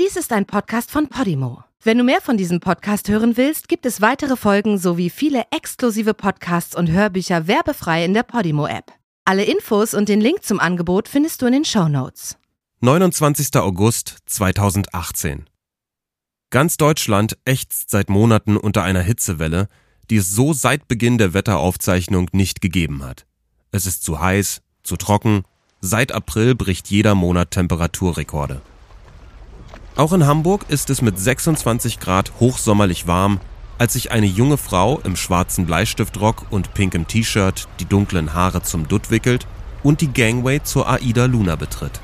Dies 0.00 0.16
ist 0.16 0.32
ein 0.32 0.46
Podcast 0.46 0.90
von 0.90 1.08
Podimo. 1.08 1.64
Wenn 1.82 1.98
du 1.98 2.04
mehr 2.04 2.22
von 2.22 2.38
diesem 2.38 2.60
Podcast 2.60 3.10
hören 3.10 3.36
willst, 3.36 3.68
gibt 3.68 3.84
es 3.84 4.00
weitere 4.00 4.36
Folgen 4.36 4.78
sowie 4.78 5.10
viele 5.10 5.44
exklusive 5.50 6.14
Podcasts 6.14 6.74
und 6.74 6.90
Hörbücher 6.90 7.46
werbefrei 7.46 8.02
in 8.02 8.14
der 8.14 8.22
Podimo-App. 8.22 8.90
Alle 9.26 9.44
Infos 9.44 9.92
und 9.92 10.08
den 10.08 10.22
Link 10.22 10.44
zum 10.44 10.60
Angebot 10.60 11.08
findest 11.08 11.42
du 11.42 11.46
in 11.46 11.52
den 11.52 11.64
Show 11.66 11.88
Notes. 11.88 12.38
29. 12.80 13.54
August 13.56 14.16
2018. 14.24 15.44
Ganz 16.48 16.78
Deutschland 16.78 17.36
ächzt 17.44 17.90
seit 17.90 18.08
Monaten 18.08 18.56
unter 18.56 18.84
einer 18.84 19.02
Hitzewelle, 19.02 19.68
die 20.08 20.16
es 20.16 20.30
so 20.34 20.54
seit 20.54 20.88
Beginn 20.88 21.18
der 21.18 21.34
Wetteraufzeichnung 21.34 22.30
nicht 22.32 22.62
gegeben 22.62 23.04
hat. 23.04 23.26
Es 23.72 23.84
ist 23.84 24.04
zu 24.04 24.20
heiß, 24.20 24.62
zu 24.82 24.96
trocken, 24.96 25.42
seit 25.82 26.12
April 26.12 26.54
bricht 26.54 26.88
jeder 26.88 27.14
Monat 27.14 27.50
Temperaturrekorde. 27.50 28.62
Auch 29.94 30.12
in 30.14 30.26
Hamburg 30.26 30.64
ist 30.68 30.88
es 30.88 31.02
mit 31.02 31.18
26 31.18 32.00
Grad 32.00 32.32
hochsommerlich 32.40 33.06
warm, 33.06 33.40
als 33.76 33.92
sich 33.92 34.10
eine 34.10 34.26
junge 34.26 34.56
Frau 34.56 35.00
im 35.04 35.16
schwarzen 35.16 35.66
Bleistiftrock 35.66 36.46
und 36.50 36.72
pinkem 36.72 37.06
T-Shirt 37.06 37.68
die 37.78 37.84
dunklen 37.84 38.32
Haare 38.32 38.62
zum 38.62 38.88
Dutt 38.88 39.10
wickelt 39.10 39.46
und 39.82 40.00
die 40.00 40.12
Gangway 40.12 40.62
zur 40.62 40.88
Aida 40.88 41.26
Luna 41.26 41.56
betritt. 41.56 42.00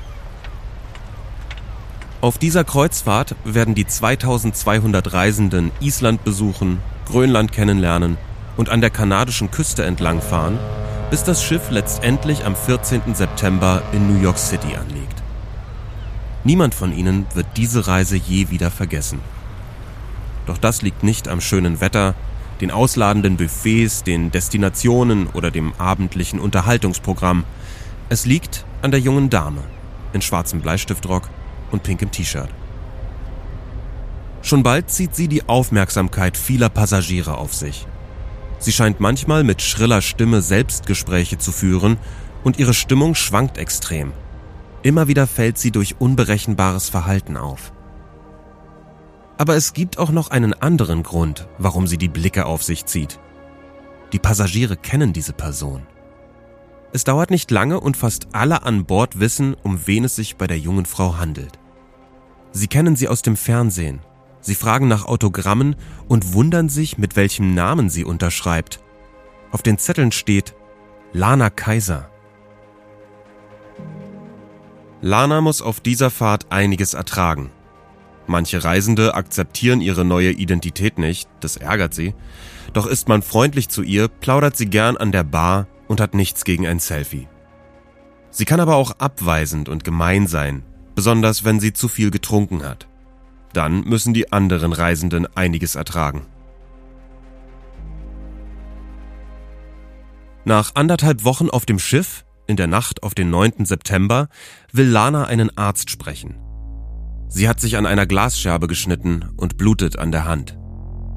Auf 2.21 2.37
dieser 2.37 2.63
Kreuzfahrt 2.63 3.35
werden 3.43 3.73
die 3.75 3.87
2200 3.87 5.13
Reisenden 5.13 5.71
Island 5.79 6.23
besuchen, 6.23 6.79
Grönland 7.05 7.51
kennenlernen 7.53 8.17
und 8.57 8.69
an 8.69 8.81
der 8.81 8.89
kanadischen 8.89 9.49
Küste 9.49 9.83
entlangfahren, 9.85 10.59
bis 11.09 11.23
das 11.23 11.43
Schiff 11.43 11.71
letztendlich 11.71 12.45
am 12.45 12.55
14. 12.55 13.15
September 13.15 13.81
in 13.93 14.13
New 14.13 14.21
York 14.21 14.37
City 14.37 14.75
anlegt. 14.75 15.18
Niemand 16.43 16.73
von 16.73 16.97
ihnen 16.97 17.25
wird 17.33 17.47
diese 17.57 17.87
Reise 17.87 18.15
je 18.15 18.49
wieder 18.49 18.71
vergessen. 18.71 19.19
Doch 20.45 20.57
das 20.57 20.81
liegt 20.81 21.03
nicht 21.03 21.27
am 21.27 21.41
schönen 21.41 21.81
Wetter, 21.81 22.15
den 22.61 22.71
ausladenden 22.71 23.37
Buffets, 23.37 24.03
den 24.03 24.31
Destinationen 24.31 25.27
oder 25.27 25.51
dem 25.51 25.73
abendlichen 25.77 26.39
Unterhaltungsprogramm. 26.39 27.43
Es 28.09 28.25
liegt 28.25 28.65
an 28.81 28.91
der 28.91 28.99
jungen 28.99 29.29
Dame 29.29 29.63
in 30.13 30.21
schwarzem 30.21 30.61
Bleistiftrock 30.61 31.29
und 31.71 31.83
pinkem 31.83 32.11
T-Shirt. 32.11 32.49
Schon 34.41 34.63
bald 34.63 34.89
zieht 34.89 35.15
sie 35.15 35.27
die 35.27 35.47
Aufmerksamkeit 35.47 36.37
vieler 36.37 36.69
Passagiere 36.69 37.37
auf 37.37 37.53
sich. 37.53 37.85
Sie 38.57 38.71
scheint 38.71 38.99
manchmal 38.99 39.43
mit 39.43 39.61
schriller 39.61 40.01
Stimme 40.01 40.41
Selbstgespräche 40.41 41.37
zu 41.37 41.51
führen 41.51 41.97
und 42.43 42.57
ihre 42.57 42.73
Stimmung 42.73 43.15
schwankt 43.15 43.57
extrem. 43.57 44.11
Immer 44.81 45.07
wieder 45.07 45.27
fällt 45.27 45.57
sie 45.57 45.71
durch 45.71 45.95
unberechenbares 45.99 46.89
Verhalten 46.89 47.35
auf. 47.35 47.73
Aber 49.37 49.55
es 49.55 49.73
gibt 49.73 49.97
auch 49.97 50.11
noch 50.11 50.31
einen 50.31 50.53
anderen 50.53 51.03
Grund, 51.03 51.47
warum 51.57 51.87
sie 51.87 51.97
die 51.97 52.07
Blicke 52.07 52.45
auf 52.45 52.63
sich 52.63 52.85
zieht. 52.85 53.19
Die 54.13 54.19
Passagiere 54.19 54.77
kennen 54.77 55.13
diese 55.13 55.33
Person. 55.33 55.85
Es 56.91 57.03
dauert 57.03 57.29
nicht 57.29 57.51
lange 57.51 57.79
und 57.79 57.97
fast 57.97 58.29
alle 58.33 58.63
an 58.63 58.85
Bord 58.85 59.19
wissen, 59.19 59.53
um 59.53 59.85
wen 59.85 60.05
es 60.05 60.15
sich 60.15 60.37
bei 60.37 60.47
der 60.47 60.57
jungen 60.57 60.85
Frau 60.85 61.17
handelt. 61.17 61.59
Sie 62.51 62.67
kennen 62.67 62.95
sie 62.95 63.07
aus 63.07 63.21
dem 63.21 63.37
Fernsehen. 63.37 63.99
Sie 64.41 64.55
fragen 64.55 64.87
nach 64.87 65.05
Autogrammen 65.05 65.75
und 66.07 66.33
wundern 66.33 66.69
sich, 66.69 66.97
mit 66.97 67.15
welchem 67.15 67.53
Namen 67.53 67.89
sie 67.89 68.05
unterschreibt. 68.05 68.81
Auf 69.51 69.61
den 69.61 69.77
Zetteln 69.77 70.11
steht 70.11 70.55
Lana 71.13 71.49
Kaiser. 71.49 72.09
Lana 75.01 75.41
muss 75.41 75.61
auf 75.61 75.79
dieser 75.79 76.09
Fahrt 76.09 76.51
einiges 76.51 76.93
ertragen. 76.93 77.51
Manche 78.27 78.63
Reisende 78.63 79.15
akzeptieren 79.15 79.81
ihre 79.81 80.05
neue 80.05 80.31
Identität 80.31 80.99
nicht, 80.99 81.29
das 81.39 81.57
ärgert 81.57 81.93
sie. 81.93 82.13
Doch 82.73 82.85
ist 82.85 83.07
man 83.07 83.21
freundlich 83.21 83.69
zu 83.69 83.81
ihr, 83.81 84.07
plaudert 84.07 84.55
sie 84.55 84.67
gern 84.67 84.97
an 84.97 85.11
der 85.11 85.23
Bar 85.23 85.67
und 85.87 85.99
hat 85.99 86.13
nichts 86.13 86.43
gegen 86.43 86.67
ein 86.67 86.79
Selfie. 86.79 87.27
Sie 88.29 88.45
kann 88.45 88.59
aber 88.59 88.75
auch 88.75 88.91
abweisend 88.99 89.69
und 89.69 89.83
gemein 89.83 90.27
sein, 90.27 90.63
besonders 90.93 91.43
wenn 91.43 91.59
sie 91.59 91.73
zu 91.73 91.87
viel 91.87 92.11
getrunken 92.11 92.63
hat. 92.63 92.87
Dann 93.53 93.81
müssen 93.81 94.13
die 94.13 94.31
anderen 94.31 94.73
Reisenden 94.73 95.25
einiges 95.35 95.73
ertragen. 95.73 96.27
Nach 100.45 100.75
anderthalb 100.75 101.23
Wochen 101.23 101.49
auf 101.49 101.65
dem 101.65 101.79
Schiff 101.79 102.25
in 102.49 102.57
der 102.57 102.67
Nacht 102.67 103.03
auf 103.03 103.13
den 103.13 103.29
9. 103.29 103.63
September 103.65 104.27
will 104.73 104.87
Lana 104.87 105.25
einen 105.25 105.55
Arzt 105.55 105.89
sprechen. 105.89 106.35
Sie 107.27 107.47
hat 107.47 107.59
sich 107.59 107.77
an 107.77 107.85
einer 107.85 108.07
Glasscherbe 108.07 108.67
geschnitten 108.67 109.23
und 109.37 109.57
blutet 109.57 109.99
an 109.99 110.11
der 110.11 110.25
Hand. 110.25 110.57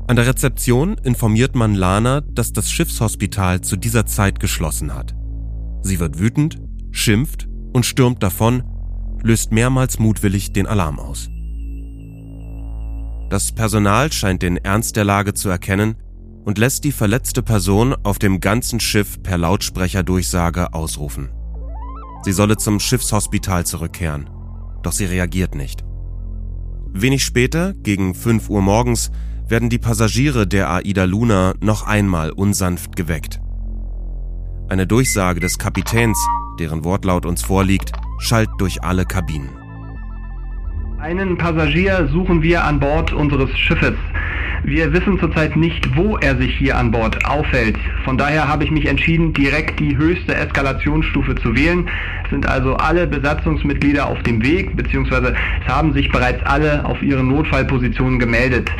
An 0.09 0.17
der 0.17 0.27
Rezeption 0.27 0.99
informiert 0.99 1.55
man 1.55 1.75
Lana, 1.75 2.21
dass 2.21 2.53
das 2.53 2.71
Schiffshospital 2.71 3.63
zu 3.63 3.77
dieser 3.77 4.05
Zeit 4.05 4.41
geschlossen 4.41 4.95
hat. 4.95 5.15
Sie 5.81 6.01
wird 6.01 6.19
wütend, 6.19 6.61
schimpft 6.91 7.49
und 7.73 7.87
stürmt 7.87 8.23
davon, 8.23 8.65
löst 9.23 9.53
mehrmals 9.53 9.99
mutwillig 9.99 10.53
den 10.53 10.67
Alarm 10.67 10.99
aus. 10.99 11.31
Das 13.31 13.53
Personal 13.53 14.13
scheint 14.13 14.43
den 14.43 14.59
Ernst 14.59 14.97
der 14.97 15.05
Lage 15.05 15.33
zu 15.33 15.49
erkennen 15.49 15.97
und 16.45 16.59
lässt 16.59 16.85
die 16.85 16.93
verletzte 16.93 17.43
Person 17.43 17.95
auf 18.03 18.19
dem 18.19 18.41
ganzen 18.41 18.81
Schiff 18.81 19.23
per 19.23 19.39
Lautsprecherdurchsage 19.39 20.75
ausrufen. 20.75 21.31
Sie 22.23 22.33
solle 22.33 22.57
zum 22.57 22.81
Schiffshospital 22.81 23.67
zurückkehren, 23.67 24.31
doch 24.83 24.93
sie 24.93 25.05
reagiert 25.05 25.55
nicht. 25.55 25.85
Wenig 26.93 27.25
später, 27.25 27.73
gegen 27.73 28.15
5 28.15 28.51
Uhr 28.51 28.63
morgens, 28.63 29.11
werden 29.49 29.71
die 29.71 29.79
Passagiere 29.79 30.47
der 30.47 30.71
Aida 30.71 31.05
Luna 31.05 31.55
noch 31.61 31.87
einmal 31.87 32.31
unsanft 32.31 32.97
geweckt. 32.97 33.41
Eine 34.69 34.87
Durchsage 34.87 35.41
des 35.41 35.59
Kapitäns, 35.59 36.19
deren 36.59 36.85
Wortlaut 36.85 37.27
uns 37.27 37.43
vorliegt, 37.43 37.93
schallt 38.19 38.51
durch 38.59 38.83
alle 38.83 39.05
Kabinen. 39.05 39.51
Einen 40.99 41.37
Passagier 41.37 42.09
suchen 42.13 42.43
wir 42.43 42.65
an 42.65 42.79
Bord 42.79 43.13
unseres 43.13 43.51
Schiffes. 43.59 43.97
Wir 44.65 44.93
wissen 44.93 45.19
zurzeit 45.19 45.57
nicht, 45.57 45.97
wo 45.97 46.17
er 46.19 46.37
sich 46.37 46.57
hier 46.57 46.77
an 46.77 46.93
Bord 46.93 47.25
aufhält. 47.27 47.77
Von 48.05 48.17
daher 48.17 48.47
habe 48.47 48.63
ich 48.63 48.71
mich 48.71 48.87
entschieden, 48.87 49.33
direkt 49.33 49.81
die 49.81 49.97
höchste 49.97 50.37
Eskalationsstufe 50.37 51.35
zu 51.35 51.57
wählen. 51.57 51.89
Es 52.23 52.31
sind 52.31 52.47
also 52.47 52.77
alle 52.77 53.09
Besatzungsmitglieder 53.09 54.07
auf 54.07 54.23
dem 54.23 54.41
Weg, 54.45 54.77
beziehungsweise 54.77 55.35
es 55.61 55.73
haben 55.73 55.93
sich 55.93 56.09
bereits 56.13 56.45
alle 56.45 56.85
auf 56.85 57.03
ihre 57.03 57.25
Notfallpositionen 57.25 58.21
gemeldet. 58.21 58.71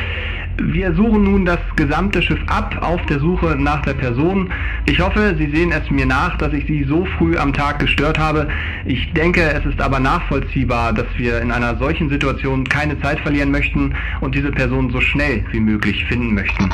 Wir 0.57 0.93
suchen 0.93 1.23
nun 1.23 1.45
das 1.45 1.59
gesamte 1.75 2.21
Schiff 2.21 2.39
ab 2.45 2.77
auf 2.81 3.03
der 3.07 3.19
Suche 3.19 3.55
nach 3.57 3.81
der 3.81 3.95
Person. 3.95 4.51
Ich 4.85 4.99
hoffe, 4.99 5.35
Sie 5.37 5.49
sehen 5.49 5.71
es 5.71 5.89
mir 5.89 6.05
nach, 6.05 6.37
dass 6.37 6.53
ich 6.53 6.65
Sie 6.67 6.83
so 6.83 7.05
früh 7.17 7.37
am 7.37 7.53
Tag 7.53 7.79
gestört 7.79 8.19
habe. 8.19 8.47
Ich 8.85 9.11
denke, 9.13 9.41
es 9.41 9.65
ist 9.65 9.81
aber 9.81 9.99
nachvollziehbar, 9.99 10.93
dass 10.93 11.07
wir 11.17 11.41
in 11.41 11.51
einer 11.51 11.77
solchen 11.79 12.07
Situation 12.07 12.65
keine 12.65 13.01
Zeit 13.01 13.19
verlieren 13.21 13.49
möchten 13.49 13.95
und 14.21 14.35
diese 14.35 14.51
Person 14.51 14.91
so 14.91 15.01
schnell 15.01 15.43
wie 15.51 15.59
möglich 15.59 16.05
finden 16.05 16.35
möchten. 16.35 16.69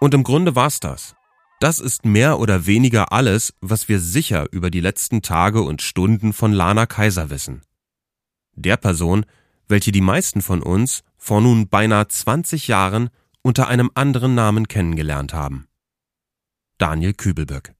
Und 0.00 0.12
im 0.12 0.24
Grunde 0.24 0.56
war's 0.56 0.80
das. 0.80 1.14
Das 1.60 1.78
ist 1.78 2.04
mehr 2.04 2.40
oder 2.40 2.66
weniger 2.66 3.12
alles, 3.12 3.54
was 3.60 3.88
wir 3.88 4.00
sicher 4.00 4.46
über 4.50 4.70
die 4.70 4.80
letzten 4.80 5.22
Tage 5.22 5.62
und 5.62 5.80
Stunden 5.80 6.32
von 6.32 6.52
Lana 6.52 6.86
Kaiser 6.86 7.30
wissen 7.30 7.62
der 8.54 8.76
Person, 8.76 9.24
welche 9.68 9.92
die 9.92 10.00
meisten 10.00 10.42
von 10.42 10.62
uns 10.62 11.02
vor 11.16 11.40
nun 11.40 11.68
beinahe 11.68 12.08
20 12.08 12.68
Jahren 12.68 13.10
unter 13.42 13.68
einem 13.68 13.90
anderen 13.94 14.34
Namen 14.34 14.68
kennengelernt 14.68 15.32
haben. 15.34 15.66
Daniel 16.78 17.14
Kübelböck. 17.14 17.74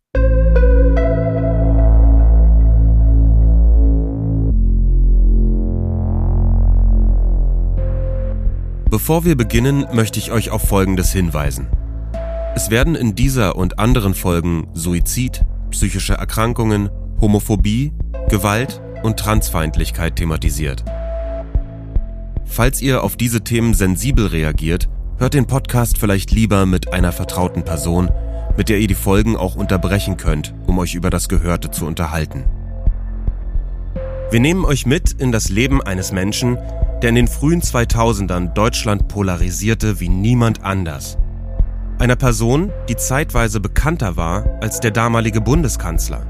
Bevor 8.91 9.25
wir 9.25 9.37
beginnen, 9.37 9.87
möchte 9.93 10.19
ich 10.19 10.33
euch 10.33 10.51
auf 10.51 10.69
Folgendes 10.69 11.13
hinweisen. 11.13 11.67
Es 12.55 12.69
werden 12.69 12.95
in 12.95 13.15
dieser 13.15 13.57
und 13.57 13.79
anderen 13.79 14.15
Folgen 14.15 14.69
Suizid, 14.75 15.45
psychische 15.71 16.15
Erkrankungen, 16.15 16.91
Homophobie, 17.19 17.93
Gewalt 18.29 18.83
und 19.03 19.19
Transfeindlichkeit 19.19 20.17
thematisiert. 20.17 20.85
Falls 22.45 22.83
ihr 22.83 23.03
auf 23.03 23.17
diese 23.17 23.43
Themen 23.43 23.75
sensibel 23.75 24.27
reagiert, 24.27 24.89
hört 25.19 25.35
den 25.35 25.47
Podcast 25.47 25.99
vielleicht 25.99 26.31
lieber 26.31 26.67
mit 26.67 26.93
einer 26.93 27.13
vertrauten 27.13 27.65
Person, 27.65 28.11
mit 28.57 28.69
der 28.69 28.79
ihr 28.79 28.89
die 28.89 28.95
Folgen 28.95 29.37
auch 29.37 29.55
unterbrechen 29.55 30.17
könnt, 30.17 30.55
um 30.67 30.79
euch 30.79 30.95
über 30.95 31.11
das 31.11 31.29
Gehörte 31.29 31.71
zu 31.71 31.87
unterhalten. 31.87 32.45
Wir 34.31 34.41
nehmen 34.41 34.65
euch 34.65 34.87
mit 34.87 35.13
in 35.13 35.33
das 35.33 35.49
Leben 35.49 35.83
eines 35.83 36.13
Menschen, 36.13 36.59
der 37.01 37.11
in 37.11 37.15
den 37.15 37.29
frühen 37.29 37.63
2000ern 37.63 38.53
Deutschland 38.53 39.09
polarisierte 39.09 40.01
wie 40.01 40.09
niemand 40.09 40.63
anders. 40.63 41.19
Einer 41.99 42.17
Person, 42.17 42.71
die 42.89 42.97
zeitweise 42.97 43.61
bekannter 43.61 44.17
war 44.17 44.59
als 44.61 44.81
der 44.81 44.91
damalige 44.91 45.41
Bundeskanzler 45.41 46.27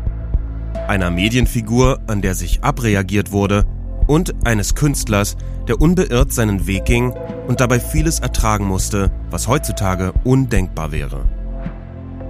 einer 0.89 1.11
Medienfigur, 1.11 2.01
an 2.07 2.23
der 2.23 2.35
sich 2.35 2.63
abreagiert 2.63 3.33
wurde, 3.33 3.65
und 4.07 4.35
eines 4.45 4.75
Künstlers, 4.75 5.37
der 5.69 5.81
unbeirrt 5.81 6.33
seinen 6.33 6.67
Weg 6.67 6.85
ging 6.85 7.15
und 7.47 7.61
dabei 7.61 7.81
vieles 7.81 8.21
ertragen 8.21 8.67
musste, 8.67 9.11
was 9.31 9.49
heutzutage 9.49 10.13
undenkbar 10.25 10.93
wäre. 10.93 11.25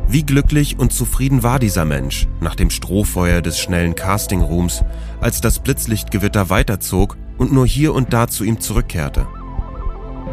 Wie 0.08 0.24
glücklich 0.24 0.78
und 0.78 0.92
zufrieden 0.92 1.42
war 1.42 1.58
dieser 1.58 1.84
Mensch 1.84 2.28
nach 2.40 2.54
dem 2.54 2.70
Strohfeuer 2.70 3.40
des 3.40 3.58
schnellen 3.58 3.94
Castingrooms, 3.94 4.84
als 5.20 5.40
das 5.40 5.60
Blitzlichtgewitter 5.60 6.50
weiterzog 6.50 7.16
und 7.38 7.52
nur 7.52 7.66
hier 7.66 7.94
und 7.94 8.12
da 8.12 8.28
zu 8.28 8.44
ihm 8.44 8.60
zurückkehrte? 8.60 9.26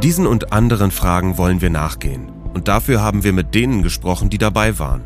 Diesen 0.03 0.27
und 0.27 0.51
anderen 0.51 0.91
Fragen 0.91 1.37
wollen 1.37 1.61
wir 1.61 1.69
nachgehen 1.69 2.29
und 2.53 2.67
dafür 2.67 3.01
haben 3.01 3.23
wir 3.23 3.31
mit 3.31 3.55
denen 3.55 3.83
gesprochen, 3.83 4.29
die 4.29 4.37
dabei 4.37 4.79
waren. 4.79 5.03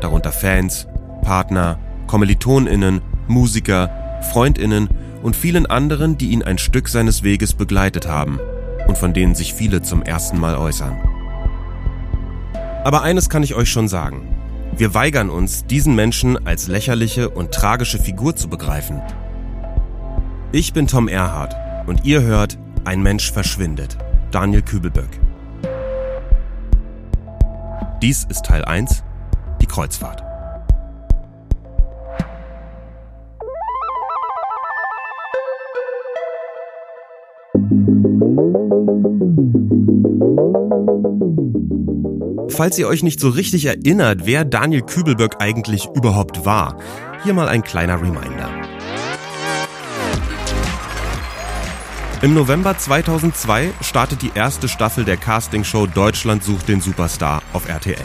Darunter 0.00 0.32
Fans, 0.32 0.86
Partner, 1.22 1.78
Kommilitoninnen, 2.06 3.00
Musiker, 3.28 4.20
Freundinnen 4.32 4.88
und 5.22 5.36
vielen 5.36 5.66
anderen, 5.66 6.18
die 6.18 6.30
ihn 6.30 6.42
ein 6.42 6.58
Stück 6.58 6.88
seines 6.88 7.22
Weges 7.22 7.54
begleitet 7.54 8.08
haben 8.08 8.38
und 8.86 8.98
von 8.98 9.12
denen 9.12 9.34
sich 9.34 9.54
viele 9.54 9.82
zum 9.82 10.02
ersten 10.02 10.38
Mal 10.38 10.56
äußern. 10.56 10.96
Aber 12.84 13.02
eines 13.02 13.28
kann 13.28 13.42
ich 13.42 13.54
euch 13.54 13.70
schon 13.70 13.88
sagen. 13.88 14.28
Wir 14.76 14.94
weigern 14.94 15.30
uns, 15.30 15.66
diesen 15.66 15.94
Menschen 15.94 16.46
als 16.46 16.66
lächerliche 16.66 17.28
und 17.28 17.52
tragische 17.52 17.98
Figur 17.98 18.34
zu 18.34 18.48
begreifen. 18.48 19.00
Ich 20.50 20.72
bin 20.72 20.86
Tom 20.86 21.08
Erhardt 21.08 21.54
und 21.86 22.04
ihr 22.04 22.22
hört 22.22 22.58
Ein 22.84 23.02
Mensch 23.02 23.30
verschwindet. 23.30 23.96
Daniel 24.32 24.62
Kübelböck. 24.62 25.20
Dies 28.02 28.24
ist 28.24 28.46
Teil 28.46 28.64
1, 28.64 29.04
die 29.60 29.66
Kreuzfahrt. 29.66 30.31
Falls 42.48 42.78
ihr 42.78 42.86
euch 42.86 43.02
nicht 43.02 43.18
so 43.18 43.30
richtig 43.30 43.64
erinnert, 43.66 44.26
wer 44.26 44.44
Daniel 44.44 44.82
Kübelböck 44.82 45.36
eigentlich 45.40 45.88
überhaupt 45.94 46.44
war, 46.44 46.76
hier 47.24 47.34
mal 47.34 47.48
ein 47.48 47.62
kleiner 47.62 48.00
Reminder. 48.00 48.50
Im 52.20 52.34
November 52.34 52.78
2002 52.78 53.72
startet 53.80 54.22
die 54.22 54.30
erste 54.34 54.68
Staffel 54.68 55.04
der 55.04 55.16
Castingshow 55.16 55.86
Deutschland 55.86 56.44
sucht 56.44 56.68
den 56.68 56.80
Superstar 56.80 57.42
auf 57.52 57.68
RTL. 57.68 57.96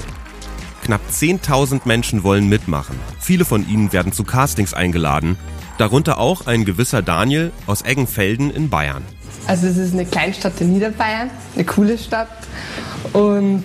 Knapp 0.83 1.01
10.000 1.12 1.81
Menschen 1.85 2.24
wollen 2.24 2.50
mitmachen. 2.50 2.97
Viele 3.19 3.45
von 3.45 3.68
ihnen 3.69 3.94
werden 3.94 4.12
zu 4.12 4.24
Castings 4.24 4.74
eingeladen, 4.74 5.38
darunter 5.77 6.18
auch 6.18 6.47
ein 6.47 6.65
gewisser 6.65 7.01
Daniel 7.01 7.51
aus 7.68 7.83
Eggenfelden 7.83 8.50
in 8.50 8.69
Bayern. 8.69 9.03
Also 9.45 9.68
es 9.68 9.78
ist 9.78 9.94
eine 9.94 10.06
Kleinstadt 10.06 10.60
in 10.60 10.74
Niederbayern, 10.74 11.30
eine 11.56 11.66
coole 11.66 11.98
Stadt 11.98 12.30
und 13.13 13.63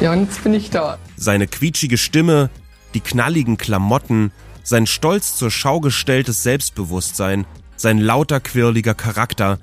ja, 0.00 0.12
und 0.12 0.20
jetzt 0.20 0.42
bin 0.44 0.54
ich 0.54 0.70
da. 0.70 0.98
Seine 1.16 1.46
quietschige 1.46 1.98
Stimme, 1.98 2.50
die 2.94 3.00
knalligen 3.00 3.56
Klamotten, 3.56 4.32
sein 4.62 4.86
stolz 4.86 5.36
zur 5.36 5.50
Schau 5.50 5.80
gestelltes 5.80 6.42
Selbstbewusstsein, 6.42 7.46
sein 7.76 7.98
lauter 7.98 8.40
quirliger 8.40 8.94
Charakter. 8.94 9.58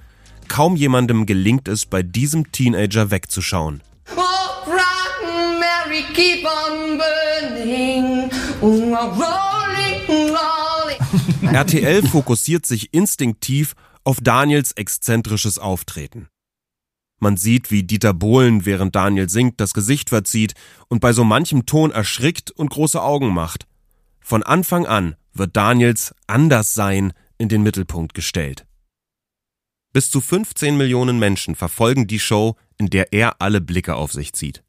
Kaum 0.47 0.75
jemandem 0.75 1.25
gelingt 1.25 1.67
es, 1.67 1.85
bei 1.85 2.03
diesem 2.03 2.51
Teenager 2.51 3.11
wegzuschauen. 3.11 3.81
Oh, 4.15 4.69
rotten 4.69 5.59
Mary, 5.59 6.03
keep 6.13 6.45
on 6.45 6.97
burning. 6.97 8.29
Oh, 8.61 8.67
rolling, 8.67 10.35
rolling. 10.35 11.53
RTL 11.53 12.07
fokussiert 12.07 12.65
sich 12.65 12.93
instinktiv 12.93 13.75
auf 14.03 14.19
Daniels 14.21 14.71
exzentrisches 14.71 15.59
Auftreten. 15.59 16.27
Man 17.19 17.37
sieht, 17.37 17.69
wie 17.69 17.83
Dieter 17.83 18.13
Bohlen, 18.15 18.65
während 18.65 18.95
Daniel 18.95 19.29
singt, 19.29 19.59
das 19.61 19.73
Gesicht 19.73 20.09
verzieht 20.09 20.55
und 20.87 21.01
bei 21.01 21.13
so 21.13 21.23
manchem 21.23 21.67
Ton 21.67 21.91
erschrickt 21.91 22.49
und 22.49 22.69
große 22.69 23.01
Augen 23.01 23.31
macht. 23.31 23.67
Von 24.19 24.41
Anfang 24.41 24.87
an 24.87 25.15
wird 25.33 25.55
Daniels 25.55 26.15
Anderssein 26.25 27.13
in 27.37 27.47
den 27.47 27.61
Mittelpunkt 27.61 28.15
gestellt. 28.15 28.65
Bis 29.93 30.09
zu 30.09 30.21
15 30.21 30.77
Millionen 30.77 31.19
Menschen 31.19 31.55
verfolgen 31.55 32.07
die 32.07 32.19
Show, 32.19 32.55
in 32.77 32.89
der 32.89 33.13
er 33.13 33.41
alle 33.41 33.61
Blicke 33.61 33.95
auf 33.95 34.11
sich 34.13 34.33
zieht. 34.33 34.63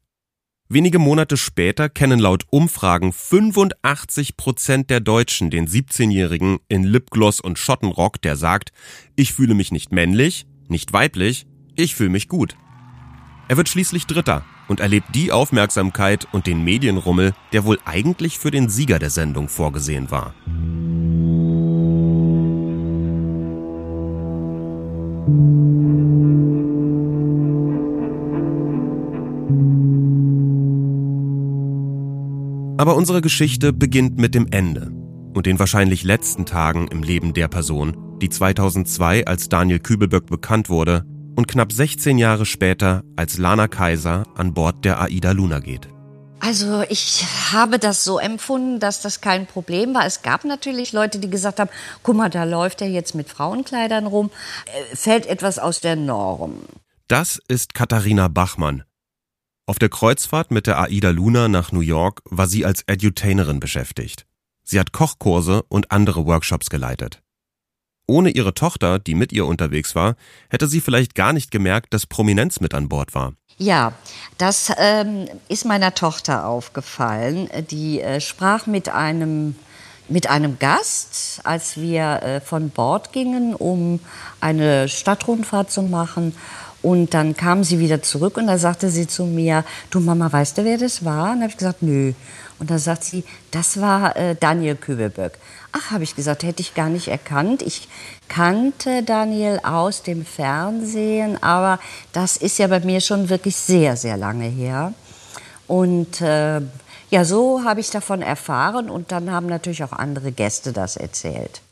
Wenige 0.73 0.97
Monate 0.97 1.37
später 1.37 1.87
kennen 1.87 2.17
laut 2.17 2.45
Umfragen 2.49 3.13
85 3.13 4.37
Prozent 4.37 4.89
der 4.89 5.01
Deutschen 5.01 5.51
den 5.51 5.67
17-Jährigen 5.67 6.57
in 6.67 6.83
Lipgloss 6.83 7.39
und 7.39 7.59
Schottenrock, 7.59 8.19
der 8.23 8.35
sagt, 8.35 8.71
ich 9.15 9.33
fühle 9.33 9.53
mich 9.53 9.71
nicht 9.71 9.91
männlich, 9.91 10.47
nicht 10.69 10.91
weiblich, 10.91 11.45
ich 11.75 11.93
fühle 11.93 12.09
mich 12.09 12.27
gut. 12.27 12.57
Er 13.49 13.57
wird 13.57 13.69
schließlich 13.69 14.07
Dritter 14.07 14.45
und 14.67 14.79
erlebt 14.79 15.09
die 15.13 15.31
Aufmerksamkeit 15.31 16.27
und 16.31 16.47
den 16.47 16.63
Medienrummel, 16.63 17.35
der 17.51 17.65
wohl 17.65 17.77
eigentlich 17.85 18.39
für 18.39 18.49
den 18.49 18.67
Sieger 18.67 18.97
der 18.97 19.11
Sendung 19.11 19.49
vorgesehen 19.49 20.09
war. 20.09 20.33
Aber 32.75 32.95
unsere 32.95 33.21
Geschichte 33.21 33.71
beginnt 33.71 34.17
mit 34.17 34.33
dem 34.33 34.47
Ende 34.49 34.91
und 35.35 35.45
den 35.45 35.59
wahrscheinlich 35.59 36.03
letzten 36.03 36.45
Tagen 36.45 36.87
im 36.87 37.03
Leben 37.03 37.33
der 37.33 37.47
Person, 37.47 38.17
die 38.19 38.29
2002 38.29 39.27
als 39.27 39.47
Daniel 39.47 39.79
Kübelböck 39.79 40.25
bekannt 40.25 40.69
wurde 40.69 41.05
und 41.35 41.47
knapp 41.47 41.71
16 41.71 42.17
Jahre 42.17 42.47
später 42.47 43.03
als 43.15 43.37
Lana 43.37 43.67
Kaiser 43.67 44.23
an 44.35 44.55
Bord 44.55 44.85
der 44.85 45.01
Aida 45.01 45.31
Luna 45.31 45.59
geht. 45.59 45.87
Also 46.39 46.83
ich 46.89 47.25
habe 47.51 47.77
das 47.77 48.03
so 48.03 48.17
empfunden, 48.17 48.79
dass 48.79 49.01
das 49.01 49.21
kein 49.21 49.45
Problem 49.45 49.93
war. 49.93 50.05
Es 50.05 50.23
gab 50.23 50.43
natürlich 50.43 50.93
Leute, 50.93 51.19
die 51.19 51.29
gesagt 51.29 51.59
haben, 51.59 51.69
guck 52.01 52.17
mal, 52.17 52.29
da 52.29 52.43
läuft 52.43 52.81
er 52.81 52.89
jetzt 52.89 53.13
mit 53.13 53.29
Frauenkleidern 53.29 54.07
rum, 54.07 54.31
äh, 54.65 54.95
fällt 54.95 55.27
etwas 55.27 55.59
aus 55.59 55.79
der 55.79 55.95
Norm. 55.95 56.57
Das 57.07 57.39
ist 57.47 57.75
Katharina 57.75 58.27
Bachmann. 58.27 58.83
Auf 59.65 59.79
der 59.79 59.87
Kreuzfahrt 59.87 60.51
mit 60.51 60.67
der 60.67 60.77
Aida 60.81 61.11
Luna 61.11 61.47
nach 61.47 61.71
New 61.71 61.79
York 61.79 62.21
war 62.25 62.47
sie 62.47 62.65
als 62.65 62.83
Edutainerin 62.85 63.61
beschäftigt. 63.61 64.25
Sie 64.61 64.77
hat 64.77 64.91
Kochkurse 64.91 65.63
und 65.69 65.89
andere 65.89 66.25
Workshops 66.25 66.69
geleitet. 66.69 67.21
Ohne 68.05 68.31
ihre 68.31 68.53
Tochter, 68.53 68.99
die 68.99 69.15
mit 69.15 69.31
ihr 69.31 69.45
unterwegs 69.45 69.95
war, 69.95 70.17
hätte 70.49 70.67
sie 70.67 70.81
vielleicht 70.81 71.15
gar 71.15 71.31
nicht 71.31 71.49
gemerkt, 71.49 71.93
dass 71.93 72.05
Prominenz 72.05 72.59
mit 72.59 72.73
an 72.73 72.89
Bord 72.89 73.15
war. 73.15 73.35
Ja, 73.57 73.93
das 74.37 74.69
ähm, 74.77 75.29
ist 75.47 75.63
meiner 75.63 75.95
Tochter 75.95 76.45
aufgefallen. 76.45 77.49
Die 77.71 78.01
äh, 78.01 78.19
sprach 78.19 78.65
mit 78.65 78.89
einem 78.89 79.55
mit 80.09 80.29
einem 80.29 80.59
Gast, 80.59 81.39
als 81.45 81.77
wir 81.77 82.21
äh, 82.21 82.41
von 82.41 82.69
Bord 82.69 83.13
gingen, 83.13 83.55
um 83.55 84.01
eine 84.41 84.89
Stadtrundfahrt 84.89 85.71
zu 85.71 85.83
machen. 85.83 86.35
Und 86.83 87.13
dann 87.13 87.35
kam 87.35 87.63
sie 87.63 87.79
wieder 87.79 88.01
zurück 88.01 88.35
und 88.35 88.47
da 88.47 88.57
sagte 88.57 88.89
sie 88.89 89.07
zu 89.07 89.23
mir, 89.23 89.63
du 89.89 90.01
Mama, 90.01 90.31
weißt 90.31 90.57
du, 90.57 90.65
wer 90.65 90.77
das 90.77 91.05
war? 91.05 91.31
Und 91.31 91.41
habe 91.41 91.49
ich 91.49 91.57
gesagt, 91.57 91.81
nö. 91.81 92.11
Und 92.59 92.69
da 92.69 92.77
sagt 92.77 93.05
sie, 93.05 93.23
das 93.51 93.79
war 93.79 94.15
äh, 94.17 94.35
Daniel 94.35 94.75
Kübelböck. 94.75 95.39
Ach, 95.71 95.91
habe 95.91 96.03
ich 96.03 96.15
gesagt, 96.15 96.43
hätte 96.43 96.61
ich 96.61 96.75
gar 96.75 96.89
nicht 96.89 97.07
erkannt. 97.07 97.61
Ich 97.61 97.87
kannte 98.27 99.01
Daniel 99.01 99.59
aus 99.63 100.03
dem 100.03 100.25
Fernsehen, 100.25 101.41
aber 101.41 101.79
das 102.11 102.37
ist 102.37 102.59
ja 102.59 102.67
bei 102.67 102.81
mir 102.81 102.99
schon 102.99 103.29
wirklich 103.29 103.55
sehr, 103.55 103.95
sehr 103.95 104.17
lange 104.17 104.45
her. 104.45 104.93
Und 105.67 106.21
äh, 106.21 106.61
ja, 107.09 107.25
so 107.25 107.63
habe 107.63 107.79
ich 107.79 107.89
davon 107.89 108.21
erfahren 108.21 108.89
und 108.89 109.11
dann 109.11 109.31
haben 109.31 109.47
natürlich 109.47 109.83
auch 109.83 109.93
andere 109.93 110.31
Gäste 110.31 110.73
das 110.73 110.97
erzählt. 110.97 111.62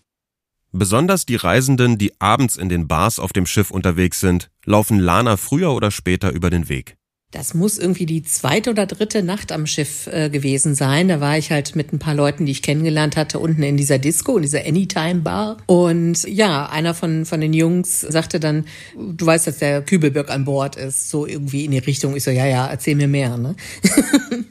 Besonders 0.73 1.25
die 1.25 1.35
Reisenden, 1.35 1.97
die 1.97 2.13
abends 2.21 2.55
in 2.55 2.69
den 2.69 2.87
Bars 2.87 3.19
auf 3.19 3.33
dem 3.33 3.45
Schiff 3.45 3.71
unterwegs 3.71 4.21
sind, 4.21 4.49
laufen 4.65 4.99
Lana 4.99 5.35
früher 5.35 5.73
oder 5.73 5.91
später 5.91 6.31
über 6.31 6.49
den 6.49 6.69
Weg. 6.69 6.95
Das 7.31 7.53
muss 7.53 7.77
irgendwie 7.77 8.05
die 8.05 8.23
zweite 8.23 8.69
oder 8.69 8.85
dritte 8.85 9.23
Nacht 9.23 9.53
am 9.53 9.65
Schiff 9.65 10.07
äh, 10.07 10.29
gewesen 10.29 10.75
sein. 10.75 11.07
Da 11.07 11.21
war 11.21 11.37
ich 11.37 11.51
halt 11.51 11.75
mit 11.75 11.91
ein 11.91 11.99
paar 11.99 12.13
Leuten, 12.13 12.45
die 12.45 12.51
ich 12.53 12.61
kennengelernt 12.61 13.15
hatte, 13.15 13.39
unten 13.39 13.63
in 13.63 13.77
dieser 13.77 13.99
Disco, 13.99 14.35
in 14.35 14.43
dieser 14.43 14.65
Anytime 14.65 15.21
Bar. 15.21 15.57
Und 15.65 16.23
ja, 16.23 16.67
einer 16.67 16.93
von, 16.93 17.25
von 17.25 17.39
den 17.39 17.53
Jungs 17.53 18.01
sagte 18.01 18.39
dann, 18.41 18.65
du 18.97 19.25
weißt, 19.25 19.47
dass 19.47 19.59
der 19.59 19.81
Kübelberg 19.81 20.29
an 20.29 20.43
Bord 20.43 20.75
ist. 20.75 21.09
So 21.09 21.25
irgendwie 21.25 21.65
in 21.65 21.71
die 21.71 21.77
Richtung. 21.77 22.15
Ich 22.17 22.23
so, 22.23 22.31
ja, 22.31 22.45
ja, 22.45 22.67
erzähl 22.67 22.95
mir 22.95 23.07
mehr. 23.07 23.37
Ne? 23.37 23.55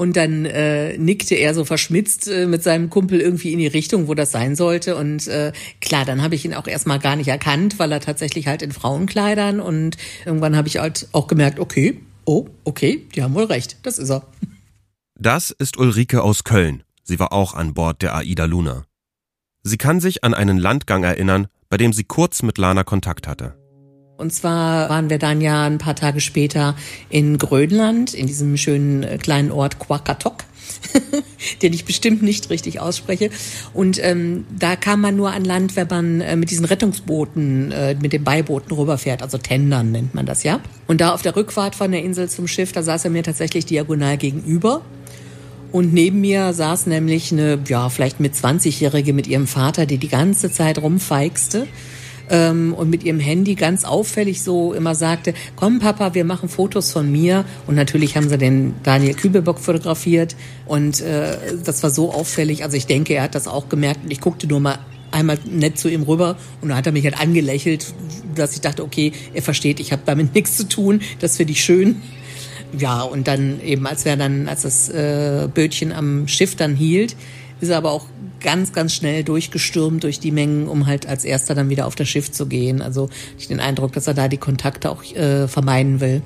Und 0.00 0.16
dann 0.16 0.46
äh, 0.46 0.96
nickte 0.96 1.34
er 1.34 1.52
so 1.52 1.66
verschmitzt 1.66 2.26
äh, 2.26 2.46
mit 2.46 2.62
seinem 2.62 2.88
Kumpel 2.88 3.20
irgendwie 3.20 3.52
in 3.52 3.58
die 3.58 3.66
Richtung, 3.66 4.08
wo 4.08 4.14
das 4.14 4.32
sein 4.32 4.56
sollte. 4.56 4.96
Und 4.96 5.28
äh, 5.28 5.52
klar, 5.82 6.06
dann 6.06 6.22
habe 6.22 6.34
ich 6.34 6.46
ihn 6.46 6.54
auch 6.54 6.66
erstmal 6.66 6.98
gar 6.98 7.16
nicht 7.16 7.28
erkannt, 7.28 7.78
weil 7.78 7.92
er 7.92 8.00
tatsächlich 8.00 8.46
halt 8.46 8.62
in 8.62 8.72
Frauenkleidern 8.72 9.60
und 9.60 9.98
irgendwann 10.24 10.56
habe 10.56 10.68
ich 10.68 10.78
halt 10.78 11.06
auch 11.12 11.26
gemerkt, 11.26 11.60
okay, 11.60 12.00
oh, 12.24 12.48
okay, 12.64 13.06
die 13.14 13.22
haben 13.22 13.34
wohl 13.34 13.44
recht, 13.44 13.76
das 13.82 13.98
ist 13.98 14.08
er. 14.08 14.26
Das 15.18 15.50
ist 15.50 15.76
Ulrike 15.76 16.22
aus 16.22 16.44
Köln. 16.44 16.82
Sie 17.02 17.18
war 17.18 17.34
auch 17.34 17.52
an 17.52 17.74
Bord 17.74 18.00
der 18.00 18.16
Aida 18.16 18.46
Luna. 18.46 18.86
Sie 19.64 19.76
kann 19.76 20.00
sich 20.00 20.24
an 20.24 20.32
einen 20.32 20.56
Landgang 20.56 21.04
erinnern, 21.04 21.48
bei 21.68 21.76
dem 21.76 21.92
sie 21.92 22.04
kurz 22.04 22.42
mit 22.42 22.56
Lana 22.56 22.84
Kontakt 22.84 23.28
hatte. 23.28 23.59
Und 24.20 24.34
zwar 24.34 24.90
waren 24.90 25.08
wir 25.08 25.18
dann 25.18 25.40
ja 25.40 25.64
ein 25.64 25.78
paar 25.78 25.96
Tage 25.96 26.20
später 26.20 26.76
in 27.08 27.38
Grönland, 27.38 28.12
in 28.12 28.26
diesem 28.26 28.58
schönen 28.58 29.02
äh, 29.02 29.16
kleinen 29.16 29.50
Ort 29.50 29.78
Quakatok. 29.78 30.44
den 31.62 31.72
ich 31.72 31.84
bestimmt 31.84 32.22
nicht 32.22 32.48
richtig 32.50 32.80
ausspreche. 32.80 33.30
Und 33.74 34.02
ähm, 34.02 34.46
da 34.56 34.76
kam 34.76 35.00
man 35.00 35.16
nur 35.16 35.32
an 35.32 35.44
Land, 35.44 35.76
wenn 35.76 35.88
man 35.88 36.20
äh, 36.20 36.36
mit 36.36 36.50
diesen 36.50 36.64
Rettungsbooten, 36.64 37.72
äh, 37.72 37.96
mit 38.00 38.12
den 38.12 38.24
Beibooten 38.24 38.72
rüberfährt, 38.72 39.22
also 39.22 39.36
Tendern 39.36 39.90
nennt 39.90 40.14
man 40.14 40.26
das 40.26 40.42
ja. 40.42 40.60
Und 40.86 41.00
da 41.00 41.12
auf 41.12 41.22
der 41.22 41.36
Rückfahrt 41.36 41.74
von 41.74 41.90
der 41.90 42.02
Insel 42.02 42.28
zum 42.28 42.46
Schiff, 42.46 42.72
da 42.72 42.82
saß 42.82 43.04
er 43.04 43.10
mir 43.10 43.22
tatsächlich 43.22 43.66
diagonal 43.66 44.16
gegenüber. 44.16 44.82
Und 45.72 45.92
neben 45.92 46.20
mir 46.20 46.52
saß 46.52 46.86
nämlich 46.86 47.32
eine, 47.32 47.58
ja, 47.68 47.88
vielleicht 47.88 48.20
mit 48.20 48.34
20-Jährige 48.34 49.12
mit 49.12 49.26
ihrem 49.26 49.46
Vater, 49.46 49.86
die 49.86 49.98
die 49.98 50.08
ganze 50.08 50.50
Zeit 50.50 50.80
rumfeixte 50.80 51.66
ähm, 52.30 52.72
und 52.72 52.88
mit 52.88 53.04
ihrem 53.04 53.20
Handy 53.20 53.56
ganz 53.56 53.84
auffällig 53.84 54.42
so 54.42 54.72
immer 54.72 54.94
sagte, 54.94 55.34
komm 55.56 55.80
Papa, 55.80 56.14
wir 56.14 56.24
machen 56.24 56.48
Fotos 56.48 56.92
von 56.92 57.10
mir. 57.10 57.44
Und 57.66 57.74
natürlich 57.74 58.16
haben 58.16 58.28
sie 58.28 58.38
den 58.38 58.74
Daniel 58.82 59.14
Kübelbock 59.14 59.58
fotografiert 59.58 60.36
und 60.66 61.00
äh, 61.00 61.36
das 61.64 61.82
war 61.82 61.90
so 61.90 62.12
auffällig. 62.12 62.64
Also 62.64 62.76
ich 62.76 62.86
denke, 62.86 63.14
er 63.14 63.24
hat 63.24 63.34
das 63.34 63.48
auch 63.48 63.68
gemerkt 63.68 64.04
und 64.04 64.10
ich 64.10 64.20
guckte 64.20 64.46
nur 64.46 64.60
mal 64.60 64.78
einmal 65.10 65.38
nett 65.44 65.76
zu 65.76 65.88
ihm 65.88 66.02
rüber 66.02 66.36
und 66.60 66.68
dann 66.68 66.78
hat 66.78 66.86
er 66.86 66.92
mich 66.92 67.04
halt 67.04 67.20
angelächelt, 67.20 67.92
dass 68.34 68.54
ich 68.54 68.60
dachte, 68.60 68.84
okay, 68.84 69.12
er 69.34 69.42
versteht, 69.42 69.80
ich 69.80 69.92
habe 69.92 70.02
damit 70.06 70.34
nichts 70.34 70.56
zu 70.56 70.68
tun, 70.68 71.00
das 71.18 71.36
finde 71.36 71.52
ich 71.52 71.64
schön. 71.64 72.00
Ja, 72.78 73.02
und 73.02 73.26
dann 73.26 73.60
eben, 73.64 73.84
als 73.86 74.04
wir 74.04 74.16
dann, 74.16 74.46
als 74.46 74.62
das 74.62 74.88
äh, 74.88 75.48
Bötchen 75.52 75.92
am 75.92 76.28
Schiff 76.28 76.54
dann 76.54 76.76
hielt, 76.76 77.16
ist 77.60 77.68
er 77.68 77.76
aber 77.76 77.92
auch 77.92 78.06
ganz, 78.40 78.72
ganz 78.72 78.94
schnell 78.94 79.24
durchgestürmt 79.24 80.04
durch 80.04 80.18
die 80.18 80.32
Mengen, 80.32 80.66
um 80.66 80.86
halt 80.86 81.06
als 81.06 81.24
erster 81.24 81.54
dann 81.54 81.68
wieder 81.68 81.86
auf 81.86 81.94
das 81.94 82.08
Schiff 82.08 82.32
zu 82.32 82.46
gehen. 82.46 82.82
Also 82.82 83.08
ich 83.38 83.48
den 83.48 83.60
Eindruck, 83.60 83.92
dass 83.92 84.06
er 84.06 84.14
da 84.14 84.28
die 84.28 84.38
Kontakte 84.38 84.90
auch 84.90 85.04
äh, 85.04 85.46
vermeiden 85.46 86.00
will. 86.00 86.22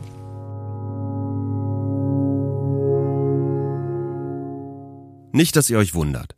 Nicht, 5.32 5.56
dass 5.56 5.68
ihr 5.68 5.78
euch 5.78 5.94
wundert. 5.94 6.36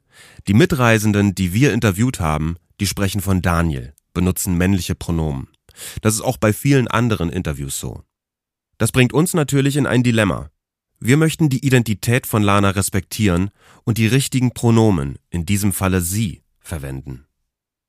Die 0.48 0.54
Mitreisenden, 0.54 1.34
die 1.34 1.52
wir 1.52 1.74
interviewt 1.74 2.18
haben, 2.18 2.56
die 2.80 2.86
sprechen 2.86 3.20
von 3.20 3.42
Daniel, 3.42 3.92
benutzen 4.14 4.56
männliche 4.56 4.94
Pronomen. 4.94 5.48
Das 6.00 6.14
ist 6.14 6.22
auch 6.22 6.38
bei 6.38 6.54
vielen 6.54 6.88
anderen 6.88 7.28
Interviews 7.28 7.78
so. 7.78 8.02
Das 8.78 8.92
bringt 8.92 9.12
uns 9.12 9.34
natürlich 9.34 9.76
in 9.76 9.86
ein 9.86 10.02
Dilemma. 10.02 10.50
Wir 10.98 11.16
möchten 11.16 11.48
die 11.48 11.64
Identität 11.64 12.26
von 12.26 12.42
Lana 12.42 12.70
respektieren 12.70 13.50
und 13.84 13.98
die 13.98 14.06
richtigen 14.06 14.52
Pronomen, 14.52 15.18
in 15.30 15.44
diesem 15.44 15.72
Falle 15.72 16.00
sie, 16.00 16.42
verwenden. 16.58 17.26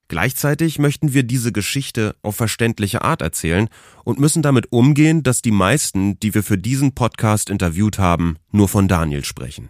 Gleichzeitig 0.10 0.80
möchten 0.80 1.14
wir 1.14 1.24
diese 1.24 1.52
Geschichte 1.52 2.16
auf 2.22 2.36
verständliche 2.36 3.02
Art 3.02 3.22
erzählen 3.22 3.68
und 4.06 4.20
müssen 4.20 4.42
damit 4.42 4.72
umgehen, 4.72 5.22
dass 5.22 5.42
die 5.42 5.52
meisten, 5.52 6.18
die 6.20 6.34
wir 6.34 6.44
für 6.44 6.58
diesen 6.58 6.96
Podcast 6.96 7.50
interviewt 7.50 8.00
haben, 8.00 8.38
nur 8.52 8.70
von 8.70 8.88
Daniel 8.88 9.26
sprechen. 9.26 9.70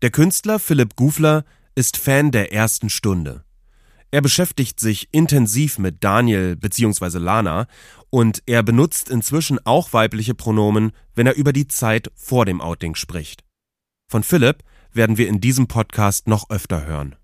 Der 0.00 0.10
Künstler 0.10 0.58
Philipp 0.58 0.94
Gufler 0.94 1.44
ist 1.74 1.96
Fan 1.96 2.30
der 2.30 2.52
ersten 2.52 2.88
Stunde. 2.88 3.44
Er 4.14 4.20
beschäftigt 4.20 4.78
sich 4.78 5.08
intensiv 5.10 5.78
mit 5.78 6.04
Daniel 6.04 6.54
bzw. 6.54 7.16
Lana 7.16 7.66
und 8.10 8.42
er 8.44 8.62
benutzt 8.62 9.08
inzwischen 9.08 9.58
auch 9.64 9.94
weibliche 9.94 10.34
Pronomen, 10.34 10.92
wenn 11.14 11.26
er 11.26 11.34
über 11.34 11.54
die 11.54 11.66
Zeit 11.66 12.12
vor 12.14 12.44
dem 12.44 12.60
Outing 12.60 12.94
spricht. 12.94 13.42
Von 14.10 14.22
Philipp 14.22 14.58
werden 14.92 15.16
wir 15.16 15.28
in 15.28 15.40
diesem 15.40 15.66
Podcast 15.66 16.28
noch 16.28 16.50
öfter 16.50 16.84
hören. 16.84 17.16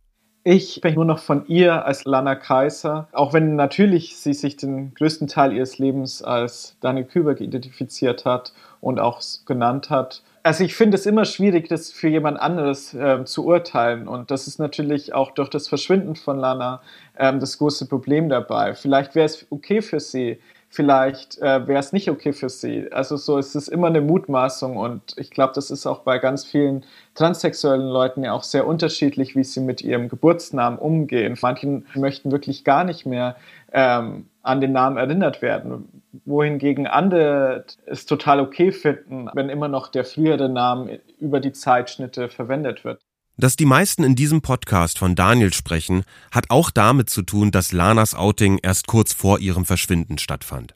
Ich 0.44 0.76
spreche 0.76 0.94
nur 0.94 1.04
noch 1.04 1.18
von 1.18 1.46
ihr 1.46 1.84
als 1.84 2.06
Lana 2.06 2.34
Kaiser, 2.34 3.08
auch 3.12 3.34
wenn 3.34 3.54
natürlich 3.54 4.16
sie 4.16 4.32
sich 4.32 4.56
den 4.56 4.94
größten 4.94 5.28
Teil 5.28 5.52
ihres 5.52 5.76
Lebens 5.76 6.22
als 6.22 6.78
Daniel 6.80 7.04
Küberg 7.04 7.42
identifiziert 7.42 8.24
hat 8.24 8.54
und 8.80 8.98
auch 8.98 9.20
genannt 9.44 9.90
hat. 9.90 10.22
Also 10.48 10.64
ich 10.64 10.74
finde 10.74 10.96
es 10.96 11.04
immer 11.04 11.26
schwierig, 11.26 11.68
das 11.68 11.92
für 11.92 12.08
jemand 12.08 12.40
anderes 12.40 12.94
äh, 12.94 13.22
zu 13.26 13.44
urteilen. 13.44 14.08
Und 14.08 14.30
das 14.30 14.46
ist 14.46 14.58
natürlich 14.58 15.12
auch 15.12 15.32
durch 15.32 15.50
das 15.50 15.68
Verschwinden 15.68 16.16
von 16.16 16.38
Lana 16.38 16.80
ähm, 17.18 17.38
das 17.38 17.58
große 17.58 17.84
Problem 17.84 18.30
dabei. 18.30 18.74
Vielleicht 18.74 19.14
wäre 19.14 19.26
es 19.26 19.46
okay 19.50 19.82
für 19.82 20.00
sie, 20.00 20.38
vielleicht 20.70 21.36
äh, 21.36 21.66
wäre 21.66 21.78
es 21.78 21.92
nicht 21.92 22.08
okay 22.08 22.32
für 22.32 22.48
sie. 22.48 22.90
Also 22.90 23.18
so 23.18 23.36
es 23.36 23.54
ist 23.54 23.68
immer 23.68 23.88
eine 23.88 24.00
Mutmaßung 24.00 24.78
und 24.78 25.02
ich 25.18 25.30
glaube, 25.30 25.52
das 25.54 25.70
ist 25.70 25.84
auch 25.84 25.98
bei 25.98 26.18
ganz 26.18 26.46
vielen 26.46 26.86
transsexuellen 27.14 27.86
Leuten 27.86 28.24
ja 28.24 28.32
auch 28.32 28.42
sehr 28.42 28.66
unterschiedlich, 28.66 29.36
wie 29.36 29.44
sie 29.44 29.60
mit 29.60 29.82
ihrem 29.82 30.08
Geburtsnamen 30.08 30.78
umgehen. 30.78 31.36
Manche 31.42 31.82
möchten 31.94 32.32
wirklich 32.32 32.64
gar 32.64 32.84
nicht 32.84 33.04
mehr 33.04 33.36
ähm, 33.70 34.24
an 34.48 34.60
den 34.60 34.72
Namen 34.72 34.96
erinnert 34.96 35.42
werden, 35.42 36.02
wohingegen 36.24 36.86
andere 36.86 37.64
es 37.86 38.06
total 38.06 38.40
okay 38.40 38.72
finden, 38.72 39.28
wenn 39.34 39.48
immer 39.50 39.68
noch 39.68 39.88
der 39.88 40.04
frühere 40.04 40.48
Name 40.48 41.00
über 41.18 41.40
die 41.40 41.52
Zeitschnitte 41.52 42.28
verwendet 42.28 42.84
wird. 42.84 43.00
Dass 43.36 43.54
die 43.54 43.66
meisten 43.66 44.02
in 44.02 44.16
diesem 44.16 44.40
Podcast 44.40 44.98
von 44.98 45.14
Daniel 45.14 45.52
sprechen, 45.52 46.04
hat 46.32 46.46
auch 46.48 46.70
damit 46.70 47.08
zu 47.08 47.22
tun, 47.22 47.52
dass 47.52 47.72
Lanas 47.72 48.14
Outing 48.14 48.58
erst 48.62 48.88
kurz 48.88 49.12
vor 49.12 49.38
ihrem 49.38 49.64
Verschwinden 49.64 50.18
stattfand. 50.18 50.74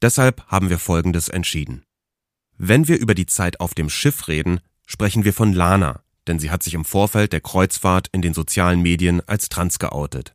Deshalb 0.00 0.46
haben 0.46 0.70
wir 0.70 0.78
Folgendes 0.78 1.28
entschieden. 1.28 1.82
Wenn 2.56 2.86
wir 2.86 2.98
über 2.98 3.14
die 3.14 3.26
Zeit 3.26 3.58
auf 3.60 3.74
dem 3.74 3.90
Schiff 3.90 4.28
reden, 4.28 4.60
sprechen 4.86 5.24
wir 5.24 5.32
von 5.32 5.52
Lana, 5.52 6.02
denn 6.28 6.38
sie 6.38 6.50
hat 6.50 6.62
sich 6.62 6.74
im 6.74 6.84
Vorfeld 6.84 7.32
der 7.32 7.40
Kreuzfahrt 7.40 8.08
in 8.12 8.22
den 8.22 8.34
sozialen 8.34 8.82
Medien 8.82 9.20
als 9.26 9.48
trans 9.48 9.78
geoutet. 9.78 10.34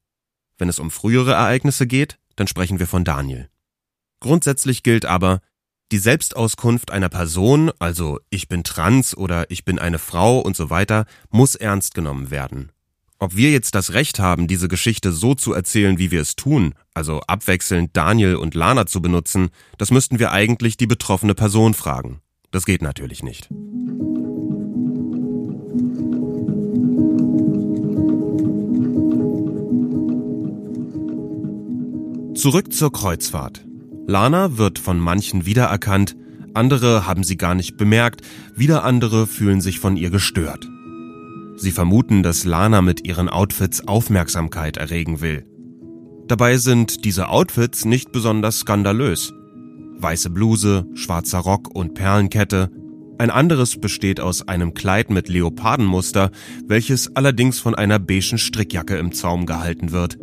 Wenn 0.58 0.70
es 0.70 0.80
um 0.80 0.92
frühere 0.92 1.34
Ereignisse 1.34 1.88
geht, 1.88 2.18
dann 2.36 2.48
sprechen 2.48 2.80
wir 2.80 2.88
von 2.88 3.04
Daniel. 3.04 3.50
Grundsätzlich 4.20 4.84
gilt 4.84 5.06
aber, 5.06 5.40
die 5.92 6.00
Selbstauskunft 6.00 6.92
einer 6.92 7.10
Person, 7.10 7.72
also 7.78 8.20
ich 8.30 8.48
bin 8.48 8.64
trans 8.64 9.16
oder 9.16 9.50
ich 9.52 9.66
bin 9.66 9.78
eine 9.78 10.00
Frau 10.00 10.40
und 10.40 10.56
so 10.56 10.70
weiter, 10.70 11.06
muss 11.30 11.54
ernst 11.54 11.94
genommen 11.94 12.32
werden. 12.32 12.72
Ob 13.20 13.36
wir 13.36 13.52
jetzt 13.52 13.76
das 13.76 13.94
Recht 13.94 14.20
haben, 14.20 14.48
diese 14.48 14.68
Geschichte 14.68 15.12
so 15.12 15.36
zu 15.36 15.54
erzählen, 15.54 15.98
wie 15.98 16.12
wir 16.12 16.22
es 16.22 16.36
tun, 16.36 16.74
also 16.94 17.22
abwechselnd 17.22 17.96
Daniel 17.96 18.36
und 18.36 18.56
Lana 18.56 18.88
zu 18.88 19.02
benutzen, 19.02 19.50
das 19.78 19.92
müssten 19.92 20.20
wir 20.20 20.32
eigentlich 20.32 20.76
die 20.76 20.88
betroffene 20.88 21.36
Person 21.36 21.74
fragen. 21.74 22.20
Das 22.52 22.66
geht 22.66 22.82
natürlich 22.82 23.24
nicht. 23.24 23.50
Zurück 32.36 32.74
zur 32.74 32.92
Kreuzfahrt. 32.92 33.66
Lana 34.08 34.58
wird 34.58 34.78
von 34.78 35.00
manchen 35.00 35.46
wiedererkannt, 35.46 36.18
andere 36.54 37.08
haben 37.08 37.24
sie 37.24 37.38
gar 37.38 37.56
nicht 37.56 37.78
bemerkt, 37.78 38.22
wieder 38.54 38.84
andere 38.84 39.26
fühlen 39.26 39.62
sich 39.62 39.80
von 39.80 39.96
ihr 39.96 40.10
gestört. 40.10 40.70
Sie 41.56 41.72
vermuten, 41.72 42.24
dass 42.24 42.44
Lana 42.44 42.82
mit 42.82 43.08
ihren 43.08 43.30
Outfits 43.30 43.88
Aufmerksamkeit 43.88 44.76
erregen 44.76 45.22
will. 45.22 45.46
Dabei 46.28 46.58
sind 46.58 47.06
diese 47.06 47.30
Outfits 47.30 47.86
nicht 47.86 48.12
besonders 48.12 48.60
skandalös. 48.60 49.34
Weiße 49.98 50.30
Bluse, 50.30 50.88
schwarzer 50.94 51.40
Rock 51.40 51.74
und 51.74 51.94
Perlenkette. 51.94 52.70
Ein 53.18 53.30
anderes 53.30 53.80
besteht 53.80 54.20
aus 54.20 54.46
einem 54.46 54.74
Kleid 54.74 55.10
mit 55.10 55.30
Leopardenmuster, 55.30 56.32
welches 56.68 57.16
allerdings 57.16 57.60
von 57.60 57.76
einer 57.76 57.98
beigen 57.98 58.38
Strickjacke 58.38 58.98
im 58.98 59.14
Zaum 59.14 59.46
gehalten 59.46 59.94
wird. 59.94 60.18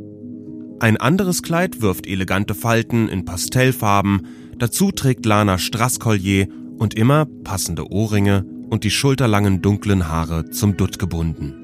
Ein 0.83 0.97
anderes 0.97 1.45
Kleid 1.45 1.81
wirft 1.81 2.09
elegante 2.09 2.57
Falten 2.57 3.09
in 3.09 3.25
Pastellfarben, 3.25 4.27
dazu 4.59 4.91
trägt 4.91 5.25
Lana 5.25 5.59
Strasskollier 5.59 6.49
und 6.77 6.95
immer 6.95 7.25
passende 7.45 7.93
Ohrringe 7.93 8.45
und 8.69 8.83
die 8.83 8.91
schulterlangen 8.91 9.63
dunklen 9.63 10.09
Haare 10.09 10.51
zum 10.51 10.77
Dutt 10.77 10.99
gebunden. 10.99 11.55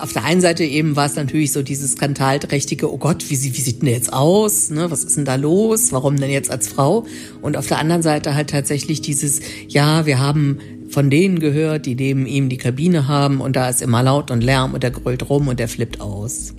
Auf 0.00 0.12
der 0.14 0.24
einen 0.24 0.40
Seite 0.40 0.64
eben 0.64 0.96
war 0.96 1.06
es 1.06 1.14
natürlich 1.14 1.52
so 1.52 1.62
dieses 1.62 1.92
skandalträchtige, 1.92 2.92
oh 2.92 2.98
Gott, 2.98 3.30
wie, 3.30 3.40
wie 3.40 3.60
sieht 3.60 3.82
denn 3.82 3.86
der 3.86 3.94
jetzt 3.94 4.12
aus? 4.12 4.70
Ne, 4.70 4.90
was 4.90 5.04
ist 5.04 5.16
denn 5.16 5.24
da 5.24 5.36
los? 5.36 5.92
Warum 5.92 6.16
denn 6.16 6.30
jetzt 6.32 6.50
als 6.50 6.66
Frau? 6.66 7.06
Und 7.42 7.56
auf 7.56 7.68
der 7.68 7.78
anderen 7.78 8.02
Seite 8.02 8.34
halt 8.34 8.50
tatsächlich 8.50 9.00
dieses, 9.00 9.42
ja, 9.68 10.06
wir 10.06 10.18
haben 10.18 10.58
von 10.88 11.08
denen 11.08 11.38
gehört, 11.38 11.86
die 11.86 11.94
neben 11.94 12.26
ihm 12.26 12.48
die 12.48 12.58
Kabine 12.58 13.06
haben 13.06 13.40
und 13.40 13.54
da 13.54 13.68
ist 13.68 13.80
immer 13.80 14.02
laut 14.02 14.32
und 14.32 14.42
Lärm 14.42 14.74
und 14.74 14.82
der 14.82 14.90
grölt 14.90 15.30
rum 15.30 15.46
und 15.46 15.60
der 15.60 15.68
flippt 15.68 16.00
aus. 16.00 16.52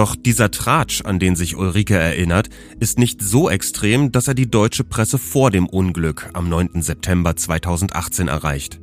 Doch 0.00 0.16
dieser 0.16 0.50
Tratsch, 0.50 1.02
an 1.04 1.18
den 1.18 1.36
sich 1.36 1.56
Ulrike 1.56 1.94
erinnert, 1.94 2.48
ist 2.78 2.98
nicht 2.98 3.20
so 3.20 3.50
extrem, 3.50 4.12
dass 4.12 4.28
er 4.28 4.34
die 4.34 4.50
deutsche 4.50 4.82
Presse 4.82 5.18
vor 5.18 5.50
dem 5.50 5.66
Unglück 5.66 6.30
am 6.32 6.48
9. 6.48 6.80
September 6.80 7.36
2018 7.36 8.26
erreicht. 8.26 8.80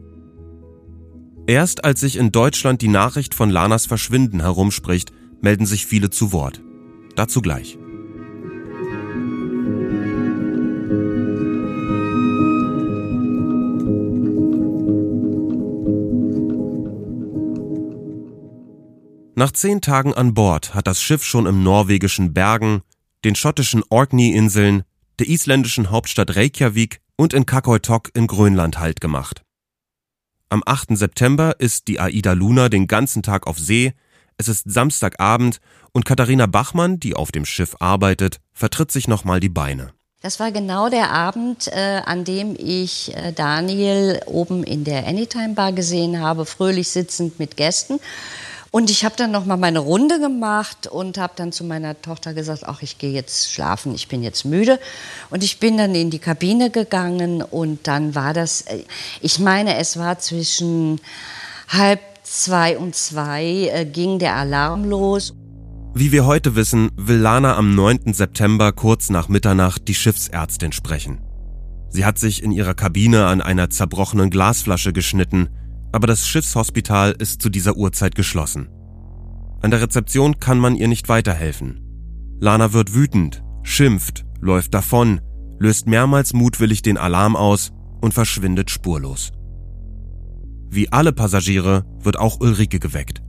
Erst 1.47 1.83
als 1.83 2.01
sich 2.01 2.17
in 2.17 2.31
Deutschland 2.31 2.83
die 2.83 2.87
Nachricht 2.87 3.33
von 3.33 3.49
Lanas 3.49 3.87
Verschwinden 3.87 4.41
herumspricht, 4.41 5.11
melden 5.41 5.65
sich 5.65 5.87
viele 5.87 6.11
zu 6.11 6.33
Wort. 6.33 6.61
Dazu 7.15 7.41
gleich. 7.41 7.79
Nach 19.39 19.51
zehn 19.51 19.81
Tagen 19.81 20.15
an 20.15 20.33
Bord 20.33 20.73
hat 20.73 20.87
das 20.87 20.99
Schiff 20.99 21.23
schon 21.23 21.45
im 21.45 21.61
norwegischen 21.61 22.33
Bergen, 22.33 22.81
den 23.23 23.35
schottischen 23.35 23.83
Orkney-Inseln, 23.87 24.81
der 25.19 25.29
isländischen 25.29 25.91
Hauptstadt 25.91 26.35
Reykjavik 26.35 27.01
und 27.17 27.35
in 27.35 27.45
Kakoi-Tok 27.45 28.09
in 28.15 28.25
Grönland 28.25 28.79
Halt 28.79 28.99
gemacht. 28.99 29.43
Am 30.49 30.63
8. 30.65 30.97
September 30.97 31.59
ist 31.59 31.87
die 31.87 31.99
Aida 31.99 32.33
Luna 32.33 32.67
den 32.67 32.87
ganzen 32.87 33.21
Tag 33.21 33.45
auf 33.45 33.59
See, 33.59 33.93
es 34.37 34.47
ist 34.47 34.63
Samstagabend 34.65 35.59
und 35.91 36.03
Katharina 36.03 36.47
Bachmann, 36.47 36.99
die 36.99 37.13
auf 37.13 37.31
dem 37.31 37.45
Schiff 37.45 37.75
arbeitet, 37.79 38.39
vertritt 38.53 38.91
sich 38.91 39.07
nochmal 39.07 39.39
die 39.39 39.49
Beine. 39.49 39.93
Das 40.23 40.39
war 40.39 40.51
genau 40.51 40.89
der 40.89 41.11
Abend, 41.11 41.67
äh, 41.67 42.01
an 42.03 42.23
dem 42.23 42.55
ich 42.57 43.15
äh, 43.15 43.33
Daniel 43.33 44.19
oben 44.25 44.63
in 44.63 44.83
der 44.83 45.05
Anytime 45.05 45.53
Bar 45.53 45.73
gesehen 45.73 46.21
habe, 46.21 46.47
fröhlich 46.47 46.87
sitzend 46.87 47.37
mit 47.37 47.55
Gästen. 47.55 47.99
Und 48.77 48.91
ich 48.91 49.03
habe 49.03 49.15
dann 49.17 49.31
noch 49.31 49.43
mal 49.43 49.57
meine 49.57 49.79
Runde 49.79 50.19
gemacht 50.19 50.85
und 50.85 51.17
habe 51.17 51.33
dann 51.35 51.51
zu 51.51 51.63
meiner 51.63 51.99
Tochter 51.99 52.35
gesagt, 52.35 52.61
ach, 52.63 52.83
ich 52.83 52.99
gehe 52.99 53.11
jetzt 53.11 53.51
schlafen, 53.51 53.95
ich 53.95 54.07
bin 54.07 54.21
jetzt 54.21 54.45
müde. 54.45 54.79
Und 55.31 55.43
ich 55.43 55.59
bin 55.59 55.77
dann 55.79 55.95
in 55.95 56.11
die 56.11 56.19
Kabine 56.19 56.69
gegangen 56.69 57.41
und 57.41 57.87
dann 57.87 58.13
war 58.13 58.35
das, 58.35 58.61
äh, 58.61 58.83
ich 59.19 59.39
meine, 59.39 59.77
es 59.77 59.97
war 59.97 60.19
zwischen 60.19 61.01
halb 61.69 62.01
zwei 62.21 62.77
und 62.77 62.93
zwei 62.93 63.71
äh, 63.73 63.83
ging 63.83 64.19
der 64.19 64.35
Alarm 64.35 64.87
los. 64.87 65.33
Wie 65.95 66.11
wir 66.11 66.27
heute 66.27 66.55
wissen, 66.55 66.91
will 66.97 67.17
Lana 67.17 67.55
am 67.55 67.73
9. 67.73 68.13
September 68.13 68.73
kurz 68.73 69.09
nach 69.09 69.27
Mitternacht 69.27 69.87
die 69.87 69.95
Schiffsärztin 69.95 70.71
sprechen. 70.71 71.17
Sie 71.89 72.05
hat 72.05 72.19
sich 72.19 72.43
in 72.43 72.51
ihrer 72.51 72.75
Kabine 72.75 73.25
an 73.25 73.41
einer 73.41 73.71
zerbrochenen 73.71 74.29
Glasflasche 74.29 74.93
geschnitten 74.93 75.49
aber 75.97 76.05
das 76.05 76.27
Schiffshospital 76.27 77.15
ist 77.17 77.41
zu 77.41 77.49
dieser 77.49 77.75
Uhrzeit 77.75 78.13
geschlossen. 78.13 78.69
An 79.63 79.71
der 79.71 79.81
Rezeption 79.81 80.39
kann 80.39 80.59
man 80.59 80.75
ihr 80.75 80.87
nicht 80.87 81.09
weiterhelfen. 81.09 81.81
Lana 82.39 82.71
wird 82.71 82.93
wütend, 82.93 83.41
schimpft, 83.63 84.23
läuft 84.39 84.75
davon, 84.75 85.21
löst 85.57 85.87
mehrmals 85.87 86.33
mutwillig 86.33 86.83
den 86.83 86.99
Alarm 86.99 87.35
aus 87.35 87.71
und 87.99 88.13
verschwindet 88.13 88.69
spurlos. 88.69 89.31
Wie 90.69 90.91
alle 90.91 91.13
Passagiere 91.13 91.83
wird 91.99 92.19
auch 92.19 92.41
Ulrike 92.41 92.77
geweckt. 92.77 93.23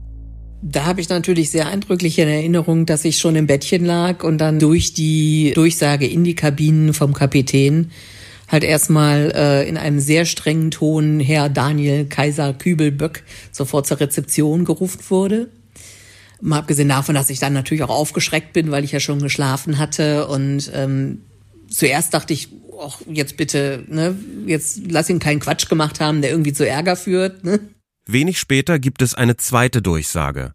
Da 0.61 0.85
habe 0.85 1.01
ich 1.01 1.09
natürlich 1.09 1.49
sehr 1.49 1.69
eindrücklich 1.69 2.19
in 2.19 2.27
Erinnerung, 2.27 2.85
dass 2.85 3.03
ich 3.03 3.17
schon 3.17 3.35
im 3.35 3.47
Bettchen 3.47 3.83
lag 3.83 4.23
und 4.23 4.37
dann 4.37 4.59
durch 4.59 4.93
die 4.93 5.53
Durchsage 5.55 6.05
in 6.05 6.23
die 6.23 6.35
Kabinen 6.35 6.93
vom 6.93 7.15
Kapitän 7.15 7.89
halt 8.49 8.63
erstmal 8.63 9.31
äh, 9.35 9.69
in 9.69 9.77
einem 9.77 9.99
sehr 9.99 10.25
strengen 10.25 10.71
Ton 10.71 11.19
Herr 11.19 11.49
Daniel 11.49 12.05
Kaiser 12.05 12.53
Kübelböck 12.53 13.23
sofort 13.51 13.87
zur 13.87 13.99
Rezeption 13.99 14.65
gerufen 14.65 15.01
wurde. 15.09 15.49
Mal 16.41 16.59
abgesehen 16.59 16.89
davon, 16.89 17.15
dass 17.15 17.29
ich 17.29 17.39
dann 17.39 17.53
natürlich 17.53 17.83
auch 17.83 17.89
aufgeschreckt 17.89 18.53
bin, 18.53 18.71
weil 18.71 18.83
ich 18.83 18.91
ja 18.91 18.99
schon 18.99 19.21
geschlafen 19.21 19.77
hatte 19.77 20.27
und 20.27 20.71
ähm, 20.73 21.21
zuerst 21.69 22.13
dachte 22.13 22.33
ich, 22.33 22.49
ach, 22.81 23.01
jetzt 23.07 23.37
bitte, 23.37 23.83
ne, 23.87 24.15
jetzt 24.45 24.81
lass 24.89 25.09
ihn 25.09 25.19
keinen 25.19 25.39
Quatsch 25.39 25.67
gemacht 25.69 25.99
haben, 25.99 26.21
der 26.21 26.31
irgendwie 26.31 26.53
zu 26.53 26.67
Ärger 26.67 26.95
führt. 26.95 27.43
Ne? 27.43 27.59
Wenig 28.05 28.39
später 28.39 28.79
gibt 28.79 29.01
es 29.01 29.13
eine 29.13 29.37
zweite 29.37 29.81
Durchsage. 29.81 30.53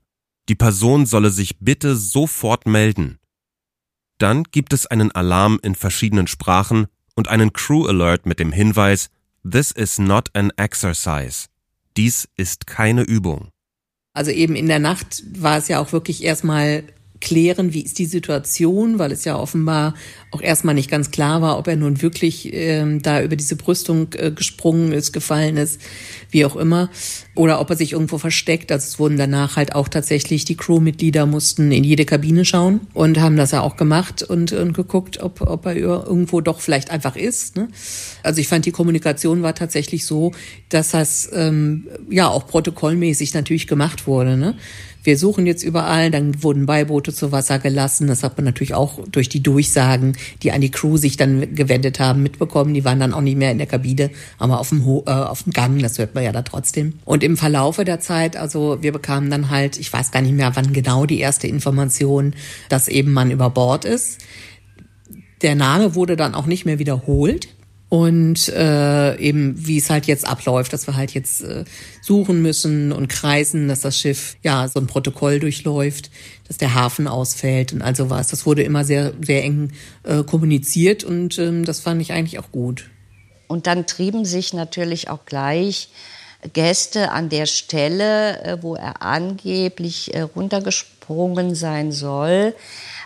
Die 0.49 0.55
Person 0.55 1.07
solle 1.07 1.31
sich 1.31 1.59
bitte 1.61 1.97
sofort 1.97 2.67
melden. 2.67 3.19
Dann 4.19 4.45
gibt 4.45 4.73
es 4.73 4.87
einen 4.87 5.13
Alarm 5.13 5.59
in 5.63 5.75
verschiedenen 5.75 6.27
Sprachen 6.27 6.87
und 7.14 7.28
einen 7.28 7.52
Crew 7.52 7.87
Alert 7.87 8.26
mit 8.26 8.38
dem 8.38 8.52
Hinweis 8.52 9.11
This 9.49 9.71
is 9.71 9.99
not 9.99 10.30
an 10.35 10.52
exercise. 10.56 11.49
Dies 11.97 12.28
ist 12.37 12.66
keine 12.66 13.02
Übung. 13.02 13.50
Also 14.14 14.30
eben 14.30 14.56
in 14.56 14.68
der 14.68 14.78
Nacht 14.78 15.23
war 15.38 15.59
es 15.59 15.68
ja 15.68 15.80
auch 15.80 15.92
wirklich 15.92 16.25
erstmal 16.25 16.85
klären, 17.25 17.73
wie 17.73 17.81
ist 17.81 17.99
die 17.99 18.07
Situation, 18.07 18.99
weil 18.99 19.11
es 19.11 19.25
ja 19.25 19.37
offenbar 19.37 19.94
auch 20.31 20.42
erstmal 20.42 20.75
nicht 20.75 20.90
ganz 20.90 21.11
klar 21.11 21.40
war, 21.40 21.59
ob 21.59 21.66
er 21.68 21.77
nun 21.77 22.03
wirklich 22.03 22.53
ähm, 22.53 23.01
da 23.01 23.22
über 23.22 23.35
diese 23.35 23.57
Brüstung 23.57 24.09
äh, 24.12 24.31
gesprungen 24.31 24.92
ist, 24.92 25.12
gefallen 25.12 25.57
ist, 25.57 25.81
wie 26.31 26.44
auch 26.44 26.55
immer, 26.55 26.90
oder 27.35 27.61
ob 27.61 27.70
er 27.70 27.77
sich 27.77 27.92
irgendwo 27.92 28.18
versteckt. 28.18 28.70
Also 28.70 28.87
es 28.87 28.99
wurden 28.99 29.16
danach 29.16 29.57
halt 29.57 29.75
auch 29.75 29.88
tatsächlich 29.88 30.44
die 30.44 30.57
Crewmitglieder 30.57 31.25
mussten 31.25 31.72
in 31.72 31.83
jede 31.83 32.05
Kabine 32.05 32.44
schauen 32.44 32.81
und 32.92 33.18
haben 33.18 33.37
das 33.37 33.53
ja 33.53 33.62
auch 33.62 33.77
gemacht 33.77 34.22
und, 34.22 34.53
und 34.53 34.75
geguckt, 34.75 35.22
ob, 35.22 35.40
ob 35.40 35.64
er 35.64 35.77
irgendwo 35.77 36.42
doch 36.42 36.61
vielleicht 36.61 36.90
einfach 36.90 37.16
ist. 37.16 37.57
Ne? 37.57 37.68
Also 38.22 38.40
ich 38.40 38.49
fand 38.49 38.66
die 38.66 38.72
Kommunikation 38.72 39.42
war 39.42 39.55
tatsächlich 39.55 40.05
so, 40.05 40.33
dass 40.68 40.90
das 40.90 41.31
ähm, 41.33 41.88
ja 42.11 42.29
auch 42.29 42.46
protokollmäßig 42.46 43.33
natürlich 43.33 43.66
gemacht 43.66 44.07
wurde. 44.07 44.37
Ne? 44.37 44.57
Wir 45.05 45.19
suchen 45.19 45.47
jetzt 45.47 45.62
überall, 45.62 46.11
dann 46.11 46.43
wurden 46.43 46.67
Beiboote 46.67 47.12
zu 47.12 47.31
Wasser 47.31 47.59
gelassen. 47.59 48.07
Das 48.07 48.23
hat 48.23 48.38
man 48.38 48.45
natürlich 48.47 48.75
auch 48.75 48.99
durch 49.11 49.29
die 49.29 49.43
Durchsagen, 49.43 50.17
die 50.43 50.51
an 50.51 50.62
die 50.62 50.71
Crew 50.71 50.97
sich 50.97 51.17
dann 51.17 51.55
gewendet 51.55 52.01
haben, 52.01 52.23
mitbekommen. 52.23 52.75
Die 52.75 52.85
waren 52.85 52.99
dann 52.99 53.12
auch 53.12 53.21
nicht 53.21 53.37
mehr 53.37 53.53
in 53.53 53.59
der 53.59 53.67
Kabine, 53.67 54.11
aber 54.38 54.59
auf 54.59 54.71
dem, 54.71 54.85
Ho 54.87 55.05
äh, 55.07 55.11
auf 55.11 55.43
dem 55.45 55.53
Gang, 55.53 55.81
das 55.81 55.99
hört 55.99 56.14
man 56.14 56.25
ja 56.25 56.33
da 56.33 56.43
trotzdem. 56.43 56.95
Und 57.05 57.23
im 57.23 57.37
Verlaufe 57.37 57.85
der 57.85 58.01
Zeit, 58.01 58.37
also 58.37 58.79
wir 58.81 58.93
bekamen 58.93 59.31
dann 59.31 59.51
halt, 59.51 59.79
ich 59.79 59.93
weiß 59.93 60.11
gar 60.11 60.23
nicht 60.23 60.35
mehr, 60.35 60.53
wann 60.55 60.73
genau 60.73 61.07
die 61.07 61.21
erste 61.21 61.47
Information, 61.47 62.35
dass 62.69 62.88
eben 62.88 63.12
man 63.12 63.31
über 63.31 63.51
Bord 63.51 63.85
ist. 63.85 64.19
Der 65.43 65.55
Name 65.55 65.95
wurde 65.95 66.17
dann 66.17 66.35
auch 66.35 66.47
nicht 66.47 66.64
mehr 66.64 66.79
wiederholt 66.79 67.49
und 67.94 68.48
äh, 68.48 69.16
eben 69.18 69.54
wie 69.57 69.78
es 69.78 69.88
halt 69.88 70.07
jetzt 70.07 70.26
abläuft, 70.26 70.72
dass 70.72 70.88
wir 70.88 70.96
halt 70.96 71.14
jetzt 71.14 71.42
äh, 71.44 71.62
suchen 72.02 72.42
müssen 72.42 72.90
und 72.90 73.07
kreisen, 73.07 73.68
dass 73.68 73.83
das 73.83 73.96
Schiff 73.96 74.35
ja 74.42 74.66
so 74.66 74.80
ein 74.80 74.88
Protokoll 74.88 75.38
durchläuft, 75.38 76.11
dass 76.48 76.57
der 76.57 76.74
Hafen 76.74 77.07
ausfällt 77.07 77.72
und 77.72 77.83
also 77.83 78.11
was. 78.11 78.26
Das 78.26 78.46
wurde 78.46 78.64
immer 78.64 78.85
sehr 78.85 79.12
sehr 79.24 79.44
eng 79.44 79.70
äh, 80.02 80.24
kommuniziert 80.24 81.04
und 81.04 81.38
ähm, 81.38 81.64
das 81.64 81.78
fand 81.78 82.02
ich 82.02 82.11
eigentlich 82.11 82.40
auch 82.40 82.50
gut. 82.50 82.90
Und 83.46 83.68
dann 83.68 83.87
trieben 83.87 84.24
sich 84.24 84.52
natürlich 84.54 85.09
auch 85.09 85.24
gleich 85.24 85.88
Gäste 86.52 87.12
an 87.12 87.28
der 87.28 87.46
Stelle, 87.46 88.42
äh, 88.42 88.59
wo 88.61 88.74
er 88.74 89.02
angeblich 89.02 90.12
äh, 90.14 90.22
runtergesprungen 90.22 91.54
sein 91.54 91.92
soll. 91.92 92.57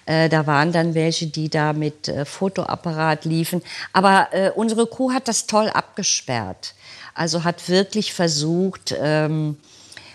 Äh, 0.09 0.31
da 0.31 0.47
waren 0.47 0.73
dann 0.73 0.94
welche, 0.94 1.27
die 1.27 1.51
da 1.51 1.75
mit 1.75 2.09
äh, 2.09 2.25
Fotoapparat 2.25 3.27
liefen. 3.27 3.62
Aber 3.92 4.29
äh, 4.33 4.51
unsere 4.55 4.87
Crew 4.87 5.12
hat 5.12 5.29
das 5.29 5.47
toll 5.47 5.68
abgesperrt. 5.68 6.75
Also 7.14 7.44
hat 7.44 7.68
wirklich 7.68 8.14
versucht, 8.14 8.97
ähm, 8.99 9.59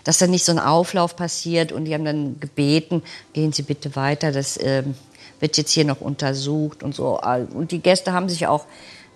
dass 0.04 0.18
da 0.18 0.26
nicht 0.26 0.46
so 0.46 0.52
ein 0.52 0.58
Auflauf 0.58 1.16
passiert. 1.16 1.72
Und 1.72 1.86
die 1.86 1.94
haben 1.94 2.06
dann 2.06 2.40
gebeten, 2.40 3.04
gehen 3.34 3.54
Sie 3.54 3.62
bitte 3.62 3.96
weiter, 3.96 4.32
das 4.32 4.60
ähm, 4.60 4.96
wird 5.40 5.58
jetzt 5.58 5.72
hier 5.72 5.86
noch 5.86 6.02
untersucht 6.02 6.82
und 6.82 6.96
so. 6.96 7.22
Und 7.54 7.72
die 7.72 7.80
Gäste 7.80 8.14
haben 8.14 8.30
sich 8.30 8.48
auch 8.48 8.66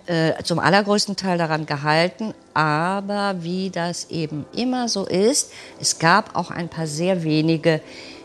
äh, 0.06 0.40
zum 0.44 0.60
allergrößten 0.60 1.16
Teil 1.16 1.38
daran 1.38 1.66
gehalten. 1.66 2.34
Aber 2.54 3.36
wie 3.40 3.70
das 3.70 4.10
eben 4.10 4.46
immer 4.54 4.88
so 4.88 5.06
ist, 5.06 5.50
es 5.80 5.98
gab 5.98 6.36
auch 6.36 6.52
ein 6.52 6.68
paar 6.68 6.86
sehr 6.86 7.24
wenige, 7.24 7.80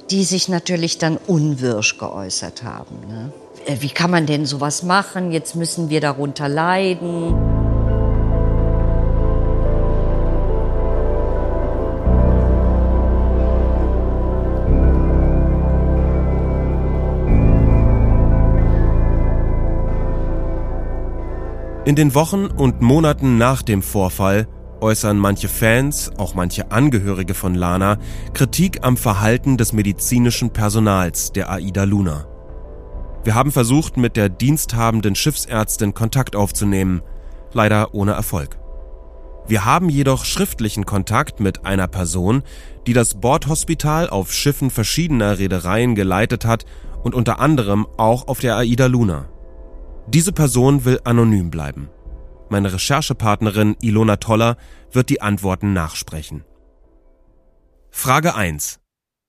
die 0.09 0.23
sich 0.23 0.49
natürlich 0.49 0.97
dann 0.97 1.17
unwirsch 1.27 1.97
geäußert 1.97 2.63
haben. 2.63 2.95
Ne? 3.07 3.31
Äh, 3.65 3.77
wie 3.79 3.89
kann 3.89 4.11
man 4.11 4.25
denn 4.25 4.45
sowas 4.45 4.83
machen? 4.83 5.31
Jetzt 5.31 5.55
müssen 5.55 5.89
wir 5.89 6.01
darunter 6.01 6.49
leiden. 6.49 7.33
In 21.85 21.97
den 21.97 22.15
Wochen 22.15 22.45
und 22.45 22.81
Monaten 22.81 23.37
nach 23.37 23.61
dem 23.61 23.81
Vorfall 23.81 24.47
äußern 24.83 25.17
manche 25.17 25.47
Fans, 25.47 26.11
auch 26.17 26.35
manche 26.35 26.69
Angehörige 26.71 27.33
von 27.33 27.55
Lana, 27.55 27.97
Kritik 28.33 28.79
am 28.83 28.97
Verhalten 28.97 29.57
des 29.57 29.71
medizinischen 29.71 30.51
Personals 30.51 31.31
der 31.31 31.49
Aida 31.49 31.85
Luna. 31.85 32.27
Wir 33.23 33.33
haben 33.33 33.53
versucht, 33.53 33.95
mit 33.95 34.17
der 34.17 34.27
diensthabenden 34.27 35.15
Schiffsärztin 35.15 35.93
Kontakt 35.93 36.35
aufzunehmen, 36.35 37.01
leider 37.53 37.93
ohne 37.95 38.11
Erfolg. 38.11 38.59
Wir 39.47 39.63
haben 39.63 39.89
jedoch 39.89 40.25
schriftlichen 40.25 40.85
Kontakt 40.85 41.39
mit 41.39 41.65
einer 41.65 41.87
Person, 41.87 42.43
die 42.85 42.93
das 42.93 43.15
Bordhospital 43.15 44.09
auf 44.09 44.33
Schiffen 44.33 44.69
verschiedener 44.69 45.39
Reedereien 45.39 45.95
geleitet 45.95 46.43
hat 46.43 46.65
und 47.03 47.15
unter 47.15 47.39
anderem 47.39 47.87
auch 47.95 48.27
auf 48.27 48.41
der 48.41 48.57
Aida 48.57 48.87
Luna. 48.87 49.29
Diese 50.07 50.33
Person 50.33 50.83
will 50.83 50.99
anonym 51.05 51.49
bleiben. 51.49 51.89
Meine 52.49 52.73
Recherchepartnerin 52.73 53.75
Ilona 53.82 54.17
Toller 54.17 54.58
wird 54.91 55.10
die 55.10 55.21
Antworten 55.21 55.73
nachsprechen. 55.73 56.43
Frage 57.89 58.36
1. 58.36 58.79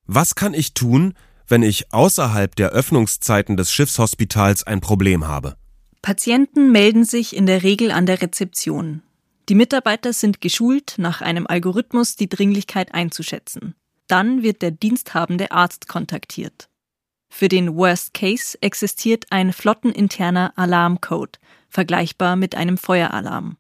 Was 0.07 0.35
kann 0.35 0.55
ich 0.55 0.74
tun, 0.74 1.14
wenn 1.46 1.62
ich 1.62 1.92
außerhalb 1.92 2.55
der 2.57 2.70
Öffnungszeiten 2.70 3.57
des 3.57 3.72
Schiffshospitals 3.72 4.64
ein 4.64 4.81
Problem 4.81 5.27
habe? 5.27 5.57
Patienten 6.03 6.72
melden 6.72 7.05
sich 7.05 7.35
in 7.35 7.46
der 7.46 7.62
Regel 7.62 7.90
an 7.90 8.07
der 8.07 8.20
Rezeption. 8.20 9.03
Die 9.48 9.55
Mitarbeiter 9.55 10.12
sind 10.12 10.40
geschult, 10.40 10.94
nach 10.96 11.20
einem 11.20 11.46
Algorithmus 11.46 12.16
die 12.16 12.29
Dringlichkeit 12.29 12.94
einzuschätzen. 12.94 13.74
Dann 14.07 14.42
wird 14.42 14.62
der 14.62 14.70
diensthabende 14.70 15.50
Arzt 15.50 15.88
kontaktiert. 15.88 16.68
Für 17.29 17.48
den 17.48 17.74
Worst 17.74 18.14
Case 18.14 18.57
existiert 18.61 19.27
ein 19.31 19.53
flotteninterner 19.53 20.53
Alarmcode, 20.57 21.40
vergleichbar 21.74 22.37
mit 22.37 22.54
einem 22.54 22.78
Feueralarm, 22.78 23.58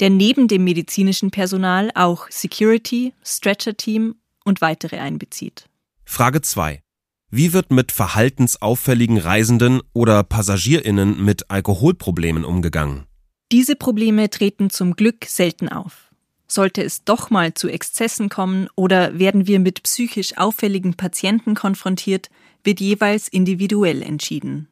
der 0.00 0.08
neben 0.08 0.48
dem 0.48 0.64
medizinischen 0.64 1.30
Personal 1.30 1.90
auch 1.94 2.30
Security, 2.30 3.12
Stretcher 3.22 3.76
Team 3.76 4.14
und 4.44 4.60
weitere 4.60 4.98
einbezieht. 4.98 5.68
Frage 6.04 6.40
2. 6.40 6.82
Wie 7.30 7.52
wird 7.52 7.70
mit 7.70 7.92
verhaltensauffälligen 7.92 9.18
Reisenden 9.18 9.80
oder 9.92 10.22
Passagierinnen 10.22 11.22
mit 11.24 11.50
Alkoholproblemen 11.50 12.44
umgegangen? 12.44 13.06
Diese 13.50 13.76
Probleme 13.76 14.30
treten 14.30 14.70
zum 14.70 14.96
Glück 14.96 15.24
selten 15.26 15.68
auf. 15.68 16.10
Sollte 16.46 16.82
es 16.82 17.04
doch 17.04 17.30
mal 17.30 17.54
zu 17.54 17.68
Exzessen 17.68 18.28
kommen 18.28 18.68
oder 18.76 19.18
werden 19.18 19.46
wir 19.46 19.58
mit 19.60 19.82
psychisch 19.82 20.36
auffälligen 20.36 20.94
Patienten 20.94 21.54
konfrontiert, 21.54 22.28
wird 22.64 22.80
jeweils 22.80 23.28
individuell 23.28 24.02
entschieden. 24.02 24.68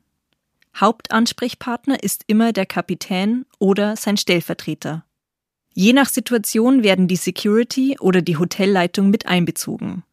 Hauptansprechpartner 0.76 2.02
ist 2.02 2.24
immer 2.26 2.52
der 2.52 2.66
Kapitän 2.66 3.44
oder 3.58 3.96
sein 3.96 4.16
Stellvertreter. 4.16 5.04
Je 5.72 5.92
nach 5.92 6.08
Situation 6.08 6.82
werden 6.82 7.08
die 7.08 7.16
Security 7.16 7.96
oder 8.00 8.22
die 8.22 8.36
Hotelleitung 8.36 9.10
mit 9.10 9.26
einbezogen. 9.26 10.04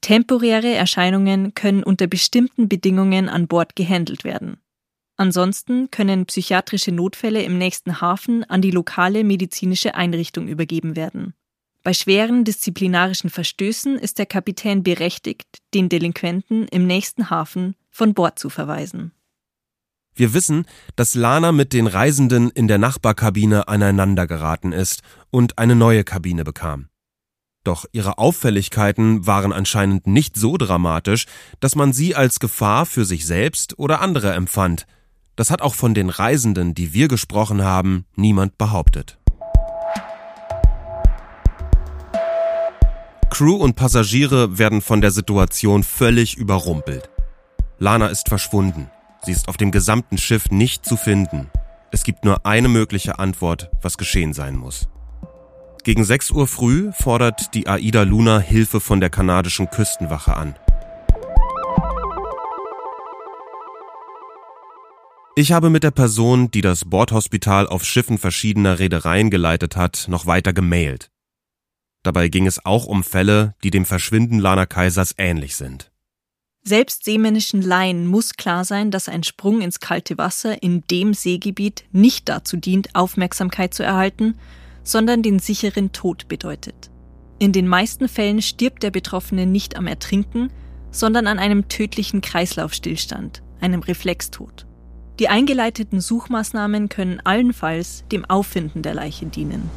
Temporäre 0.00 0.74
Erscheinungen 0.74 1.54
können 1.54 1.82
unter 1.82 2.06
bestimmten 2.06 2.68
Bedingungen 2.68 3.28
an 3.28 3.48
Bord 3.48 3.76
gehandelt 3.76 4.24
werden. 4.24 4.58
Ansonsten 5.16 5.90
können 5.90 6.26
psychiatrische 6.26 6.92
Notfälle 6.92 7.42
im 7.42 7.58
nächsten 7.58 8.00
Hafen 8.00 8.44
an 8.44 8.60
die 8.60 8.70
lokale 8.70 9.24
medizinische 9.24 9.94
Einrichtung 9.94 10.46
übergeben 10.46 10.94
werden. 10.94 11.34
Bei 11.82 11.94
schweren 11.94 12.44
disziplinarischen 12.44 13.30
Verstößen 13.30 13.96
ist 13.96 14.18
der 14.18 14.26
Kapitän 14.26 14.82
berechtigt, 14.82 15.62
den 15.72 15.88
Delinquenten 15.88 16.68
im 16.68 16.86
nächsten 16.86 17.30
Hafen 17.30 17.76
von 17.90 18.12
Bord 18.12 18.38
zu 18.38 18.50
verweisen. 18.50 19.12
Wir 20.16 20.32
wissen, 20.32 20.64
dass 20.96 21.14
Lana 21.14 21.52
mit 21.52 21.74
den 21.74 21.86
Reisenden 21.86 22.48
in 22.50 22.68
der 22.68 22.78
Nachbarkabine 22.78 23.68
aneinandergeraten 23.68 24.72
ist 24.72 25.02
und 25.30 25.58
eine 25.58 25.76
neue 25.76 26.04
Kabine 26.04 26.42
bekam. 26.42 26.88
Doch 27.64 27.84
ihre 27.92 28.16
Auffälligkeiten 28.16 29.26
waren 29.26 29.52
anscheinend 29.52 30.06
nicht 30.06 30.36
so 30.36 30.56
dramatisch, 30.56 31.26
dass 31.60 31.74
man 31.76 31.92
sie 31.92 32.14
als 32.14 32.40
Gefahr 32.40 32.86
für 32.86 33.04
sich 33.04 33.26
selbst 33.26 33.78
oder 33.78 34.00
andere 34.00 34.32
empfand, 34.32 34.86
das 35.36 35.50
hat 35.50 35.60
auch 35.60 35.74
von 35.74 35.92
den 35.92 36.08
Reisenden, 36.08 36.74
die 36.74 36.94
wir 36.94 37.08
gesprochen 37.08 37.62
haben, 37.62 38.06
niemand 38.14 38.56
behauptet. 38.56 39.18
Crew 43.28 43.56
und 43.56 43.76
Passagiere 43.76 44.58
werden 44.58 44.80
von 44.80 45.02
der 45.02 45.10
Situation 45.10 45.82
völlig 45.82 46.38
überrumpelt. 46.38 47.10
Lana 47.78 48.06
ist 48.06 48.30
verschwunden. 48.30 48.90
Sie 49.26 49.32
ist 49.32 49.48
auf 49.48 49.56
dem 49.56 49.72
gesamten 49.72 50.18
Schiff 50.18 50.52
nicht 50.52 50.86
zu 50.86 50.96
finden. 50.96 51.50
Es 51.90 52.04
gibt 52.04 52.24
nur 52.24 52.46
eine 52.46 52.68
mögliche 52.68 53.18
Antwort, 53.18 53.70
was 53.82 53.98
geschehen 53.98 54.32
sein 54.32 54.54
muss. 54.54 54.88
Gegen 55.82 56.04
6 56.04 56.30
Uhr 56.30 56.46
früh 56.46 56.92
fordert 56.92 57.52
die 57.52 57.66
Aida 57.66 58.04
Luna 58.04 58.38
Hilfe 58.38 58.78
von 58.78 59.00
der 59.00 59.10
kanadischen 59.10 59.68
Küstenwache 59.68 60.36
an. 60.36 60.54
Ich 65.34 65.50
habe 65.50 65.70
mit 65.70 65.82
der 65.82 65.90
Person, 65.90 66.52
die 66.52 66.60
das 66.60 66.84
Bordhospital 66.84 67.66
auf 67.66 67.84
Schiffen 67.84 68.18
verschiedener 68.18 68.78
Reedereien 68.78 69.30
geleitet 69.30 69.74
hat, 69.74 70.06
noch 70.08 70.26
weiter 70.26 70.52
gemailt. 70.52 71.10
Dabei 72.04 72.28
ging 72.28 72.46
es 72.46 72.64
auch 72.64 72.86
um 72.86 73.02
Fälle, 73.02 73.56
die 73.64 73.70
dem 73.70 73.86
Verschwinden 73.86 74.38
Lana 74.38 74.66
Kaisers 74.66 75.16
ähnlich 75.18 75.56
sind. 75.56 75.90
Selbst 76.68 77.04
seemännischen 77.04 77.62
Laien 77.62 78.08
muss 78.08 78.34
klar 78.34 78.64
sein, 78.64 78.90
dass 78.90 79.08
ein 79.08 79.22
Sprung 79.22 79.60
ins 79.60 79.78
kalte 79.78 80.18
Wasser 80.18 80.64
in 80.64 80.82
dem 80.90 81.14
Seegebiet 81.14 81.84
nicht 81.92 82.28
dazu 82.28 82.56
dient, 82.56 82.92
Aufmerksamkeit 82.96 83.72
zu 83.72 83.84
erhalten, 83.84 84.36
sondern 84.82 85.22
den 85.22 85.38
sicheren 85.38 85.92
Tod 85.92 86.26
bedeutet. 86.26 86.90
In 87.38 87.52
den 87.52 87.68
meisten 87.68 88.08
Fällen 88.08 88.42
stirbt 88.42 88.82
der 88.82 88.90
Betroffene 88.90 89.46
nicht 89.46 89.76
am 89.76 89.86
Ertrinken, 89.86 90.50
sondern 90.90 91.28
an 91.28 91.38
einem 91.38 91.68
tödlichen 91.68 92.20
Kreislaufstillstand, 92.20 93.44
einem 93.60 93.82
Reflextod. 93.82 94.66
Die 95.20 95.28
eingeleiteten 95.28 96.00
Suchmaßnahmen 96.00 96.88
können 96.88 97.20
allenfalls 97.22 98.02
dem 98.10 98.24
Auffinden 98.24 98.82
der 98.82 98.94
Leiche 98.94 99.26
dienen. 99.26 99.70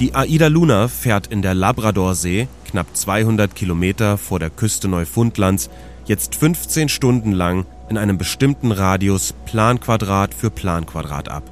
Die 0.00 0.14
Aida 0.14 0.46
Luna 0.46 0.86
fährt 0.86 1.26
in 1.26 1.42
der 1.42 1.54
Labradorsee, 1.54 2.46
knapp 2.70 2.96
200 2.96 3.56
Kilometer 3.56 4.16
vor 4.16 4.38
der 4.38 4.48
Küste 4.48 4.86
Neufundlands, 4.86 5.70
jetzt 6.06 6.36
15 6.36 6.88
Stunden 6.88 7.32
lang 7.32 7.66
in 7.88 7.98
einem 7.98 8.16
bestimmten 8.16 8.70
Radius 8.70 9.34
Planquadrat 9.46 10.34
für 10.34 10.50
Planquadrat 10.50 11.28
ab. 11.28 11.42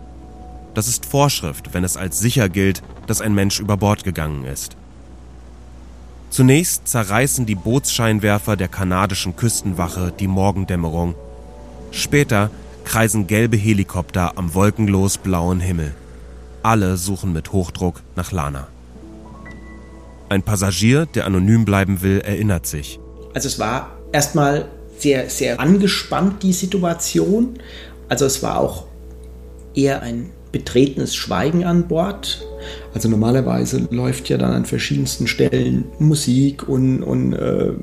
Das 0.74 0.86
ist 0.86 1.06
Vorschrift, 1.06 1.74
wenn 1.74 1.82
es 1.82 1.96
als 1.96 2.20
sicher 2.20 2.48
gilt, 2.48 2.84
dass 3.08 3.20
ein 3.20 3.34
Mensch 3.34 3.58
über 3.58 3.76
Bord 3.76 4.04
gegangen 4.04 4.44
ist. 4.44 4.76
Zunächst 6.30 6.86
zerreißen 6.86 7.46
die 7.46 7.56
Bootsscheinwerfer 7.56 8.54
der 8.54 8.68
kanadischen 8.68 9.34
Küstenwache 9.34 10.12
die 10.16 10.28
Morgendämmerung. 10.28 11.16
Später 11.90 12.50
kreisen 12.84 13.26
gelbe 13.26 13.56
Helikopter 13.56 14.38
am 14.38 14.54
wolkenlos 14.54 15.18
blauen 15.18 15.58
Himmel. 15.58 15.96
Alle 16.66 16.96
suchen 16.96 17.32
mit 17.32 17.52
Hochdruck 17.52 18.02
nach 18.16 18.32
Lana. 18.32 18.66
Ein 20.28 20.42
Passagier, 20.42 21.06
der 21.06 21.24
anonym 21.24 21.64
bleiben 21.64 22.02
will, 22.02 22.18
erinnert 22.18 22.66
sich. 22.66 22.98
Also 23.34 23.46
es 23.46 23.60
war 23.60 23.92
erstmal 24.10 24.64
sehr, 24.98 25.30
sehr 25.30 25.60
angespannt, 25.60 26.42
die 26.42 26.52
Situation. 26.52 27.60
Also 28.08 28.24
es 28.24 28.42
war 28.42 28.58
auch 28.58 28.86
eher 29.76 30.02
ein 30.02 30.30
betretenes 30.50 31.14
Schweigen 31.14 31.62
an 31.62 31.86
Bord. 31.86 32.44
Also 32.92 33.08
normalerweise 33.08 33.86
läuft 33.92 34.28
ja 34.28 34.36
dann 34.36 34.50
an 34.50 34.64
verschiedensten 34.64 35.28
Stellen 35.28 35.84
Musik 36.00 36.68
und, 36.68 37.00
und 37.04 37.32
äh, 37.34 37.74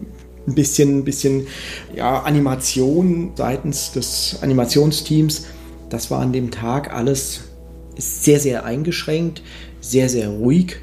ein 0.46 0.56
bisschen, 0.56 0.98
ein 0.98 1.04
bisschen 1.06 1.48
ja, 1.96 2.24
Animation 2.24 3.32
seitens 3.36 3.94
des 3.94 4.40
Animationsteams. 4.42 5.46
Das 5.90 6.12
war 6.12 6.20
an 6.20 6.34
dem 6.34 6.52
Tag 6.52 6.94
alles 6.94 7.53
sehr, 7.98 8.40
sehr 8.40 8.66
eingeschränkt, 8.66 9.42
sehr, 9.82 10.10
sehr 10.10 10.30
ruhig. 10.30 10.78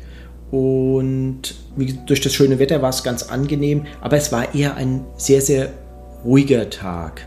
Und 0.51 1.55
durch 2.07 2.21
das 2.21 2.35
schöne 2.35 2.59
Wetter 2.59 2.83
war 2.83 2.91
es 2.91 3.05
ganz 3.05 3.25
angenehm, 3.25 3.87
aber 4.01 4.17
es 4.17 4.33
war 4.33 4.55
eher 4.55 4.75
ein 4.75 5.05
sehr, 5.17 5.41
sehr 5.41 5.73
ruhiger 6.25 6.69
Tag 6.71 7.27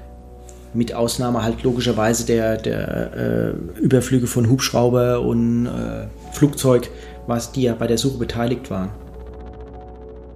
mit 0.74 0.94
Ausnahme 0.94 1.44
halt 1.44 1.64
logischerweise 1.64 2.26
der, 2.26 2.58
der 2.58 3.14
äh, 3.14 3.80
Überflüge 3.80 4.28
von 4.28 4.50
Hubschrauber 4.50 5.22
und 5.22 5.68
äh, 5.68 6.08
Flugzeug, 6.32 6.90
was 7.28 7.52
die 7.52 7.64
ja 7.64 7.76
bei 7.76 7.88
der 7.88 7.98
Suche 7.98 8.18
beteiligt 8.18 8.70
waren. 8.70 8.90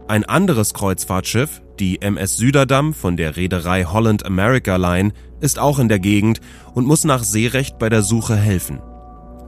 Ein 0.07 0.23
anderes 0.23 0.73
Kreuzfahrtschiff, 0.73 1.61
die 1.79 2.01
MS 2.01 2.37
Süderdamm 2.37 2.93
von 2.93 3.17
der 3.17 3.35
Reederei 3.35 3.83
Holland 3.83 4.25
America 4.25 4.77
Line, 4.77 5.11
ist 5.41 5.59
auch 5.59 5.79
in 5.79 5.89
der 5.89 5.99
Gegend 5.99 6.39
und 6.73 6.85
muss 6.85 7.03
nach 7.03 7.23
Seerecht 7.23 7.77
bei 7.77 7.89
der 7.89 8.01
Suche 8.01 8.35
helfen. 8.35 8.79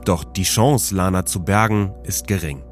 Doch 0.04 0.24
die 0.24 0.44
Chance, 0.44 0.94
Lana 0.94 1.26
zu 1.26 1.44
bergen, 1.44 1.92
ist 2.04 2.26
gering. 2.26 2.62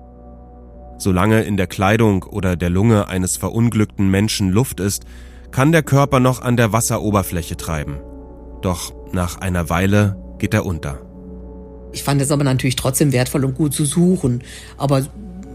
Solange 0.98 1.42
in 1.42 1.56
der 1.56 1.66
Kleidung 1.66 2.24
oder 2.24 2.56
der 2.56 2.70
Lunge 2.70 3.08
eines 3.08 3.36
verunglückten 3.36 4.10
Menschen 4.10 4.50
Luft 4.50 4.80
ist, 4.80 5.04
kann 5.50 5.72
der 5.72 5.82
Körper 5.82 6.20
noch 6.20 6.42
an 6.42 6.56
der 6.56 6.72
Wasseroberfläche 6.72 7.56
treiben. 7.56 7.98
Doch 8.62 8.92
nach 9.12 9.40
einer 9.40 9.70
Weile 9.70 10.16
geht 10.38 10.54
er 10.54 10.66
unter. 10.66 11.00
Ich 11.92 12.02
fand 12.02 12.20
es 12.20 12.30
aber 12.30 12.44
natürlich 12.44 12.76
trotzdem 12.76 13.12
wertvoll 13.12 13.44
und 13.44 13.54
gut 13.54 13.72
zu 13.72 13.84
suchen. 13.84 14.42
Aber 14.76 15.06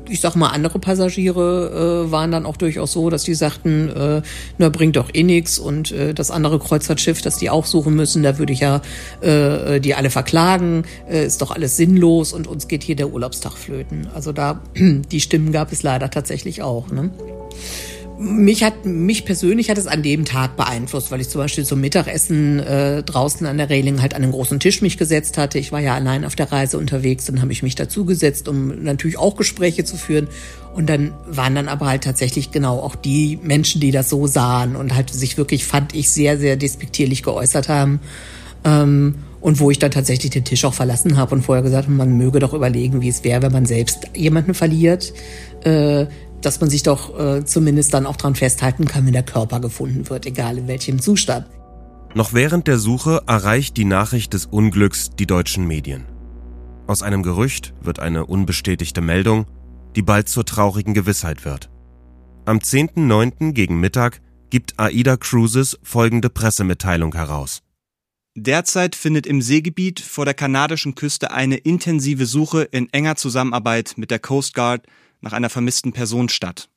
ich 0.09 0.21
sag 0.21 0.35
mal, 0.35 0.49
andere 0.49 0.79
Passagiere 0.79 2.05
äh, 2.07 2.11
waren 2.11 2.31
dann 2.31 2.45
auch 2.45 2.57
durchaus 2.57 2.91
so, 2.91 3.09
dass 3.09 3.23
die 3.23 3.33
sagten, 3.33 3.89
äh, 3.89 4.21
na, 4.57 4.69
bringt 4.69 4.95
doch 4.95 5.09
eh 5.13 5.23
nix 5.23 5.59
und 5.59 5.91
äh, 5.91 6.13
das 6.13 6.31
andere 6.31 6.59
Kreuzfahrtschiff, 6.59 7.21
das 7.21 7.37
die 7.37 7.49
auch 7.49 7.65
suchen 7.65 7.95
müssen, 7.95 8.23
da 8.23 8.37
würde 8.37 8.53
ich 8.53 8.59
ja 8.59 8.81
äh, 9.21 9.79
die 9.79 9.95
alle 9.95 10.09
verklagen, 10.09 10.83
äh, 11.09 11.25
ist 11.25 11.41
doch 11.41 11.51
alles 11.51 11.77
sinnlos 11.77 12.33
und 12.33 12.47
uns 12.47 12.67
geht 12.67 12.83
hier 12.83 12.95
der 12.95 13.11
Urlaubstag 13.11 13.53
flöten. 13.53 14.07
Also 14.13 14.31
da, 14.31 14.61
die 14.75 15.21
Stimmen 15.21 15.51
gab 15.51 15.71
es 15.71 15.83
leider 15.83 16.09
tatsächlich 16.09 16.61
auch. 16.61 16.89
Ne? 16.91 17.11
Mich 18.23 18.63
hat 18.63 18.85
mich 18.85 19.25
persönlich 19.25 19.69
hat 19.69 19.77
es 19.77 19.85
an 19.85 20.01
dem 20.01 20.25
Tag 20.25 20.55
beeinflusst, 20.55 21.11
weil 21.11 21.21
ich 21.21 21.29
zum 21.29 21.41
Beispiel 21.41 21.65
zum 21.65 21.81
Mittagessen 21.81 22.59
äh, 22.59 23.03
draußen 23.03 23.45
an 23.45 23.57
der 23.57 23.69
Reling 23.69 24.01
halt 24.01 24.13
an 24.13 24.23
einen 24.23 24.31
großen 24.31 24.59
Tisch 24.59 24.81
mich 24.81 24.97
gesetzt 24.97 25.37
hatte. 25.37 25.59
Ich 25.59 25.71
war 25.71 25.81
ja 25.81 25.93
allein 25.93 26.25
auf 26.25 26.35
der 26.35 26.51
Reise 26.51 26.77
unterwegs, 26.77 27.25
dann 27.25 27.41
habe 27.41 27.51
ich 27.51 27.63
mich 27.63 27.75
dazu 27.75 28.05
gesetzt, 28.05 28.47
um 28.47 28.83
natürlich 28.83 29.17
auch 29.17 29.35
Gespräche 29.35 29.83
zu 29.83 29.97
führen. 29.97 30.27
Und 30.73 30.87
dann 30.89 31.13
waren 31.27 31.55
dann 31.55 31.67
aber 31.67 31.87
halt 31.87 32.03
tatsächlich 32.03 32.51
genau 32.51 32.79
auch 32.79 32.95
die 32.95 33.37
Menschen, 33.43 33.81
die 33.81 33.91
das 33.91 34.09
so 34.09 34.25
sahen 34.25 34.75
und 34.75 34.95
halt 34.95 35.11
sich 35.11 35.37
wirklich, 35.37 35.65
fand 35.65 35.93
ich, 35.93 36.09
sehr, 36.09 36.39
sehr 36.39 36.55
despektierlich 36.55 37.21
geäußert 37.21 37.69
haben. 37.69 37.99
Ähm, 38.63 39.15
Und 39.41 39.59
wo 39.59 39.69
ich 39.69 39.77
dann 39.77 39.91
tatsächlich 39.91 40.31
den 40.31 40.45
Tisch 40.45 40.63
auch 40.63 40.73
verlassen 40.73 41.17
habe 41.17 41.35
und 41.35 41.41
vorher 41.41 41.63
gesagt 41.63 41.83
habe, 41.83 41.93
man 41.93 42.17
möge 42.17 42.39
doch 42.39 42.53
überlegen, 42.53 43.01
wie 43.01 43.09
es 43.09 43.25
wäre, 43.25 43.41
wenn 43.41 43.51
man 43.51 43.65
selbst 43.65 44.07
jemanden 44.15 44.53
verliert, 44.53 45.11
äh, 45.65 46.05
dass 46.45 46.59
man 46.61 46.69
sich 46.69 46.83
doch 46.83 47.17
äh, 47.19 47.45
zumindest 47.45 47.93
dann 47.93 48.05
auch 48.05 48.15
dran 48.15 48.35
festhalten 48.35 48.85
kann, 48.85 49.05
wenn 49.05 49.13
der 49.13 49.23
Körper 49.23 49.59
gefunden 49.59 50.09
wird, 50.09 50.25
egal 50.25 50.57
in 50.57 50.67
welchem 50.67 50.99
Zustand. 50.99 51.47
Noch 52.15 52.33
während 52.33 52.67
der 52.67 52.77
Suche 52.77 53.23
erreicht 53.25 53.75
die 53.77 53.85
Nachricht 53.85 54.33
des 54.33 54.45
Unglücks 54.45 55.11
die 55.17 55.25
deutschen 55.25 55.65
Medien. 55.65 56.05
Aus 56.85 57.01
einem 57.01 57.23
Gerücht 57.23 57.73
wird 57.81 57.99
eine 57.99 58.25
unbestätigte 58.25 59.01
Meldung, 59.01 59.45
die 59.95 60.01
bald 60.01 60.29
zur 60.29 60.45
traurigen 60.45 60.93
Gewissheit 60.93 61.45
wird. 61.45 61.69
Am 62.45 62.57
10.9. 62.57 63.53
gegen 63.53 63.79
Mittag 63.79 64.21
gibt 64.49 64.79
AIDA 64.79 65.17
Cruises 65.17 65.79
folgende 65.81 66.29
Pressemitteilung 66.29 67.15
heraus. 67.15 67.63
Derzeit 68.35 68.95
findet 68.95 69.25
im 69.25 69.41
Seegebiet 69.41 69.99
vor 69.99 70.25
der 70.25 70.33
kanadischen 70.33 70.95
Küste 70.95 71.31
eine 71.31 71.55
intensive 71.55 72.25
Suche 72.25 72.63
in 72.63 72.91
enger 72.91 73.15
Zusammenarbeit 73.15 73.93
mit 73.95 74.11
der 74.11 74.19
Coast 74.19 74.53
Guard 74.53 74.85
nach 75.23 75.33
einer 75.33 75.49
vermissten 75.49 75.93
Person 75.93 76.29
statt. 76.29 76.69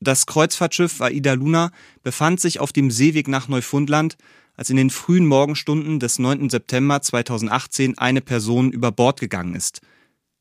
Das 0.00 0.26
Kreuzfahrtschiff 0.26 1.00
Aida 1.00 1.34
Luna 1.34 1.70
befand 2.02 2.40
sich 2.40 2.58
auf 2.58 2.72
dem 2.72 2.90
Seeweg 2.90 3.28
nach 3.28 3.46
Neufundland, 3.46 4.16
als 4.56 4.70
in 4.70 4.76
den 4.76 4.90
frühen 4.90 5.26
Morgenstunden 5.26 6.00
des 6.00 6.18
9. 6.18 6.50
September 6.50 7.00
2018 7.00 7.98
eine 7.98 8.20
Person 8.20 8.72
über 8.72 8.90
Bord 8.90 9.20
gegangen 9.20 9.54
ist. 9.54 9.80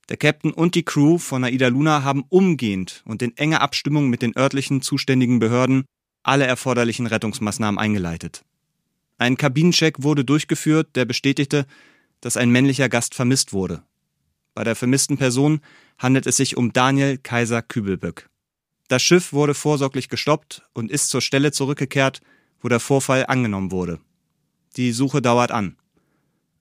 Der 0.09 0.17
Captain 0.17 0.51
und 0.51 0.75
die 0.75 0.83
Crew 0.83 1.17
von 1.17 1.43
Aida 1.43 1.67
Luna 1.67 2.03
haben 2.03 2.23
umgehend 2.29 3.03
und 3.05 3.21
in 3.21 3.37
enger 3.37 3.61
Abstimmung 3.61 4.09
mit 4.09 4.21
den 4.21 4.35
örtlichen 4.35 4.81
zuständigen 4.81 5.39
Behörden 5.39 5.85
alle 6.23 6.45
erforderlichen 6.45 7.07
Rettungsmaßnahmen 7.07 7.79
eingeleitet. 7.79 8.43
Ein 9.17 9.37
Kabinencheck 9.37 10.01
wurde 10.01 10.25
durchgeführt, 10.25 10.95
der 10.95 11.05
bestätigte, 11.05 11.65
dass 12.21 12.37
ein 12.37 12.49
männlicher 12.49 12.89
Gast 12.89 13.13
vermisst 13.13 13.53
wurde. 13.53 13.83
Bei 14.53 14.63
der 14.63 14.75
vermissten 14.75 15.17
Person 15.17 15.61
handelt 16.01 16.25
es 16.25 16.37
sich 16.37 16.57
um 16.57 16.73
Daniel 16.73 17.17
Kaiser 17.17 17.61
Kübelböck. 17.61 18.29
Das 18.87 19.03
Schiff 19.03 19.31
wurde 19.31 19.53
vorsorglich 19.53 20.09
gestoppt 20.09 20.63
und 20.73 20.91
ist 20.91 21.09
zur 21.09 21.21
Stelle 21.21 21.51
zurückgekehrt, 21.51 22.21
wo 22.59 22.67
der 22.67 22.79
Vorfall 22.79 23.25
angenommen 23.27 23.71
wurde. 23.71 23.99
Die 24.75 24.91
Suche 24.91 25.21
dauert 25.21 25.51
an. 25.51 25.77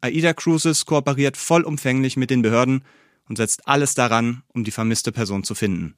AIDA 0.02 0.32
Cruises 0.32 0.86
kooperiert 0.86 1.36
vollumfänglich 1.36 2.16
mit 2.16 2.30
den 2.30 2.42
Behörden 2.42 2.84
und 3.28 3.36
setzt 3.36 3.66
alles 3.66 3.94
daran, 3.94 4.42
um 4.48 4.64
die 4.64 4.70
vermisste 4.70 5.12
Person 5.12 5.44
zu 5.44 5.54
finden. 5.54 5.94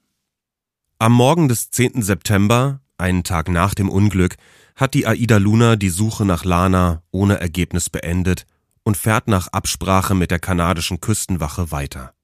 Am 0.99 1.13
Morgen 1.13 1.49
des 1.49 1.71
10. 1.71 2.03
September, 2.03 2.81
einen 2.97 3.25
Tag 3.25 3.49
nach 3.49 3.75
dem 3.75 3.89
Unglück, 3.89 4.37
hat 4.77 4.95
die 4.95 5.07
AIDA 5.07 5.39
Luna 5.39 5.77
die 5.77 5.89
Suche 5.89 6.25
nach 6.25 6.45
Lana 6.45 7.03
ohne 7.11 7.41
Ergebnis 7.41 7.91
beendet 7.91 8.47
und 8.85 8.97
fährt 8.97 9.29
nach 9.29 9.49
Absprache 9.49 10.15
mit 10.15 10.31
der 10.31 10.39
kanadischen 10.39 11.01
Küstenwache 11.01 11.71
weiter. 11.71 12.15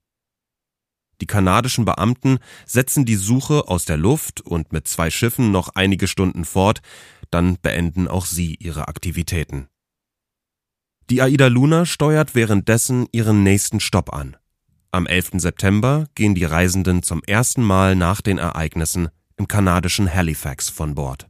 Die 1.21 1.27
kanadischen 1.27 1.85
Beamten 1.85 2.39
setzen 2.65 3.05
die 3.05 3.15
Suche 3.15 3.67
aus 3.67 3.85
der 3.85 3.97
Luft 3.97 4.41
und 4.41 4.71
mit 4.71 4.87
zwei 4.87 5.09
Schiffen 5.09 5.51
noch 5.51 5.69
einige 5.75 6.07
Stunden 6.07 6.45
fort, 6.45 6.81
dann 7.29 7.57
beenden 7.61 8.07
auch 8.07 8.25
sie 8.25 8.55
ihre 8.55 8.87
Aktivitäten. 8.87 9.67
Die 11.09 11.21
Aida 11.21 11.47
Luna 11.47 11.85
steuert 11.85 12.35
währenddessen 12.35 13.07
ihren 13.11 13.43
nächsten 13.43 13.79
Stopp 13.79 14.13
an. 14.13 14.37
Am 14.91 15.05
11. 15.05 15.31
September 15.35 16.07
gehen 16.15 16.35
die 16.35 16.45
Reisenden 16.45 17.03
zum 17.03 17.23
ersten 17.23 17.63
Mal 17.63 17.95
nach 17.95 18.21
den 18.21 18.37
Ereignissen 18.37 19.09
im 19.37 19.47
kanadischen 19.47 20.11
Halifax 20.11 20.69
von 20.69 20.95
Bord. 20.95 21.28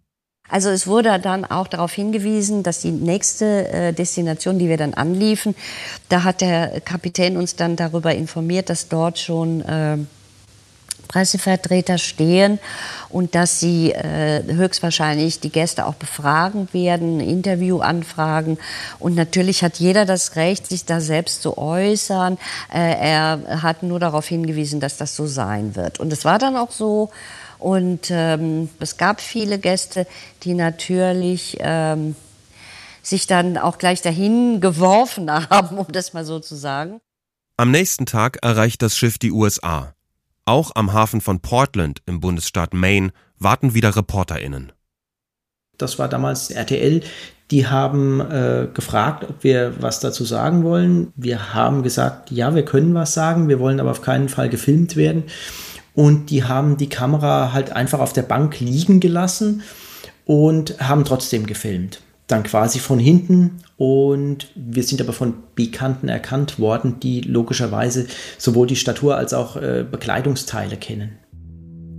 Also 0.50 0.70
es 0.70 0.88
wurde 0.88 1.20
dann 1.20 1.46
auch 1.46 1.68
darauf 1.68 1.94
hingewiesen, 1.94 2.64
dass 2.64 2.80
die 2.80 2.92
nächste 2.92 3.68
äh, 3.72 3.94
Destination, 3.94 4.58
die 4.58 4.68
wir 4.68 4.78
dann 4.78 4.96
anliefen, 4.96 5.56
da 6.10 6.24
hat 6.24 6.42
der 6.42 6.82
Kapitän 6.82 7.38
uns 7.38 7.56
dann 7.56 7.76
darüber 7.76 8.14
informiert, 8.16 8.70
dass 8.70 8.88
dort 8.88 9.20
schon 9.20 9.62
äh, 9.62 9.98
Pressevertreter 11.08 11.98
stehen 11.98 12.60
und 13.10 13.34
dass 13.34 13.60
sie 13.60 13.92
äh, 13.92 14.44
höchstwahrscheinlich 14.46 15.40
die 15.40 15.50
Gäste 15.50 15.86
auch 15.86 15.96
befragen 15.96 16.68
werden, 16.72 17.20
Interview 17.20 17.80
anfragen. 17.80 18.58
Und 19.00 19.16
natürlich 19.16 19.64
hat 19.64 19.78
jeder 19.78 20.06
das 20.06 20.36
Recht, 20.36 20.68
sich 20.68 20.86
da 20.86 21.00
selbst 21.00 21.42
zu 21.42 21.58
äußern. 21.58 22.38
Er 22.70 23.40
hat 23.64 23.82
nur 23.82 24.00
darauf 24.00 24.28
hingewiesen, 24.28 24.80
dass 24.80 24.98
das 24.98 25.16
so 25.16 25.26
sein 25.26 25.76
wird. 25.76 26.00
Und 26.00 26.14
es 26.14 26.26
war 26.26 26.38
dann 26.38 26.56
auch 26.56 26.72
so. 26.72 27.10
Und 27.60 28.08
ähm, 28.10 28.70
es 28.80 28.96
gab 28.98 29.20
viele 29.20 29.60
Gäste, 29.60 30.08
die 30.44 30.54
natürlich 30.54 31.58
ähm, 31.60 32.16
sich 33.04 33.28
dann 33.28 33.58
auch 33.58 33.78
gleich 33.78 34.02
dahin 34.02 34.62
geworfen 34.62 35.30
haben, 35.50 35.78
um 35.78 35.88
das 35.92 36.14
mal 36.14 36.26
so 36.26 36.40
zu 36.40 36.56
sagen. 36.56 37.02
Am 37.58 37.72
nächsten 37.72 38.06
Tag 38.06 38.40
erreicht 38.42 38.82
das 38.82 38.96
Schiff 38.96 39.18
die 39.18 39.32
USA. 39.32 39.94
Auch 40.46 40.72
am 40.76 40.94
Hafen 40.94 41.20
von 41.20 41.42
Portland 41.42 42.02
im 42.06 42.22
Bundesstaat 42.22 42.74
Maine 42.74 43.12
warten 43.38 43.74
wieder 43.74 43.96
ReporterInnen. 43.96 44.72
Das 45.78 46.00
war 46.00 46.08
damals 46.08 46.50
RTL. 46.50 47.02
Die 47.52 47.68
haben 47.68 48.22
äh, 48.22 48.68
gefragt, 48.74 49.26
ob 49.28 49.44
wir 49.44 49.82
was 49.82 50.00
dazu 50.00 50.24
sagen 50.24 50.64
wollen. 50.64 51.12
Wir 51.16 51.54
haben 51.54 51.84
gesagt, 51.84 52.32
ja, 52.32 52.56
wir 52.56 52.64
können 52.64 52.94
was 52.94 53.14
sagen, 53.14 53.50
wir 53.50 53.60
wollen 53.60 53.80
aber 53.80 53.92
auf 53.92 54.02
keinen 54.02 54.30
Fall 54.30 54.50
gefilmt 54.50 54.96
werden 54.96 55.24
und 56.00 56.30
die 56.30 56.46
haben 56.46 56.78
die 56.78 56.88
Kamera 56.88 57.52
halt 57.52 57.74
einfach 57.74 58.00
auf 58.00 58.14
der 58.14 58.22
Bank 58.22 58.62
liegen 58.62 59.02
gelassen 59.02 59.64
und 60.24 60.80
haben 60.80 61.04
trotzdem 61.04 61.46
gefilmt. 61.46 62.02
Dann 62.28 62.44
quasi 62.44 62.80
von 62.80 63.00
hinten 63.00 63.58
und 63.76 64.50
wir 64.56 64.84
sind 64.84 65.02
aber 65.02 65.12
von 65.12 65.34
Bekannten 65.56 66.08
erkannt 66.08 66.58
worden, 66.58 67.02
die 67.02 67.20
logischerweise 67.20 68.08
sowohl 68.38 68.66
die 68.66 68.78
Statur 68.78 69.18
als 69.18 69.34
auch 69.34 69.58
äh, 69.58 69.84
Bekleidungsteile 69.92 70.78
kennen. 70.78 71.18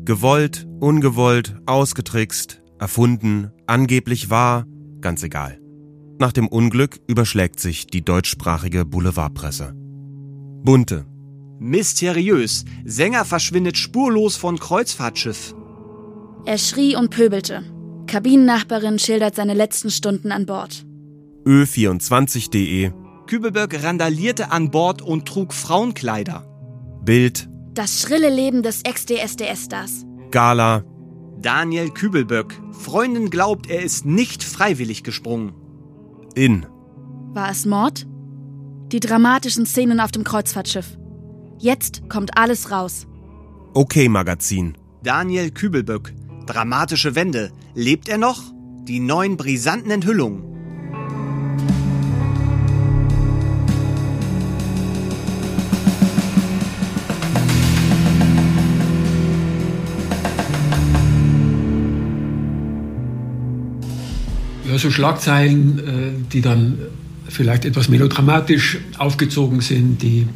Gewollt, 0.07 0.67
ungewollt, 0.81 1.57
ausgetrickst, 1.67 2.63
erfunden, 2.79 3.51
angeblich 3.67 4.31
wahr, 4.31 4.65
ganz 5.03 5.23
egal. 5.23 5.59
Nach 6.19 6.33
dem 6.33 6.49
Unglück 6.49 7.01
überschlägt 7.07 7.61
sich 7.61 7.87
die 7.87 8.03
deutschsprachige 8.03 8.87
Boulevardpresse. 8.87 9.75
Bunte, 9.75 11.05
Mysteriös. 11.61 12.65
Sänger 12.87 13.27
verschwindet 13.27 13.77
spurlos 13.77 14.37
von 14.37 14.59
Kreuzfahrtschiff. 14.59 15.55
Er 16.47 16.57
schrie 16.57 16.97
und 16.97 17.11
pöbelte. 17.11 17.63
Kabinennachbarin 18.07 18.99
schildert 18.99 19.37
seine 19.37 19.53
letzten 19.53 19.91
Stunden 19.91 20.33
an 20.33 20.47
Bord. 20.47 20.87
Ö24.de 21.45 22.93
Kübelberg 23.27 23.85
randalierte 23.85 24.51
an 24.51 24.71
Bord 24.71 25.03
und 25.03 25.29
trug 25.29 25.53
Frauenkleider. 25.53 26.47
Bild. 27.05 27.49
Das 27.75 28.01
schrille 28.01 28.31
Leben 28.31 28.63
des 28.63 28.83
Ex-DSDS-Stars. 28.83 30.07
Gala. 30.31 30.83
Daniel 31.41 31.91
Kübelböck. 31.91 32.59
Freundin 32.73 33.29
glaubt, 33.29 33.69
er 33.69 33.83
ist 33.83 34.07
nicht 34.07 34.43
freiwillig 34.43 35.05
gesprungen. 35.05 35.53
In. 36.35 36.67
War 37.35 37.51
es 37.51 37.67
Mord? 37.67 38.07
Die 38.93 39.01
dramatischen 39.01 39.67
Szenen 39.67 40.01
auf 40.01 40.11
dem 40.11 40.25
Kreuzfahrtschiff. 40.25 40.99
Jetzt 41.63 42.09
kommt 42.09 42.39
alles 42.39 42.71
raus. 42.71 43.07
Okay 43.75 44.09
Magazin. 44.09 44.79
Daniel 45.03 45.51
Kübelböck. 45.51 46.15
Dramatische 46.47 47.15
Wende. 47.15 47.51
Lebt 47.75 48.09
er 48.09 48.17
noch? 48.17 48.41
Die 48.89 48.99
neuen 48.99 49.37
brisanten 49.37 49.91
Enthüllungen. 49.91 50.43
Ja, 64.67 64.79
so 64.79 64.91
Schlagzeilen, 64.91 65.79
äh, 65.79 66.33
die 66.33 66.41
dann 66.41 66.79
vielleicht 67.29 67.67
etwas 67.67 67.91
melodramatisch 67.91 68.79
aufgezogen 68.97 69.61
sind, 69.61 70.01
die 70.01 70.27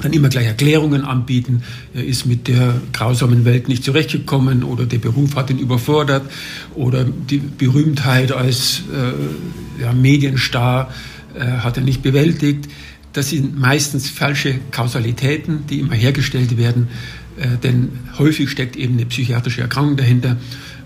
dann 0.00 0.12
immer 0.12 0.28
gleich 0.28 0.46
Erklärungen 0.46 1.02
anbieten. 1.02 1.62
Er 1.94 2.04
ist 2.04 2.26
mit 2.26 2.48
der 2.48 2.80
grausamen 2.92 3.44
Welt 3.44 3.68
nicht 3.68 3.84
zurechtgekommen 3.84 4.62
oder 4.62 4.86
der 4.86 4.98
Beruf 4.98 5.36
hat 5.36 5.50
ihn 5.50 5.58
überfordert 5.58 6.30
oder 6.74 7.04
die 7.04 7.38
Berühmtheit 7.38 8.32
als 8.32 8.82
äh, 8.92 9.82
ja, 9.82 9.92
Medienstar 9.92 10.92
äh, 11.34 11.44
hat 11.44 11.76
er 11.76 11.82
nicht 11.82 12.02
bewältigt. 12.02 12.68
Das 13.12 13.30
sind 13.30 13.58
meistens 13.58 14.10
falsche 14.10 14.58
Kausalitäten, 14.70 15.66
die 15.68 15.80
immer 15.80 15.94
hergestellt 15.94 16.58
werden, 16.58 16.88
äh, 17.38 17.56
denn 17.62 17.90
häufig 18.18 18.50
steckt 18.50 18.76
eben 18.76 18.94
eine 18.94 19.06
psychiatrische 19.06 19.62
Erkrankung 19.62 19.96
dahinter. 19.96 20.36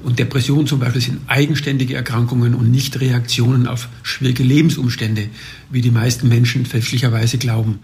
Und 0.02 0.18
Depressionen 0.18 0.66
zum 0.66 0.80
Beispiel 0.80 1.02
sind 1.02 1.20
eigenständige 1.26 1.94
Erkrankungen 1.94 2.54
und 2.54 2.70
nicht 2.70 3.00
Reaktionen 3.00 3.66
auf 3.66 3.88
schwierige 4.02 4.42
Lebensumstände, 4.42 5.28
wie 5.70 5.82
die 5.82 5.90
meisten 5.90 6.28
Menschen 6.28 6.64
fälschlicherweise 6.64 7.36
glauben. 7.36 7.80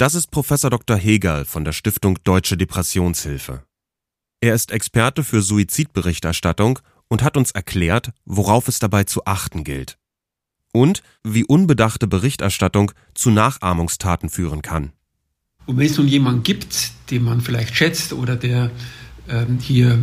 Das 0.00 0.14
ist 0.14 0.30
Professor 0.30 0.70
Dr. 0.70 0.96
Hegel 0.96 1.44
von 1.44 1.62
der 1.62 1.72
Stiftung 1.72 2.18
Deutsche 2.24 2.56
Depressionshilfe. 2.56 3.64
Er 4.40 4.54
ist 4.54 4.70
Experte 4.70 5.22
für 5.22 5.42
Suizidberichterstattung 5.42 6.78
und 7.08 7.22
hat 7.22 7.36
uns 7.36 7.50
erklärt, 7.50 8.12
worauf 8.24 8.66
es 8.68 8.78
dabei 8.78 9.04
zu 9.04 9.26
achten 9.26 9.62
gilt. 9.62 9.98
und 10.72 11.02
wie 11.22 11.44
unbedachte 11.44 12.06
Berichterstattung 12.06 12.92
zu 13.12 13.30
Nachahmungstaten 13.30 14.30
führen 14.30 14.62
kann. 14.62 14.92
Und 15.66 15.76
wenn 15.76 15.84
es 15.84 15.98
nun 15.98 16.08
jemanden 16.08 16.44
gibt, 16.44 16.92
den 17.10 17.22
man 17.22 17.42
vielleicht 17.42 17.76
schätzt 17.76 18.14
oder 18.14 18.36
der 18.36 18.70
ähm, 19.28 19.58
hier 19.58 20.02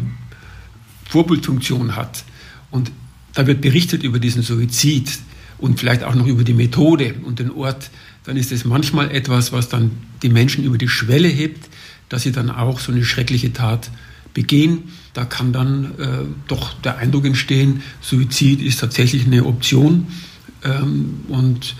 Vorbildfunktion 1.10 1.95
hat 1.95 2.23
und 2.69 2.91
da 3.33 3.47
wird 3.47 3.62
berichtet 3.62 4.03
über 4.03 4.19
diesen 4.19 4.43
Suizid 4.43 5.17
und 5.57 5.79
vielleicht 5.79 6.03
auch 6.03 6.13
noch 6.13 6.27
über 6.27 6.43
die 6.43 6.53
Methode 6.53 7.15
und 7.23 7.39
den 7.39 7.49
Ort, 7.49 7.89
dann 8.27 8.35
ist 8.35 8.51
es 8.51 8.65
manchmal 8.65 9.09
etwas, 9.09 9.53
was 9.53 9.69
dann 9.69 9.91
die 10.21 10.27
Menschen 10.27 10.65
über 10.65 10.77
die 10.77 10.89
Schwelle 10.89 11.29
hebt, 11.29 11.69
dass 12.09 12.23
sie 12.23 12.33
dann 12.33 12.51
auch 12.51 12.81
so 12.81 12.91
eine 12.91 13.05
schreckliche 13.05 13.53
Tat 13.53 13.89
begehen. 14.33 14.91
Da 15.13 15.23
kann 15.23 15.53
dann 15.53 15.97
äh, 15.97 16.25
doch 16.49 16.73
der 16.81 16.97
Eindruck 16.97 17.23
entstehen, 17.23 17.81
Suizid 18.01 18.61
ist 18.61 18.81
tatsächlich 18.81 19.25
eine 19.25 19.45
Option 19.45 20.07
ähm, 20.65 21.21
und 21.29 21.75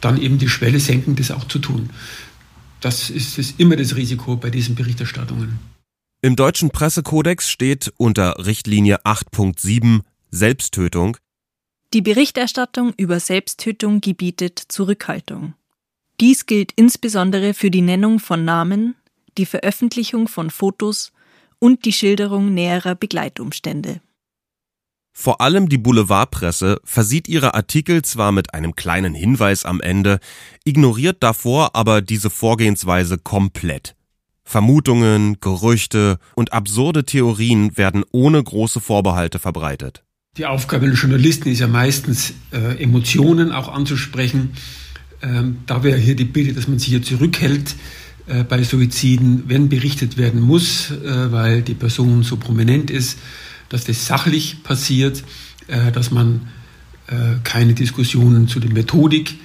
dann 0.00 0.20
eben 0.20 0.38
die 0.38 0.48
Schwelle 0.48 0.80
senken, 0.80 1.14
das 1.14 1.30
auch 1.30 1.46
zu 1.46 1.60
tun. 1.60 1.90
Das 2.80 3.08
ist, 3.08 3.38
ist 3.38 3.60
immer 3.60 3.76
das 3.76 3.94
Risiko 3.94 4.36
bei 4.36 4.50
diesen 4.50 4.74
Berichterstattungen. 4.74 5.60
Im 6.22 6.34
deutschen 6.34 6.70
Pressekodex 6.70 7.48
steht 7.48 7.92
unter 7.98 8.44
Richtlinie 8.44 9.04
8.7 9.04 10.00
Selbsttötung 10.32 11.18
Die 11.92 12.02
Berichterstattung 12.02 12.92
über 12.96 13.20
Selbsttötung 13.20 14.00
gebietet 14.00 14.60
Zurückhaltung. 14.66 15.54
Dies 16.20 16.46
gilt 16.46 16.72
insbesondere 16.76 17.54
für 17.54 17.70
die 17.70 17.82
Nennung 17.82 18.20
von 18.20 18.44
Namen, 18.44 18.94
die 19.36 19.46
Veröffentlichung 19.46 20.28
von 20.28 20.50
Fotos 20.50 21.12
und 21.58 21.84
die 21.84 21.92
Schilderung 21.92 22.54
näherer 22.54 22.94
Begleitumstände. 22.94 24.00
Vor 25.16 25.40
allem 25.40 25.68
die 25.68 25.78
Boulevardpresse 25.78 26.80
versieht 26.84 27.28
ihre 27.28 27.54
Artikel 27.54 28.02
zwar 28.02 28.32
mit 28.32 28.52
einem 28.52 28.74
kleinen 28.74 29.14
Hinweis 29.14 29.64
am 29.64 29.80
Ende, 29.80 30.18
ignoriert 30.64 31.18
davor 31.20 31.76
aber 31.76 32.02
diese 32.02 32.30
Vorgehensweise 32.30 33.18
komplett. 33.18 33.94
Vermutungen, 34.42 35.38
Gerüchte 35.40 36.18
und 36.34 36.52
absurde 36.52 37.04
Theorien 37.04 37.76
werden 37.76 38.04
ohne 38.10 38.42
große 38.42 38.80
Vorbehalte 38.80 39.38
verbreitet. 39.38 40.02
Die 40.36 40.46
Aufgabe 40.46 40.86
der 40.86 40.96
Journalisten 40.96 41.48
ist 41.48 41.60
ja 41.60 41.68
meistens, 41.68 42.34
äh, 42.52 42.82
Emotionen 42.82 43.52
auch 43.52 43.68
anzusprechen. 43.68 44.56
Ähm, 45.24 45.56
da 45.66 45.82
wäre 45.82 45.98
hier 45.98 46.14
die 46.14 46.24
Bitte, 46.24 46.52
dass 46.52 46.68
man 46.68 46.78
sich 46.78 46.88
hier 46.88 47.02
zurückhält 47.02 47.74
äh, 48.26 48.44
bei 48.44 48.62
Suiziden, 48.62 49.44
wenn 49.46 49.68
berichtet 49.68 50.16
werden 50.18 50.40
muss, 50.40 50.90
äh, 50.90 51.32
weil 51.32 51.62
die 51.62 51.74
Person 51.74 52.22
so 52.22 52.36
prominent 52.36 52.90
ist 52.90 53.18
dass 53.68 53.84
das 53.84 54.06
sachlich 54.06 54.62
passiert, 54.62 55.24
äh, 55.66 55.92
dass 55.92 56.10
man 56.10 56.48
äh, 57.08 57.36
keine 57.42 57.74
Diskussionen 57.74 58.48
zu 58.48 58.60
der 58.60 58.70
Methodik 58.70 59.36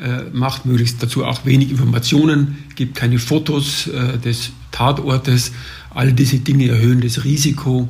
äh, 0.00 0.24
macht, 0.32 0.66
möglichst 0.66 1.02
dazu 1.02 1.24
auch 1.24 1.44
wenig 1.44 1.70
Informationen 1.70 2.64
gibt, 2.74 2.96
keine 2.96 3.18
Fotos 3.18 3.88
des 4.24 4.50
Tatortes. 4.72 5.52
All 5.90 6.12
diese 6.12 6.40
Dinge 6.40 6.68
erhöhen 6.68 7.00
das 7.00 7.24
Risiko 7.24 7.88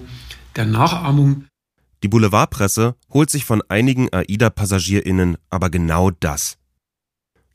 der 0.54 0.66
Nachahmung. 0.66 1.44
Die 2.02 2.08
Boulevardpresse 2.08 2.94
holt 3.10 3.30
sich 3.30 3.44
von 3.44 3.62
einigen 3.68 4.12
AIDA-PassagierInnen 4.12 5.36
aber 5.50 5.70
genau 5.70 6.10
das. 6.10 6.58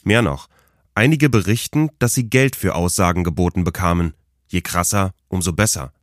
Mehr 0.04 0.22
noch, 0.22 0.48
einige 0.96 1.30
berichten, 1.30 1.90
dass 2.00 2.14
sie 2.14 2.30
Geld 2.30 2.56
für 2.56 2.76
Aussagen 2.76 3.24
geboten 3.24 3.64
bekamen. 3.64 4.14
Je 4.48 4.62
krasser, 4.62 5.14
umso 5.28 5.54
besser. 5.54 5.94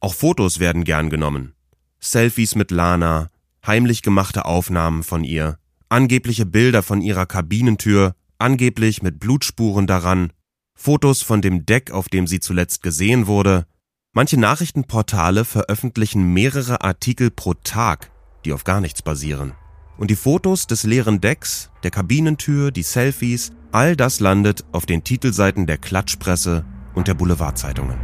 Auch 0.00 0.14
Fotos 0.14 0.60
werden 0.60 0.84
gern 0.84 1.10
genommen. 1.10 1.54
Selfies 2.00 2.54
mit 2.54 2.70
Lana, 2.70 3.30
heimlich 3.66 4.02
gemachte 4.02 4.44
Aufnahmen 4.44 5.02
von 5.02 5.24
ihr, 5.24 5.58
angebliche 5.88 6.46
Bilder 6.46 6.82
von 6.82 7.00
ihrer 7.00 7.26
Kabinentür, 7.26 8.14
angeblich 8.38 9.02
mit 9.02 9.18
Blutspuren 9.18 9.86
daran, 9.86 10.32
Fotos 10.74 11.22
von 11.22 11.42
dem 11.42 11.66
Deck, 11.66 11.90
auf 11.90 12.08
dem 12.08 12.28
sie 12.28 12.38
zuletzt 12.38 12.84
gesehen 12.84 13.26
wurde. 13.26 13.66
Manche 14.12 14.38
Nachrichtenportale 14.38 15.44
veröffentlichen 15.44 16.32
mehrere 16.32 16.82
Artikel 16.82 17.32
pro 17.32 17.54
Tag, 17.54 18.12
die 18.44 18.52
auf 18.52 18.62
gar 18.62 18.80
nichts 18.80 19.02
basieren. 19.02 19.54
Und 19.98 20.12
die 20.12 20.16
Fotos 20.16 20.68
des 20.68 20.84
leeren 20.84 21.20
Decks, 21.20 21.70
der 21.82 21.90
Kabinentür, 21.90 22.70
die 22.70 22.84
Selfies, 22.84 23.50
all 23.72 23.96
das 23.96 24.20
landet 24.20 24.64
auf 24.70 24.86
den 24.86 25.02
Titelseiten 25.02 25.66
der 25.66 25.76
Klatschpresse 25.76 26.64
und 26.94 27.08
der 27.08 27.14
Boulevardzeitungen. 27.14 27.98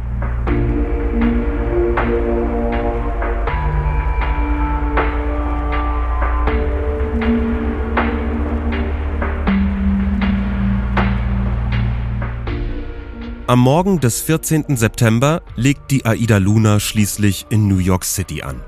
Am 13.47 13.59
Morgen 13.59 14.01
des 14.01 14.19
14. 14.21 14.75
September 14.75 15.41
legt 15.55 15.91
die 15.91 16.03
Aida 16.03 16.39
Luna 16.39 16.81
schließlich 16.81 17.45
in 17.49 17.69
New 17.69 17.77
York 17.77 18.03
City 18.03 18.41
an. 18.41 18.59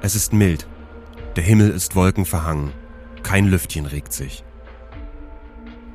Es 0.00 0.14
ist 0.14 0.32
mild. 0.32 0.66
Der 1.36 1.44
Himmel 1.44 1.70
ist 1.70 1.94
wolkenverhangen. 1.94 2.72
Kein 3.22 3.46
Lüftchen 3.46 3.86
regt 3.86 4.12
sich. 4.12 4.44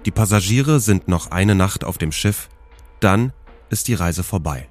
Die 0.05 0.11
Passagiere 0.11 0.79
sind 0.79 1.07
noch 1.07 1.31
eine 1.31 1.55
Nacht 1.55 1.83
auf 1.83 1.97
dem 1.97 2.11
Schiff. 2.11 2.49
Dann 2.99 3.33
ist 3.69 3.87
die 3.87 3.93
Reise 3.93 4.23
vorbei. 4.23 4.69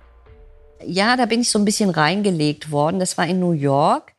Ja, 0.87 1.17
da 1.17 1.27
bin 1.27 1.41
ich 1.41 1.51
so 1.51 1.59
ein 1.59 1.65
bisschen 1.65 1.91
reingelegt 1.91 2.71
worden. 2.71 3.01
Das 3.01 3.19
war 3.19 3.27
in 3.27 3.41
New 3.41 3.53
York. 3.53 4.13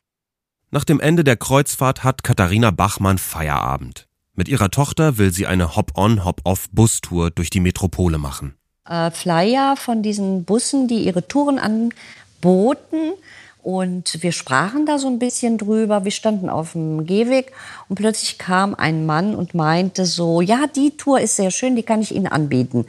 Nach 0.71 0.84
dem 0.84 0.99
Ende 0.99 1.23
der 1.23 1.38
Kreuzfahrt 1.38 2.03
hat 2.03 2.23
Katharina 2.23 2.71
Bachmann 2.71 3.17
Feierabend. 3.17 4.08
Mit 4.34 4.49
ihrer 4.49 4.69
Tochter 4.69 5.17
will 5.17 5.31
sie 5.31 5.47
eine 5.47 5.75
Hop-on, 5.75 6.25
Hop-off-Bustour 6.25 7.31
durch 7.31 7.49
die 7.49 7.62
Metropole 7.62 8.17
machen 8.17 8.55
äh, 8.88 9.12
Flyer 9.12 9.75
von 9.75 10.01
diesen 10.03 10.45
Bussen, 10.45 10.88
die 10.88 11.03
ihre 11.03 11.27
Touren 11.27 11.60
anboten. 11.60 13.13
Und 13.65 14.21
wir 14.21 14.32
sprachen 14.32 14.86
da 14.86 14.99
so 14.99 15.08
ein 15.08 15.17
bisschen 15.17 15.58
drüber. 15.58 16.04
Wir 16.06 16.12
standen 16.12 16.51
auf 16.51 16.73
dem 16.73 17.08
Gehweg 17.08 17.51
und 17.89 17.95
plötzlich 17.95 18.38
kam 18.38 18.75
ein 18.75 19.08
Mann 19.08 19.34
und 19.34 19.56
meinte 19.56 20.06
so, 20.06 20.39
ja, 20.39 20.67
die 20.67 20.95
Tour 20.95 21.19
ist 21.19 21.36
sehr 21.36 21.49
schön, 21.49 21.75
die 21.75 21.82
kann 21.82 21.99
ich 21.99 22.13
Ihnen 22.13 22.28
anbieten. 22.28 22.86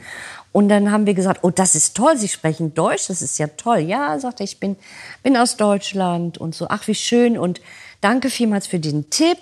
Und 0.51 0.69
dann 0.69 0.91
haben 0.91 1.07
wir 1.07 1.15
gesagt, 1.15 1.39
oh, 1.41 1.49
das 1.49 1.73
ist 1.73 1.97
toll, 1.97 2.15
Sie 2.15 2.27
sprechen 2.27 2.75
Deutsch, 2.75 3.07
das 3.07 3.23
ist 3.23 3.39
ja 3.39 3.47
toll. 3.47 3.79
Ja, 3.79 4.19
sagte 4.19 4.43
ich, 4.43 4.59
bin, 4.59 4.75
bin 5.23 5.35
aus 5.35 5.57
Deutschland 5.57 6.37
und 6.37 6.53
so, 6.53 6.67
ach, 6.69 6.87
wie 6.87 6.93
schön 6.93 7.39
und 7.39 7.59
danke 8.01 8.29
vielmals 8.29 8.67
für 8.67 8.77
den 8.77 9.09
Tipp. 9.09 9.39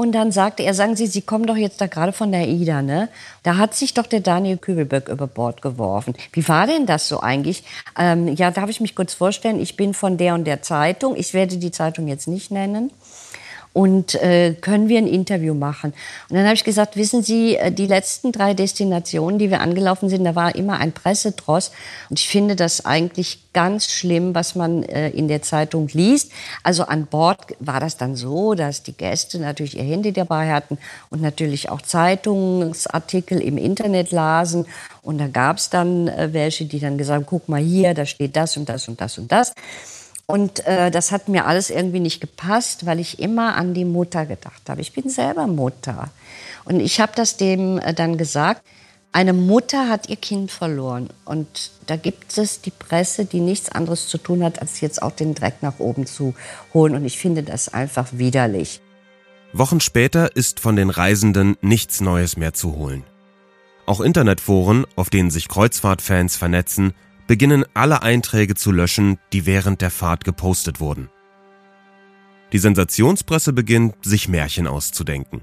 Und 0.00 0.12
dann 0.12 0.32
sagte 0.32 0.62
er, 0.62 0.72
sagen 0.72 0.96
Sie, 0.96 1.06
Sie 1.06 1.20
kommen 1.20 1.44
doch 1.44 1.58
jetzt 1.58 1.78
da 1.82 1.86
gerade 1.86 2.12
von 2.12 2.32
der 2.32 2.48
IDA, 2.48 2.80
ne? 2.80 3.10
Da 3.42 3.58
hat 3.58 3.74
sich 3.74 3.92
doch 3.92 4.06
der 4.06 4.20
Daniel 4.20 4.56
Kübelböck 4.56 5.10
über 5.10 5.26
Bord 5.26 5.60
geworfen. 5.60 6.14
Wie 6.32 6.48
war 6.48 6.66
denn 6.66 6.86
das 6.86 7.06
so 7.06 7.20
eigentlich? 7.20 7.64
Ähm, 7.98 8.34
ja, 8.34 8.50
darf 8.50 8.70
ich 8.70 8.80
mich 8.80 8.94
kurz 8.94 9.12
vorstellen? 9.12 9.60
Ich 9.60 9.76
bin 9.76 9.92
von 9.92 10.16
der 10.16 10.32
und 10.32 10.46
der 10.46 10.62
Zeitung. 10.62 11.16
Ich 11.16 11.34
werde 11.34 11.58
die 11.58 11.70
Zeitung 11.70 12.08
jetzt 12.08 12.28
nicht 12.28 12.50
nennen 12.50 12.90
und 13.72 14.14
äh, 14.16 14.54
können 14.60 14.88
wir 14.88 14.98
ein 14.98 15.06
Interview 15.06 15.54
machen? 15.54 15.92
Und 16.28 16.36
dann 16.36 16.44
habe 16.44 16.54
ich 16.54 16.64
gesagt, 16.64 16.96
wissen 16.96 17.22
Sie, 17.22 17.56
äh, 17.56 17.70
die 17.70 17.86
letzten 17.86 18.32
drei 18.32 18.54
Destinationen, 18.54 19.38
die 19.38 19.50
wir 19.50 19.60
angelaufen 19.60 20.08
sind, 20.08 20.24
da 20.24 20.34
war 20.34 20.54
immer 20.54 20.78
ein 20.78 20.92
Pressedross 20.92 21.70
und 22.08 22.18
ich 22.18 22.28
finde 22.28 22.56
das 22.56 22.84
eigentlich 22.84 23.52
ganz 23.52 23.90
schlimm, 23.90 24.34
was 24.34 24.54
man 24.54 24.82
äh, 24.84 25.10
in 25.10 25.28
der 25.28 25.42
Zeitung 25.42 25.88
liest. 25.88 26.32
Also 26.62 26.84
an 26.84 27.06
Bord 27.06 27.38
war 27.58 27.80
das 27.80 27.96
dann 27.96 28.16
so, 28.16 28.54
dass 28.54 28.82
die 28.82 28.92
Gäste 28.92 29.38
natürlich 29.38 29.76
ihr 29.76 29.84
Handy 29.84 30.12
dabei 30.12 30.52
hatten 30.52 30.78
und 31.10 31.20
natürlich 31.20 31.68
auch 31.68 31.82
Zeitungsartikel 31.82 33.40
im 33.40 33.56
Internet 33.56 34.12
lasen 34.12 34.66
und 35.02 35.18
da 35.18 35.28
gab 35.28 35.56
es 35.56 35.70
dann 35.70 36.08
äh, 36.08 36.32
welche, 36.32 36.66
die 36.66 36.78
dann 36.78 36.98
gesagt 36.98 37.16
haben, 37.16 37.26
guck 37.26 37.48
mal 37.48 37.60
hier, 37.60 37.94
da 37.94 38.04
steht 38.04 38.36
das 38.36 38.56
und 38.56 38.68
das 38.68 38.88
und 38.88 39.00
das 39.00 39.18
und 39.18 39.32
das. 39.32 39.54
Und 40.30 40.66
äh, 40.66 40.90
das 40.90 41.12
hat 41.12 41.28
mir 41.28 41.46
alles 41.46 41.70
irgendwie 41.70 42.00
nicht 42.00 42.20
gepasst, 42.20 42.86
weil 42.86 43.00
ich 43.00 43.18
immer 43.18 43.56
an 43.56 43.74
die 43.74 43.84
Mutter 43.84 44.26
gedacht 44.26 44.68
habe. 44.68 44.80
Ich 44.80 44.92
bin 44.92 45.08
selber 45.08 45.46
Mutter. 45.46 46.10
Und 46.64 46.80
ich 46.80 47.00
habe 47.00 47.12
das 47.14 47.36
dem 47.36 47.78
äh, 47.78 47.94
dann 47.94 48.16
gesagt. 48.16 48.62
Eine 49.12 49.32
Mutter 49.32 49.88
hat 49.88 50.08
ihr 50.08 50.16
Kind 50.16 50.52
verloren. 50.52 51.10
Und 51.24 51.72
da 51.86 51.96
gibt 51.96 52.38
es 52.38 52.60
die 52.60 52.70
Presse, 52.70 53.24
die 53.24 53.40
nichts 53.40 53.68
anderes 53.68 54.06
zu 54.06 54.18
tun 54.18 54.44
hat, 54.44 54.60
als 54.60 54.80
jetzt 54.80 55.02
auch 55.02 55.10
den 55.10 55.34
Dreck 55.34 55.62
nach 55.62 55.80
oben 55.80 56.06
zu 56.06 56.34
holen. 56.72 56.94
Und 56.94 57.04
ich 57.04 57.18
finde 57.18 57.42
das 57.42 57.68
einfach 57.68 58.06
widerlich. 58.12 58.80
Wochen 59.52 59.80
später 59.80 60.36
ist 60.36 60.60
von 60.60 60.76
den 60.76 60.90
Reisenden 60.90 61.56
nichts 61.60 62.00
Neues 62.00 62.36
mehr 62.36 62.52
zu 62.52 62.76
holen. 62.76 63.02
Auch 63.84 64.00
Internetforen, 64.00 64.86
auf 64.94 65.10
denen 65.10 65.32
sich 65.32 65.48
Kreuzfahrtfans 65.48 66.36
vernetzen, 66.36 66.94
beginnen 67.30 67.64
alle 67.74 68.02
Einträge 68.02 68.56
zu 68.56 68.72
löschen, 68.72 69.16
die 69.32 69.46
während 69.46 69.82
der 69.82 69.92
Fahrt 69.92 70.24
gepostet 70.24 70.80
wurden. 70.80 71.10
Die 72.52 72.58
Sensationspresse 72.58 73.52
beginnt, 73.52 73.94
sich 74.02 74.26
Märchen 74.26 74.66
auszudenken. 74.66 75.42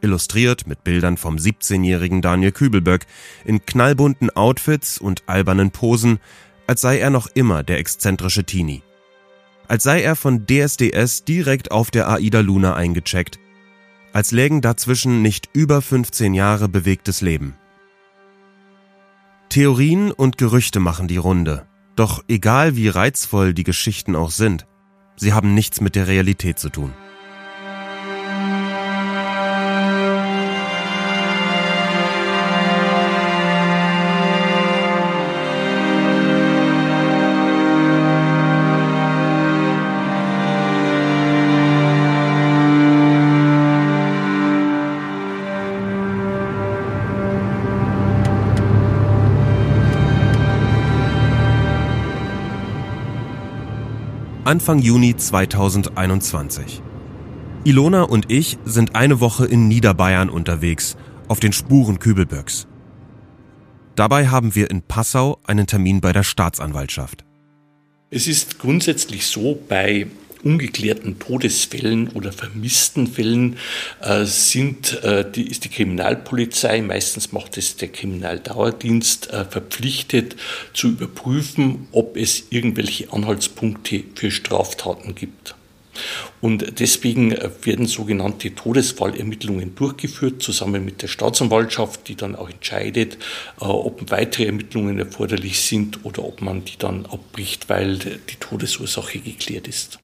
Illustriert 0.00 0.66
mit 0.66 0.82
Bildern 0.82 1.16
vom 1.16 1.36
17-jährigen 1.36 2.20
Daniel 2.20 2.50
Kübelböck 2.50 3.06
in 3.44 3.64
knallbunten 3.64 4.30
Outfits 4.30 4.98
und 4.98 5.22
albernen 5.28 5.70
Posen, 5.70 6.18
als 6.66 6.80
sei 6.80 6.98
er 6.98 7.10
noch 7.10 7.28
immer 7.32 7.62
der 7.62 7.78
exzentrische 7.78 8.42
Teenie. 8.42 8.82
Als 9.68 9.84
sei 9.84 10.02
er 10.02 10.16
von 10.16 10.46
DSDS 10.48 11.22
direkt 11.22 11.70
auf 11.70 11.92
der 11.92 12.08
AIDA 12.08 12.40
Luna 12.40 12.74
eingecheckt. 12.74 13.38
als 14.12 14.32
lägen 14.32 14.62
dazwischen 14.62 15.22
nicht 15.22 15.48
über 15.52 15.80
15 15.80 16.34
Jahre 16.34 16.68
bewegtes 16.68 17.20
Leben. 17.20 17.54
Theorien 19.50 20.12
und 20.12 20.38
Gerüchte 20.38 20.78
machen 20.78 21.08
die 21.08 21.16
Runde, 21.16 21.66
doch 21.96 22.22
egal 22.28 22.76
wie 22.76 22.86
reizvoll 22.86 23.52
die 23.52 23.64
Geschichten 23.64 24.14
auch 24.14 24.30
sind, 24.30 24.64
sie 25.16 25.32
haben 25.32 25.54
nichts 25.54 25.80
mit 25.80 25.96
der 25.96 26.06
Realität 26.06 26.60
zu 26.60 26.68
tun. 26.68 26.92
Anfang 54.50 54.80
Juni 54.80 55.16
2021. 55.16 56.82
Ilona 57.62 58.02
und 58.02 58.32
ich 58.32 58.58
sind 58.64 58.96
eine 58.96 59.20
Woche 59.20 59.46
in 59.46 59.68
Niederbayern 59.68 60.28
unterwegs, 60.28 60.96
auf 61.28 61.38
den 61.38 61.52
Spuren 61.52 62.00
Kübelböcks. 62.00 62.66
Dabei 63.94 64.26
haben 64.26 64.56
wir 64.56 64.68
in 64.68 64.82
Passau 64.82 65.38
einen 65.44 65.68
Termin 65.68 66.00
bei 66.00 66.12
der 66.12 66.24
Staatsanwaltschaft. 66.24 67.24
Es 68.10 68.26
ist 68.26 68.58
grundsätzlich 68.58 69.28
so, 69.28 69.56
bei 69.68 70.08
ungeklärten 70.42 71.18
Todesfällen 71.18 72.08
oder 72.08 72.32
vermissten 72.32 73.06
Fällen 73.06 73.56
äh, 74.00 74.24
sind, 74.24 75.02
äh, 75.02 75.30
die, 75.30 75.48
ist 75.48 75.64
die 75.64 75.68
Kriminalpolizei, 75.68 76.82
meistens 76.82 77.32
macht 77.32 77.56
es 77.58 77.76
der 77.76 77.88
Kriminaldauerdienst, 77.88 79.32
äh, 79.32 79.44
verpflichtet 79.44 80.36
zu 80.72 80.88
überprüfen, 80.88 81.88
ob 81.92 82.16
es 82.16 82.44
irgendwelche 82.50 83.12
Anhaltspunkte 83.12 84.04
für 84.14 84.30
Straftaten 84.30 85.14
gibt. 85.14 85.54
Und 86.40 86.80
deswegen 86.80 87.36
werden 87.62 87.86
sogenannte 87.86 88.54
Todesfallermittlungen 88.54 89.74
durchgeführt, 89.74 90.42
zusammen 90.42 90.84
mit 90.84 91.02
der 91.02 91.08
Staatsanwaltschaft, 91.08 92.08
die 92.08 92.16
dann 92.16 92.34
auch 92.36 92.48
entscheidet, 92.48 93.18
äh, 93.60 93.64
ob 93.64 94.10
weitere 94.10 94.46
Ermittlungen 94.46 94.98
erforderlich 94.98 95.60
sind 95.60 96.04
oder 96.04 96.24
ob 96.24 96.40
man 96.40 96.64
die 96.64 96.78
dann 96.78 97.06
abbricht, 97.06 97.68
weil 97.68 97.98
die 97.98 98.36
Todesursache 98.38 99.18
geklärt 99.18 99.68
ist. 99.68 99.99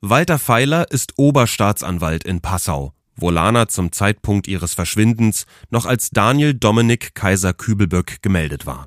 Walter 0.00 0.38
Feiler 0.38 0.92
ist 0.92 1.14
Oberstaatsanwalt 1.16 2.22
in 2.22 2.40
Passau, 2.40 2.92
wo 3.16 3.30
Lana 3.30 3.66
zum 3.66 3.90
Zeitpunkt 3.90 4.46
ihres 4.46 4.74
Verschwindens 4.74 5.44
noch 5.70 5.86
als 5.86 6.10
Daniel 6.10 6.54
Dominik 6.54 7.16
Kaiser 7.16 7.52
Kübelböck 7.52 8.22
gemeldet 8.22 8.64
war. 8.64 8.86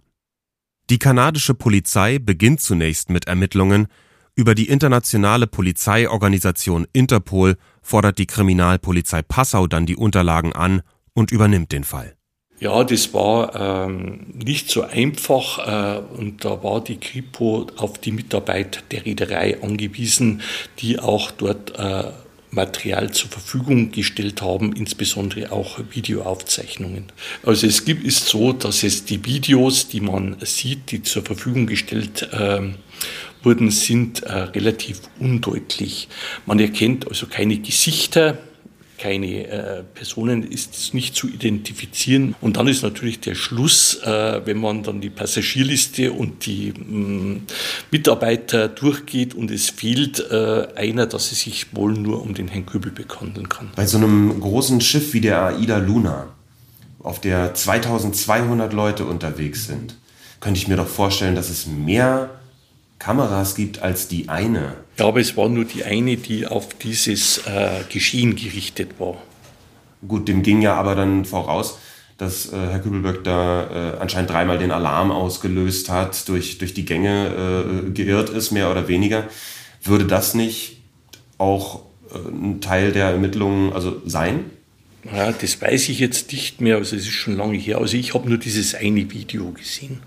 Die 0.90 1.00
kanadische 1.00 1.54
Polizei 1.54 2.18
beginnt 2.18 2.62
zunächst 2.62 3.10
mit 3.10 3.28
Ermittlungen, 3.28 3.88
über 4.36 4.56
die 4.56 4.70
internationale 4.70 5.48
Polizeiorganisation 5.48 6.88
Interpol 6.94 7.58
fordert 7.82 8.18
die 8.18 8.28
Kriminalpolizei 8.28 9.22
Passau 9.22 9.68
dann 9.68 9.86
die 9.86 9.98
Unterlagen 9.98 10.54
an 10.54 10.82
und 11.12 11.32
übernimmt 11.32 11.74
den 11.74 11.84
Fall. 11.84 12.16
Ja, 12.62 12.84
das 12.84 13.12
war 13.12 13.88
ähm, 13.88 14.20
nicht 14.36 14.70
so 14.70 14.84
einfach 14.84 15.98
äh, 15.98 16.00
und 16.16 16.46
da 16.46 16.64
war 16.64 16.84
die 16.84 16.98
Kripo 16.98 17.66
auf 17.76 17.98
die 17.98 18.12
Mitarbeit 18.12 18.84
der 18.92 19.04
Reederei 19.04 19.60
angewiesen, 19.64 20.44
die 20.78 21.00
auch 21.00 21.32
dort 21.32 21.78
äh, 21.80 22.04
Material 22.52 23.10
zur 23.10 23.32
Verfügung 23.32 23.92
gestellt 23.92 24.44
haben, 24.44 24.74
insbesondere 24.74 25.52
auch 25.52 25.80
Videoaufzeichnungen. 25.90 27.06
Also 27.44 27.66
es 27.66 27.84
gibt, 27.84 28.04
ist 28.06 28.28
so, 28.28 28.54
dass 28.54 28.84
es 28.84 29.06
die 29.06 29.26
Videos, 29.26 29.88
die 29.88 30.02
man 30.02 30.36
sieht, 30.42 30.92
die 30.92 31.02
zur 31.02 31.24
Verfügung 31.24 31.66
gestellt 31.66 32.30
äh, 32.32 32.62
wurden, 33.42 33.72
sind 33.72 34.22
äh, 34.22 34.34
relativ 34.34 35.02
undeutlich. 35.20 36.10
Man 36.46 36.60
erkennt 36.60 37.08
also 37.08 37.26
keine 37.26 37.58
Gesichter, 37.58 38.38
keine 39.02 39.48
äh, 39.48 39.84
Personen 39.96 40.44
ist 40.44 40.94
nicht 40.94 41.16
zu 41.16 41.28
identifizieren. 41.28 42.36
Und 42.40 42.58
dann 42.58 42.68
ist 42.68 42.84
natürlich 42.84 43.20
der 43.20 43.34
Schluss, 43.34 43.96
äh, 44.04 44.42
wenn 44.46 44.60
man 44.60 44.84
dann 44.84 45.02
die 45.02 45.10
Passagierliste 45.10 46.12
und 46.12 46.46
die 46.46 46.72
mh, 46.78 46.86
mm, 46.86 47.42
Mitarbeiter 47.90 48.68
durchgeht 48.68 49.34
und 49.34 49.50
es 49.50 49.72
fehlt 49.72 50.20
äh, 50.30 50.68
einer, 50.76 51.08
dass 51.08 51.32
es 51.32 51.42
sich 51.42 51.76
wohl 51.76 51.94
nur 51.94 52.22
um 52.22 52.36
den 52.36 52.48
Herrn 52.48 52.68
Kübelbeck 52.68 53.20
handeln 53.20 53.50
kann. 53.50 53.72
Bei 53.76 53.88
so 53.88 53.98
einem 53.98 54.40
großen 54.40 54.80
Schiff 54.82 55.14
wie 55.14 55.22
der 55.22 55.46
AIDA 55.46 55.78
Luna, 55.78 56.28
auf 57.00 57.20
der 57.20 57.56
2200 57.56 58.72
Leute 58.72 59.06
unterwegs 59.06 59.66
sind, 59.66 59.96
könnte 60.40 60.60
ich 60.60 60.68
mir 60.68 60.76
doch 60.76 60.88
vorstellen, 60.88 61.34
dass 61.34 61.50
es 61.50 61.66
mehr 61.66 62.30
Kameras 63.00 63.56
gibt 63.56 63.82
als 63.82 64.08
die 64.08 64.30
eine. 64.30 64.74
Aber 65.02 65.20
es 65.20 65.36
war 65.38 65.50
nur 65.50 65.66
die 65.66 65.84
eine, 65.84 66.18
die 66.18 66.48
auf 66.48 66.74
dieses 66.76 67.40
äh, 67.40 67.84
Geschehen 67.90 68.36
gerichtet 68.36 69.00
war. 69.00 69.22
Gut, 70.08 70.28
dem 70.28 70.44
ging 70.44 70.62
ja 70.62 70.76
aber 70.76 70.96
dann 70.96 71.26
voraus, 71.26 71.78
dass 72.18 72.52
äh, 72.52 72.56
Herr 72.56 72.80
Kübelböck 72.80 73.24
da 73.24 73.96
äh, 73.96 74.00
anscheinend 74.00 74.30
dreimal 74.30 74.58
den 74.58 74.72
Alarm 74.72 75.12
ausgelöst 75.12 75.90
hat, 75.90 76.28
durch, 76.28 76.58
durch 76.58 76.74
die 76.74 76.86
Gänge 76.86 77.86
äh, 77.88 77.92
geirrt 77.92 78.30
ist, 78.30 78.52
mehr 78.52 78.70
oder 78.72 78.88
weniger. 78.88 79.28
Würde 79.84 80.06
das 80.06 80.34
nicht 80.34 80.78
auch 81.38 81.82
äh, 82.14 82.18
ein 82.30 82.62
Teil 82.62 82.92
der 82.92 83.08
Ermittlungen 83.08 83.74
also 83.74 84.02
sein? 84.06 84.46
Ja, 85.04 85.32
das 85.32 85.60
weiß 85.60 85.90
ich 85.90 86.00
jetzt 86.00 86.32
nicht 86.32 86.62
mehr, 86.62 86.78
also 86.78 86.96
es 86.96 87.04
ist 87.04 87.14
schon 87.14 87.36
lange 87.36 87.58
her. 87.58 87.80
Also 87.80 87.98
ich 87.98 88.14
habe 88.14 88.30
nur 88.30 88.38
dieses 88.38 88.76
eine 88.76 89.10
Video 89.12 89.52
gesehen. 89.52 90.00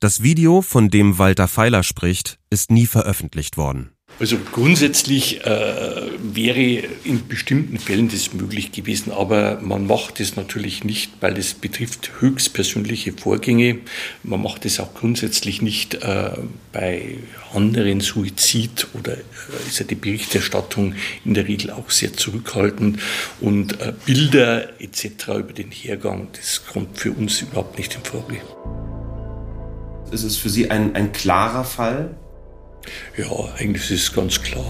Das 0.00 0.22
Video, 0.22 0.62
von 0.62 0.90
dem 0.90 1.18
Walter 1.18 1.48
Feiler 1.48 1.82
spricht, 1.82 2.38
ist 2.50 2.70
nie 2.70 2.86
veröffentlicht 2.86 3.56
worden. 3.56 3.90
Also 4.20 4.36
grundsätzlich 4.52 5.44
äh, 5.44 6.02
wäre 6.22 6.86
in 7.02 7.26
bestimmten 7.26 7.78
Fällen 7.78 8.08
das 8.08 8.32
möglich 8.32 8.70
gewesen, 8.70 9.10
aber 9.10 9.60
man 9.60 9.88
macht 9.88 10.20
es 10.20 10.36
natürlich 10.36 10.84
nicht, 10.84 11.10
weil 11.20 11.36
es 11.36 11.54
betrifft 11.54 12.12
höchstpersönliche 12.20 13.12
Vorgänge. 13.12 13.78
Man 14.22 14.40
macht 14.40 14.64
es 14.66 14.78
auch 14.78 14.94
grundsätzlich 14.94 15.62
nicht 15.62 15.94
äh, 15.94 16.30
bei 16.72 17.18
anderen 17.52 18.00
Suizid 18.00 18.86
oder 18.94 19.14
äh, 19.14 19.68
ist 19.68 19.80
ja 19.80 19.84
die 19.84 19.96
Berichterstattung 19.96 20.94
in 21.24 21.34
der 21.34 21.48
Regel 21.48 21.72
auch 21.72 21.90
sehr 21.90 22.12
zurückhaltend 22.12 23.00
und 23.40 23.80
äh, 23.80 23.94
Bilder 24.06 24.80
etc. 24.80 25.28
über 25.38 25.52
den 25.52 25.72
Hergang, 25.72 26.28
das 26.34 26.64
kommt 26.64 26.98
für 26.98 27.10
uns 27.10 27.42
überhaupt 27.42 27.78
nicht 27.78 27.96
in 27.96 28.04
Frage. 28.04 28.40
Ist 30.10 30.24
es 30.24 30.36
für 30.36 30.48
Sie 30.48 30.70
ein, 30.70 30.94
ein 30.94 31.12
klarer 31.12 31.64
Fall? 31.64 32.16
Ja, 33.16 33.26
eigentlich 33.58 33.90
ist 33.90 34.02
es 34.02 34.12
ganz 34.12 34.40
klar. 34.40 34.64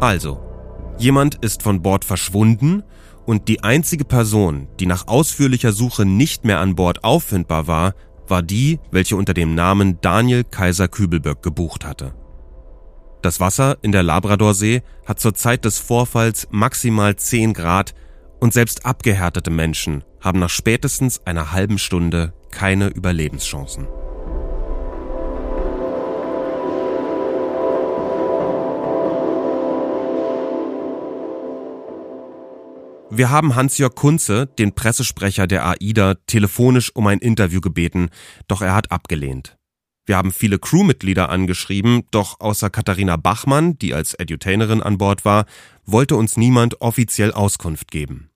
Also, 0.00 0.40
jemand 0.96 1.34
ist 1.44 1.62
von 1.62 1.82
Bord 1.82 2.06
verschwunden 2.06 2.82
und 3.26 3.48
die 3.48 3.62
einzige 3.62 4.06
Person, 4.06 4.68
die 4.80 4.86
nach 4.86 5.08
ausführlicher 5.08 5.72
Suche 5.72 6.06
nicht 6.06 6.46
mehr 6.46 6.60
an 6.60 6.74
Bord 6.74 7.04
auffindbar 7.04 7.66
war, 7.66 7.94
war 8.26 8.42
die, 8.42 8.80
welche 8.90 9.16
unter 9.16 9.34
dem 9.34 9.54
Namen 9.54 9.98
Daniel 10.00 10.44
Kaiser 10.44 10.88
Kübelböck 10.88 11.42
gebucht 11.42 11.84
hatte. 11.84 12.14
Das 13.22 13.38
Wasser 13.38 13.76
in 13.82 13.92
der 13.92 14.02
Labradorsee 14.02 14.82
hat 15.04 15.20
zur 15.20 15.34
Zeit 15.34 15.66
des 15.66 15.78
Vorfalls 15.78 16.48
maximal 16.50 17.16
10 17.16 17.52
Grad 17.52 17.94
und 18.40 18.54
selbst 18.54 18.86
abgehärtete 18.86 19.50
Menschen 19.50 20.04
haben 20.20 20.38
nach 20.38 20.48
spätestens 20.48 21.26
einer 21.26 21.52
halben 21.52 21.78
Stunde 21.78 22.32
keine 22.50 22.88
Überlebenschancen. 22.88 23.86
Wir 33.12 33.28
haben 33.28 33.54
Hans-Jörg 33.56 33.96
Kunze, 33.96 34.46
den 34.46 34.72
Pressesprecher 34.72 35.46
der 35.46 35.66
AIDA, 35.66 36.14
telefonisch 36.26 36.94
um 36.94 37.06
ein 37.06 37.18
Interview 37.18 37.60
gebeten, 37.60 38.08
doch 38.46 38.62
er 38.62 38.74
hat 38.74 38.92
abgelehnt. 38.92 39.59
Wir 40.10 40.16
haben 40.16 40.32
viele 40.32 40.58
Crewmitglieder 40.58 41.28
angeschrieben, 41.28 42.02
doch 42.10 42.40
außer 42.40 42.68
Katharina 42.68 43.16
Bachmann, 43.16 43.78
die 43.78 43.94
als 43.94 44.14
Edutainerin 44.14 44.82
an 44.82 44.98
Bord 44.98 45.24
war, 45.24 45.46
wollte 45.86 46.16
uns 46.16 46.36
niemand 46.36 46.80
offiziell 46.80 47.30
Auskunft 47.30 47.92
geben. 47.92 48.28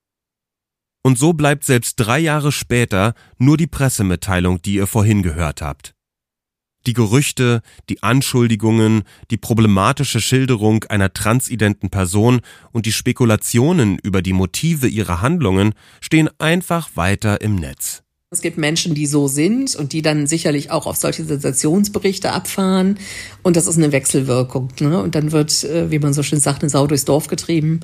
Und 1.03 1.19
so 1.19 1.33
bleibt 1.33 1.65
selbst 1.65 1.95
drei 1.97 2.19
Jahre 2.19 2.53
später 2.53 3.13
nur 3.39 3.57
die 3.57 3.67
Pressemitteilung, 3.67 4.61
die 4.61 4.75
ihr 4.75 4.87
vorhin 4.87 5.21
gehört 5.21 5.61
habt. 5.61 5.95
Die 6.87 6.93
Gerüchte, 6.93 7.61
die 7.89 8.01
Anschuldigungen, 8.01 9.03
die 9.29 9.37
problematische 9.37 10.21
Schilderung 10.21 10.85
einer 10.85 11.11
transidenten 11.11 11.89
Person 11.89 12.39
und 12.71 12.85
die 12.85 12.93
Spekulationen 12.93 13.99
über 14.01 14.21
die 14.21 14.31
Motive 14.31 14.87
ihrer 14.87 15.21
Handlungen 15.21 15.73
stehen 15.99 16.29
einfach 16.39 16.91
weiter 16.95 17.41
im 17.41 17.55
Netz. 17.55 18.04
Es 18.35 18.41
gibt 18.41 18.57
Menschen, 18.57 18.95
die 18.95 19.05
so 19.05 19.29
sind 19.29 19.77
und 19.77 19.93
die 19.93 20.01
dann 20.01 20.27
sicherlich 20.27 20.69
auch 20.69 20.87
auf 20.87 20.97
solche 20.97 21.23
Sensationsberichte 21.23 22.33
abfahren. 22.33 22.99
Und 23.43 23.55
das 23.55 23.65
ist 23.65 23.77
eine 23.77 23.93
Wechselwirkung. 23.93 24.67
Ne? 24.81 25.01
Und 25.01 25.15
dann 25.15 25.31
wird, 25.31 25.63
äh, 25.63 25.89
wie 25.89 25.99
man 25.99 26.13
so 26.13 26.21
schön 26.21 26.41
sagt, 26.41 26.61
eine 26.61 26.69
Sau 26.69 26.85
durchs 26.85 27.05
Dorf 27.05 27.27
getrieben. 27.27 27.79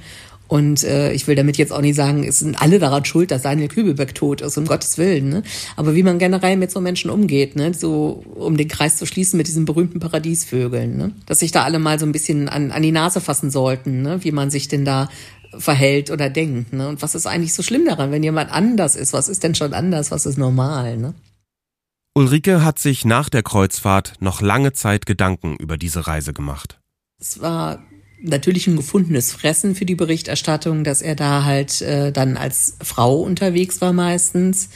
Und 0.50 0.84
äh, 0.84 1.14
ich 1.14 1.26
will 1.26 1.36
damit 1.36 1.56
jetzt 1.56 1.72
auch 1.72 1.80
nicht 1.80 1.96
sagen, 1.96 2.26
es 2.26 2.40
sind 2.40 2.62
alle 2.62 2.80
daran 2.80 3.06
schuld, 3.06 3.32
dass 3.32 3.44
Daniel 3.44 3.70
Kübelberg 3.70 4.14
tot 4.14 4.42
ist, 4.42 4.58
um 4.58 4.66
Gottes 4.66 4.98
Willen. 4.98 5.30
Ne? 5.30 5.44
Aber 5.78 5.96
wie 5.96 6.04
man 6.04 6.20
generell 6.20 6.58
mit 6.58 6.70
so 6.70 6.82
Menschen 6.82 7.10
umgeht, 7.10 7.56
ne? 7.56 7.74
so 7.74 8.22
um 8.36 8.58
den 8.58 8.68
Kreis 8.68 8.98
zu 8.98 9.06
schließen 9.06 9.38
mit 9.38 9.48
diesen 9.48 9.64
berühmten 9.64 10.02
Paradiesvögeln, 10.02 10.98
ne? 10.98 11.14
dass 11.28 11.40
sich 11.40 11.54
da 11.54 11.64
alle 11.64 11.80
mal 11.80 11.98
so 11.98 12.06
ein 12.06 12.12
bisschen 12.12 12.50
an, 12.50 12.74
an 12.74 12.82
die 12.82 12.92
Nase 12.92 13.22
fassen 13.22 13.50
sollten, 13.52 14.02
ne? 14.02 14.26
wie 14.26 14.34
man 14.34 14.52
sich 14.52 14.68
denn 14.68 14.84
da 14.84 15.08
verhält 15.58 16.12
oder 16.12 16.30
denkt. 16.30 16.74
Ne? 16.74 16.88
Und 16.88 17.02
was 17.02 17.16
ist 17.16 17.26
eigentlich 17.26 17.54
so 17.54 17.64
schlimm 17.64 17.86
daran, 17.86 18.12
wenn 18.12 18.24
jemand 18.24 18.52
anders 18.52 18.96
ist? 18.96 19.14
Was 19.14 19.30
ist 19.30 19.44
denn 19.44 19.56
schon 19.56 19.74
anders? 19.74 20.12
Was 20.12 20.26
ist 20.26 20.38
normal? 20.38 20.98
Ne? 20.98 21.14
Ulrike 22.14 22.64
hat 22.64 22.80
sich 22.80 23.06
nach 23.06 23.30
der 23.30 23.44
Kreuzfahrt 23.44 24.14
noch 24.20 24.42
lange 24.42 24.74
Zeit 24.74 25.06
Gedanken 25.06 25.56
über 25.58 25.78
diese 25.78 26.08
Reise 26.08 26.34
gemacht. 26.34 26.80
Es 27.20 27.42
war 27.42 27.84
natürlich 28.22 28.68
ein 28.68 28.76
gefundenes 28.76 29.32
Fressen 29.32 29.76
für 29.76 29.86
die 29.86 29.96
Berichterstattung, 29.96 30.84
dass 30.84 31.02
er 31.02 31.16
da 31.16 31.44
halt 31.44 31.82
äh, 31.82 32.12
dann 32.12 32.38
als 32.38 32.78
Frau 32.82 33.22
unterwegs 33.22 33.82
war 33.82 33.94
meistens. 33.94 34.70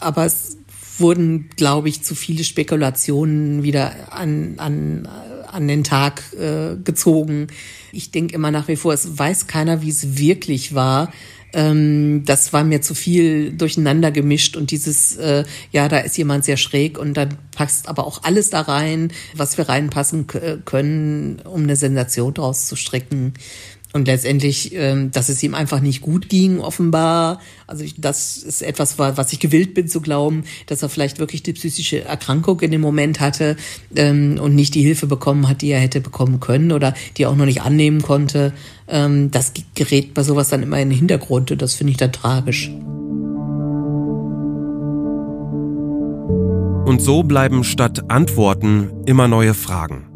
Aber 0.00 0.26
es 0.26 0.58
wurden, 0.98 1.48
glaube 1.56 1.88
ich, 1.88 2.02
zu 2.02 2.14
viele 2.14 2.44
Spekulationen 2.44 3.62
wieder 3.62 4.12
an, 4.12 4.54
an, 4.58 5.08
an 5.52 5.68
den 5.68 5.84
Tag 5.84 6.22
äh, 6.34 6.76
gezogen. 6.82 7.48
Ich 7.92 8.10
denke 8.10 8.34
immer 8.34 8.50
nach 8.50 8.68
wie 8.68 8.76
vor, 8.76 8.92
es 8.92 9.18
weiß 9.18 9.46
keiner, 9.46 9.82
wie 9.82 9.90
es 9.90 10.16
wirklich 10.18 10.74
war. 10.74 11.12
Ähm, 11.52 12.22
das 12.24 12.52
war 12.52 12.64
mir 12.64 12.80
zu 12.80 12.94
viel 12.94 13.52
durcheinander 13.52 14.10
gemischt 14.10 14.56
und 14.56 14.70
dieses, 14.70 15.16
äh, 15.16 15.44
ja, 15.72 15.88
da 15.88 15.98
ist 15.98 16.16
jemand 16.16 16.44
sehr 16.44 16.56
schräg 16.56 16.98
und 16.98 17.14
dann 17.14 17.36
passt 17.52 17.88
aber 17.88 18.06
auch 18.06 18.22
alles 18.22 18.50
da 18.50 18.60
rein, 18.60 19.12
was 19.34 19.58
wir 19.58 19.68
reinpassen 19.68 20.26
können, 20.64 21.40
um 21.44 21.64
eine 21.64 21.76
Sensation 21.76 22.34
draus 22.34 22.66
zu 22.66 22.76
stricken. 22.76 23.34
Und 23.92 24.06
letztendlich, 24.06 24.72
ähm, 24.74 25.10
dass 25.10 25.28
es 25.28 25.42
ihm 25.42 25.54
einfach 25.54 25.80
nicht 25.80 26.00
gut 26.00 26.28
ging, 26.28 26.60
offenbar. 26.60 27.40
Also 27.66 27.82
ich, 27.82 28.00
das 28.00 28.36
ist 28.36 28.62
etwas, 28.62 28.98
was 28.98 29.32
ich 29.32 29.40
gewillt 29.40 29.74
bin 29.74 29.88
zu 29.88 30.00
glauben, 30.00 30.44
dass 30.66 30.82
er 30.82 30.88
vielleicht 30.88 31.18
wirklich 31.18 31.42
die 31.42 31.54
psychische 31.54 32.04
Erkrankung 32.04 32.60
in 32.60 32.70
dem 32.70 32.80
Moment 32.80 33.18
hatte 33.18 33.56
ähm, 33.96 34.38
und 34.40 34.54
nicht 34.54 34.76
die 34.76 34.82
Hilfe 34.82 35.08
bekommen 35.08 35.48
hat, 35.48 35.62
die 35.62 35.70
er 35.70 35.80
hätte 35.80 36.00
bekommen 36.00 36.38
können 36.38 36.70
oder 36.70 36.94
die 37.16 37.24
er 37.24 37.30
auch 37.30 37.36
noch 37.36 37.46
nicht 37.46 37.62
annehmen 37.62 38.00
konnte. 38.00 38.52
Ähm, 38.86 39.32
das 39.32 39.52
gerät 39.74 40.14
bei 40.14 40.22
sowas 40.22 40.50
dann 40.50 40.62
immer 40.62 40.78
in 40.78 40.90
den 40.90 40.98
Hintergrund 40.98 41.50
und 41.50 41.60
das 41.60 41.74
finde 41.74 41.90
ich 41.90 41.96
dann 41.96 42.12
tragisch. 42.12 42.70
Und 46.86 47.00
so 47.00 47.22
bleiben 47.24 47.64
statt 47.64 48.08
Antworten 48.08 48.90
immer 49.06 49.26
neue 49.26 49.54
Fragen. 49.54 50.09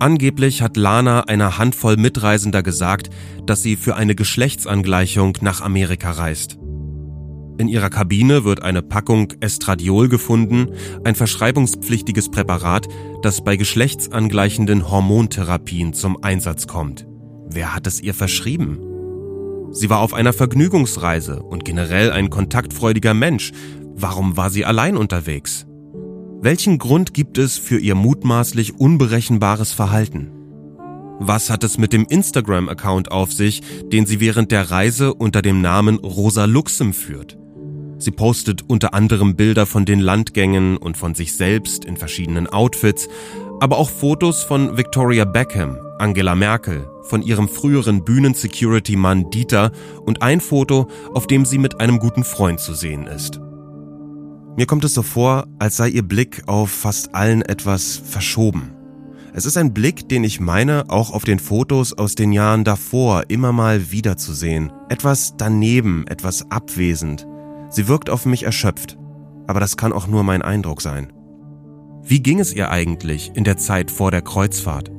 Angeblich 0.00 0.62
hat 0.62 0.78
Lana 0.78 1.24
einer 1.24 1.58
Handvoll 1.58 1.98
Mitreisender 1.98 2.62
gesagt, 2.62 3.10
dass 3.44 3.60
sie 3.60 3.76
für 3.76 3.96
eine 3.96 4.14
Geschlechtsangleichung 4.14 5.36
nach 5.42 5.60
Amerika 5.60 6.12
reist. 6.12 6.56
In 7.58 7.68
ihrer 7.68 7.90
Kabine 7.90 8.44
wird 8.44 8.62
eine 8.62 8.80
Packung 8.80 9.34
Estradiol 9.40 10.08
gefunden, 10.08 10.68
ein 11.04 11.14
verschreibungspflichtiges 11.14 12.30
Präparat, 12.30 12.88
das 13.20 13.44
bei 13.44 13.56
geschlechtsangleichenden 13.56 14.90
Hormontherapien 14.90 15.92
zum 15.92 16.24
Einsatz 16.24 16.66
kommt. 16.66 17.06
Wer 17.50 17.74
hat 17.74 17.86
es 17.86 18.00
ihr 18.00 18.14
verschrieben? 18.14 18.78
Sie 19.72 19.90
war 19.90 20.00
auf 20.00 20.14
einer 20.14 20.32
Vergnügungsreise 20.32 21.42
und 21.42 21.66
generell 21.66 22.10
ein 22.10 22.30
kontaktfreudiger 22.30 23.12
Mensch. 23.12 23.52
Warum 23.96 24.38
war 24.38 24.48
sie 24.48 24.64
allein 24.64 24.96
unterwegs? 24.96 25.66
Welchen 26.42 26.78
Grund 26.78 27.12
gibt 27.12 27.36
es 27.36 27.58
für 27.58 27.78
ihr 27.78 27.94
mutmaßlich 27.94 28.80
unberechenbares 28.80 29.72
Verhalten? 29.72 30.30
Was 31.18 31.50
hat 31.50 31.64
es 31.64 31.76
mit 31.76 31.92
dem 31.92 32.06
Instagram-Account 32.06 33.10
auf 33.10 33.30
sich, 33.30 33.60
den 33.92 34.06
sie 34.06 34.20
während 34.20 34.50
der 34.50 34.70
Reise 34.70 35.12
unter 35.12 35.42
dem 35.42 35.60
Namen 35.60 35.98
Rosa 35.98 36.46
Luxem 36.46 36.94
führt? 36.94 37.36
Sie 37.98 38.10
postet 38.10 38.62
unter 38.66 38.94
anderem 38.94 39.36
Bilder 39.36 39.66
von 39.66 39.84
den 39.84 40.00
Landgängen 40.00 40.78
und 40.78 40.96
von 40.96 41.14
sich 41.14 41.34
selbst 41.34 41.84
in 41.84 41.98
verschiedenen 41.98 42.46
Outfits, 42.46 43.10
aber 43.60 43.76
auch 43.76 43.90
Fotos 43.90 44.42
von 44.42 44.78
Victoria 44.78 45.26
Beckham, 45.26 45.76
Angela 45.98 46.34
Merkel, 46.34 46.88
von 47.02 47.20
ihrem 47.20 47.50
früheren 47.50 48.02
Bühnen-Security-Mann 48.02 49.28
Dieter 49.28 49.72
und 50.06 50.22
ein 50.22 50.40
Foto, 50.40 50.88
auf 51.12 51.26
dem 51.26 51.44
sie 51.44 51.58
mit 51.58 51.80
einem 51.80 51.98
guten 51.98 52.24
Freund 52.24 52.60
zu 52.60 52.72
sehen 52.72 53.06
ist. 53.06 53.42
Mir 54.60 54.66
kommt 54.66 54.84
es 54.84 54.92
so 54.92 55.02
vor, 55.02 55.46
als 55.58 55.78
sei 55.78 55.88
ihr 55.88 56.02
Blick 56.02 56.42
auf 56.44 56.70
fast 56.70 57.14
allen 57.14 57.40
etwas 57.40 57.96
verschoben. 57.96 58.72
Es 59.32 59.46
ist 59.46 59.56
ein 59.56 59.72
Blick, 59.72 60.06
den 60.10 60.22
ich 60.22 60.38
meine, 60.38 60.90
auch 60.90 61.12
auf 61.12 61.24
den 61.24 61.38
Fotos 61.38 61.94
aus 61.94 62.14
den 62.14 62.30
Jahren 62.30 62.62
davor 62.62 63.24
immer 63.28 63.52
mal 63.52 63.90
wiederzusehen. 63.90 64.70
Etwas 64.90 65.32
daneben, 65.38 66.06
etwas 66.08 66.50
abwesend. 66.50 67.26
Sie 67.70 67.88
wirkt 67.88 68.10
auf 68.10 68.26
mich 68.26 68.42
erschöpft. 68.42 68.98
Aber 69.46 69.60
das 69.60 69.78
kann 69.78 69.94
auch 69.94 70.06
nur 70.06 70.24
mein 70.24 70.42
Eindruck 70.42 70.82
sein. 70.82 71.10
Wie 72.02 72.22
ging 72.22 72.38
es 72.38 72.52
ihr 72.52 72.70
eigentlich 72.70 73.32
in 73.32 73.44
der 73.44 73.56
Zeit 73.56 73.90
vor 73.90 74.10
der 74.10 74.20
Kreuzfahrt? 74.20 74.90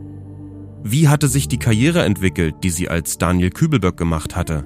Wie 0.84 1.07
hatte 1.07 1.28
sich 1.28 1.47
die 1.47 1.59
Karriere 1.59 2.01
entwickelt, 2.01 2.55
die 2.64 2.72
sie 2.72 2.89
als 2.89 3.20
Daniel 3.20 3.51
Kübelböck 3.51 3.95
gemacht 3.95 4.36
hatte? 4.36 4.66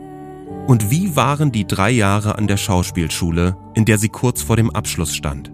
Und 0.68 0.90
wie 0.90 1.16
waren 1.16 1.52
die 1.52 1.68
drei 1.68 1.92
Jahre 1.92 2.38
an 2.38 2.48
der 2.48 2.58
Schauspielschule, 2.58 3.56
in 3.76 3.86
der 3.86 4.00
sie 4.00 4.10
kurz 4.10 4.42
vor 4.42 4.56
dem 4.56 4.72
Abschluss 4.72 5.16
stand? 5.16 5.52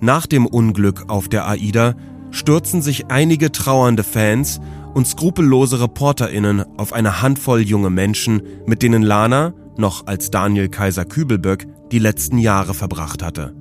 Nach 0.00 0.26
dem 0.26 0.46
Unglück 0.46 1.04
auf 1.08 1.28
der 1.28 1.48
AIDA 1.48 1.94
stürzen 2.30 2.82
sich 2.82 3.06
einige 3.06 3.52
trauernde 3.52 4.02
Fans 4.02 4.60
und 4.94 5.06
skrupellose 5.06 5.80
ReporterInnen 5.80 6.64
auf 6.76 6.92
eine 6.92 7.22
Handvoll 7.22 7.60
junge 7.60 7.88
Menschen, 7.88 8.42
mit 8.66 8.82
denen 8.82 9.02
Lana, 9.02 9.54
noch 9.78 10.06
als 10.06 10.30
Daniel 10.30 10.68
Kaiser 10.68 11.04
Kübelböck, 11.04 11.66
die 11.92 11.98
letzten 11.98 12.36
Jahre 12.38 12.74
verbracht 12.74 13.22
hatte. 13.22 13.54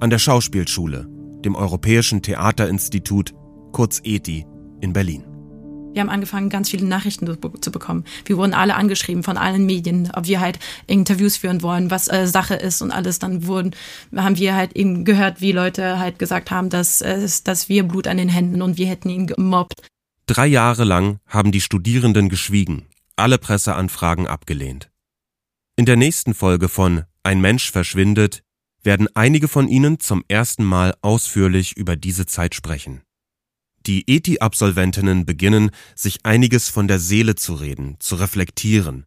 An 0.00 0.10
der 0.10 0.18
Schauspielschule, 0.18 1.06
dem 1.44 1.54
Europäischen 1.54 2.20
Theaterinstitut, 2.20 3.32
kurz 3.72 4.00
ETI, 4.04 4.46
in 4.80 4.92
Berlin. 4.92 5.33
Wir 5.94 6.00
haben 6.00 6.10
angefangen, 6.10 6.50
ganz 6.50 6.70
viele 6.70 6.86
Nachrichten 6.86 7.26
zu 7.60 7.70
bekommen. 7.70 8.04
Wir 8.24 8.36
wurden 8.36 8.52
alle 8.52 8.74
angeschrieben 8.74 9.22
von 9.22 9.36
allen 9.36 9.64
Medien, 9.64 10.10
ob 10.12 10.26
wir 10.26 10.40
halt 10.40 10.58
Interviews 10.88 11.36
führen 11.36 11.62
wollen, 11.62 11.90
was 11.90 12.08
äh, 12.08 12.26
Sache 12.26 12.54
ist 12.54 12.82
und 12.82 12.90
alles. 12.90 13.20
Dann 13.20 13.46
wurden, 13.46 13.76
haben 14.14 14.36
wir 14.36 14.56
halt 14.56 14.74
eben 14.74 15.04
gehört, 15.04 15.40
wie 15.40 15.52
Leute 15.52 16.00
halt 16.00 16.18
gesagt 16.18 16.50
haben, 16.50 16.68
dass, 16.68 17.00
äh, 17.00 17.26
dass 17.44 17.68
wir 17.68 17.84
Blut 17.84 18.08
an 18.08 18.16
den 18.16 18.28
Händen 18.28 18.60
und 18.60 18.76
wir 18.76 18.88
hätten 18.88 19.08
ihn 19.08 19.28
gemobbt. 19.28 19.82
Drei 20.26 20.46
Jahre 20.46 20.84
lang 20.84 21.18
haben 21.28 21.52
die 21.52 21.60
Studierenden 21.60 22.28
geschwiegen, 22.28 22.86
alle 23.14 23.38
Presseanfragen 23.38 24.26
abgelehnt. 24.26 24.90
In 25.76 25.86
der 25.86 25.96
nächsten 25.96 26.34
Folge 26.34 26.68
von 26.68 27.04
Ein 27.22 27.40
Mensch 27.40 27.70
verschwindet 27.70 28.42
werden 28.82 29.08
einige 29.14 29.48
von 29.48 29.68
ihnen 29.68 29.98
zum 30.00 30.24
ersten 30.28 30.64
Mal 30.64 30.94
ausführlich 31.02 31.76
über 31.76 31.96
diese 31.96 32.26
Zeit 32.26 32.54
sprechen. 32.54 33.02
Die 33.86 34.08
ETI-Absolventinnen 34.08 35.26
beginnen, 35.26 35.70
sich 35.94 36.20
einiges 36.22 36.70
von 36.70 36.88
der 36.88 36.98
Seele 36.98 37.34
zu 37.34 37.52
reden, 37.52 37.96
zu 37.98 38.14
reflektieren. 38.14 39.04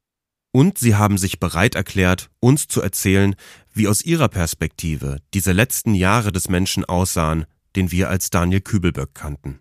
Und 0.51 0.77
sie 0.77 0.93
haben 0.93 1.17
sich 1.17 1.39
bereit 1.39 1.73
erklärt, 1.73 2.29
uns 2.39 2.67
zu 2.67 2.83
erzählen, 2.83 3.33
wie 3.73 3.87
aus 3.87 4.03
ihrer 4.03 4.27
Perspektive 4.27 5.17
diese 5.33 5.51
letzten 5.51 5.95
Jahre 5.95 6.31
des 6.31 6.47
Menschen 6.47 6.85
aussahen, 6.85 7.45
den 7.75 7.91
wir 7.91 8.09
als 8.09 8.29
Daniel 8.29 8.61
Kübelböck 8.61 9.15
kannten. 9.15 9.59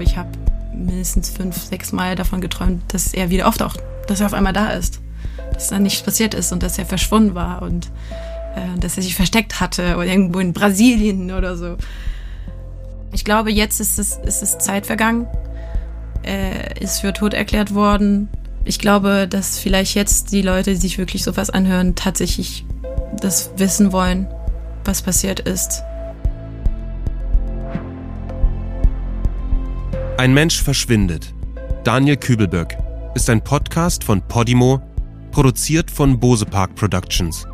Ich 0.00 0.18
habe 0.18 0.30
mindestens 0.74 1.30
fünf, 1.30 1.56
sechs 1.56 1.92
Mal 1.92 2.14
davon 2.14 2.42
geträumt, 2.42 2.82
dass 2.92 3.14
er 3.14 3.30
wieder 3.30 3.48
auftaucht, 3.48 3.80
dass 4.06 4.20
er 4.20 4.26
auf 4.26 4.34
einmal 4.34 4.52
da 4.52 4.72
ist, 4.72 5.00
dass 5.54 5.68
da 5.68 5.78
nichts 5.78 6.02
passiert 6.02 6.34
ist 6.34 6.52
und 6.52 6.62
dass 6.62 6.76
er 6.76 6.84
verschwunden 6.84 7.34
war 7.34 7.62
und 7.62 7.90
äh, 8.54 8.78
dass 8.78 8.96
er 8.96 9.02
sich 9.02 9.14
versteckt 9.14 9.60
hatte 9.60 9.96
oder 9.96 10.06
irgendwo 10.06 10.38
in 10.38 10.52
Brasilien 10.52 11.32
oder 11.32 11.56
so. 11.56 11.76
Ich 13.12 13.24
glaube, 13.24 13.50
jetzt 13.50 13.80
ist 13.80 13.98
es, 13.98 14.18
ist 14.24 14.42
es 14.42 14.58
Zeit 14.58 14.86
vergangen. 14.86 15.26
Er 16.22 16.80
ist 16.80 17.00
für 17.00 17.12
tot 17.12 17.34
erklärt 17.34 17.74
worden. 17.74 18.28
Ich 18.64 18.78
glaube, 18.78 19.26
dass 19.28 19.58
vielleicht 19.58 19.94
jetzt 19.94 20.32
die 20.32 20.42
Leute, 20.42 20.70
die 20.72 20.76
sich 20.76 20.98
wirklich 20.98 21.24
sowas 21.24 21.50
anhören, 21.50 21.94
tatsächlich 21.94 22.64
das 23.20 23.50
wissen 23.56 23.92
wollen, 23.92 24.28
was 24.84 25.02
passiert 25.02 25.40
ist. 25.40 25.82
Ein 30.18 30.34
Mensch 30.34 30.62
verschwindet. 30.62 31.34
Daniel 31.82 32.18
Kübelböck 32.18 32.76
ist 33.14 33.30
ein 33.30 33.42
Podcast 33.42 34.04
von 34.04 34.20
Podimo, 34.20 34.82
produziert 35.30 35.90
von 35.90 36.20
Bose 36.20 36.44
Park 36.44 36.74
Productions. 36.74 37.46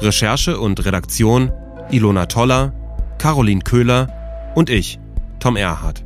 Recherche 0.00 0.58
und 0.58 0.84
Redaktion 0.84 1.52
Ilona 1.90 2.26
Toller, 2.26 2.72
Caroline 3.18 3.60
Köhler 3.60 4.52
und 4.54 4.70
ich, 4.70 4.98
Tom 5.38 5.56
Erhardt. 5.56 6.04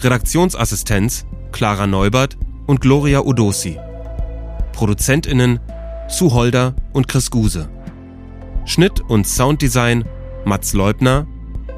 Redaktionsassistenz 0.00 1.26
Clara 1.52 1.86
Neubert 1.86 2.36
und 2.66 2.80
Gloria 2.80 3.20
Udosi. 3.20 3.78
ProduzentInnen 4.72 5.60
Sue 6.08 6.32
Holder 6.32 6.74
und 6.92 7.08
Chris 7.08 7.30
Guse. 7.30 7.68
Schnitt 8.64 9.00
und 9.00 9.26
Sounddesign 9.26 10.04
Mats 10.44 10.74
Leubner, 10.74 11.26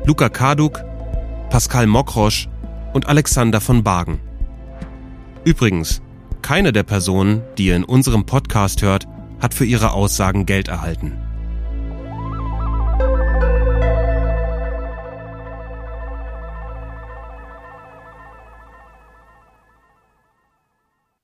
Luca 0.04 0.28
Karduk, 0.28 0.82
Pascal 1.50 1.86
Mokrosch 1.86 2.48
und 2.94 3.06
Alexander 3.06 3.60
von 3.60 3.84
Bargen. 3.84 4.20
Übrigens, 5.44 6.02
keine 6.42 6.72
der 6.72 6.82
Personen, 6.82 7.42
die 7.58 7.66
ihr 7.66 7.76
in 7.76 7.84
unserem 7.84 8.26
Podcast 8.26 8.82
hört, 8.82 9.06
hat 9.40 9.54
für 9.54 9.64
ihre 9.64 9.92
Aussagen 9.92 10.46
Geld 10.46 10.68
erhalten. 10.68 11.25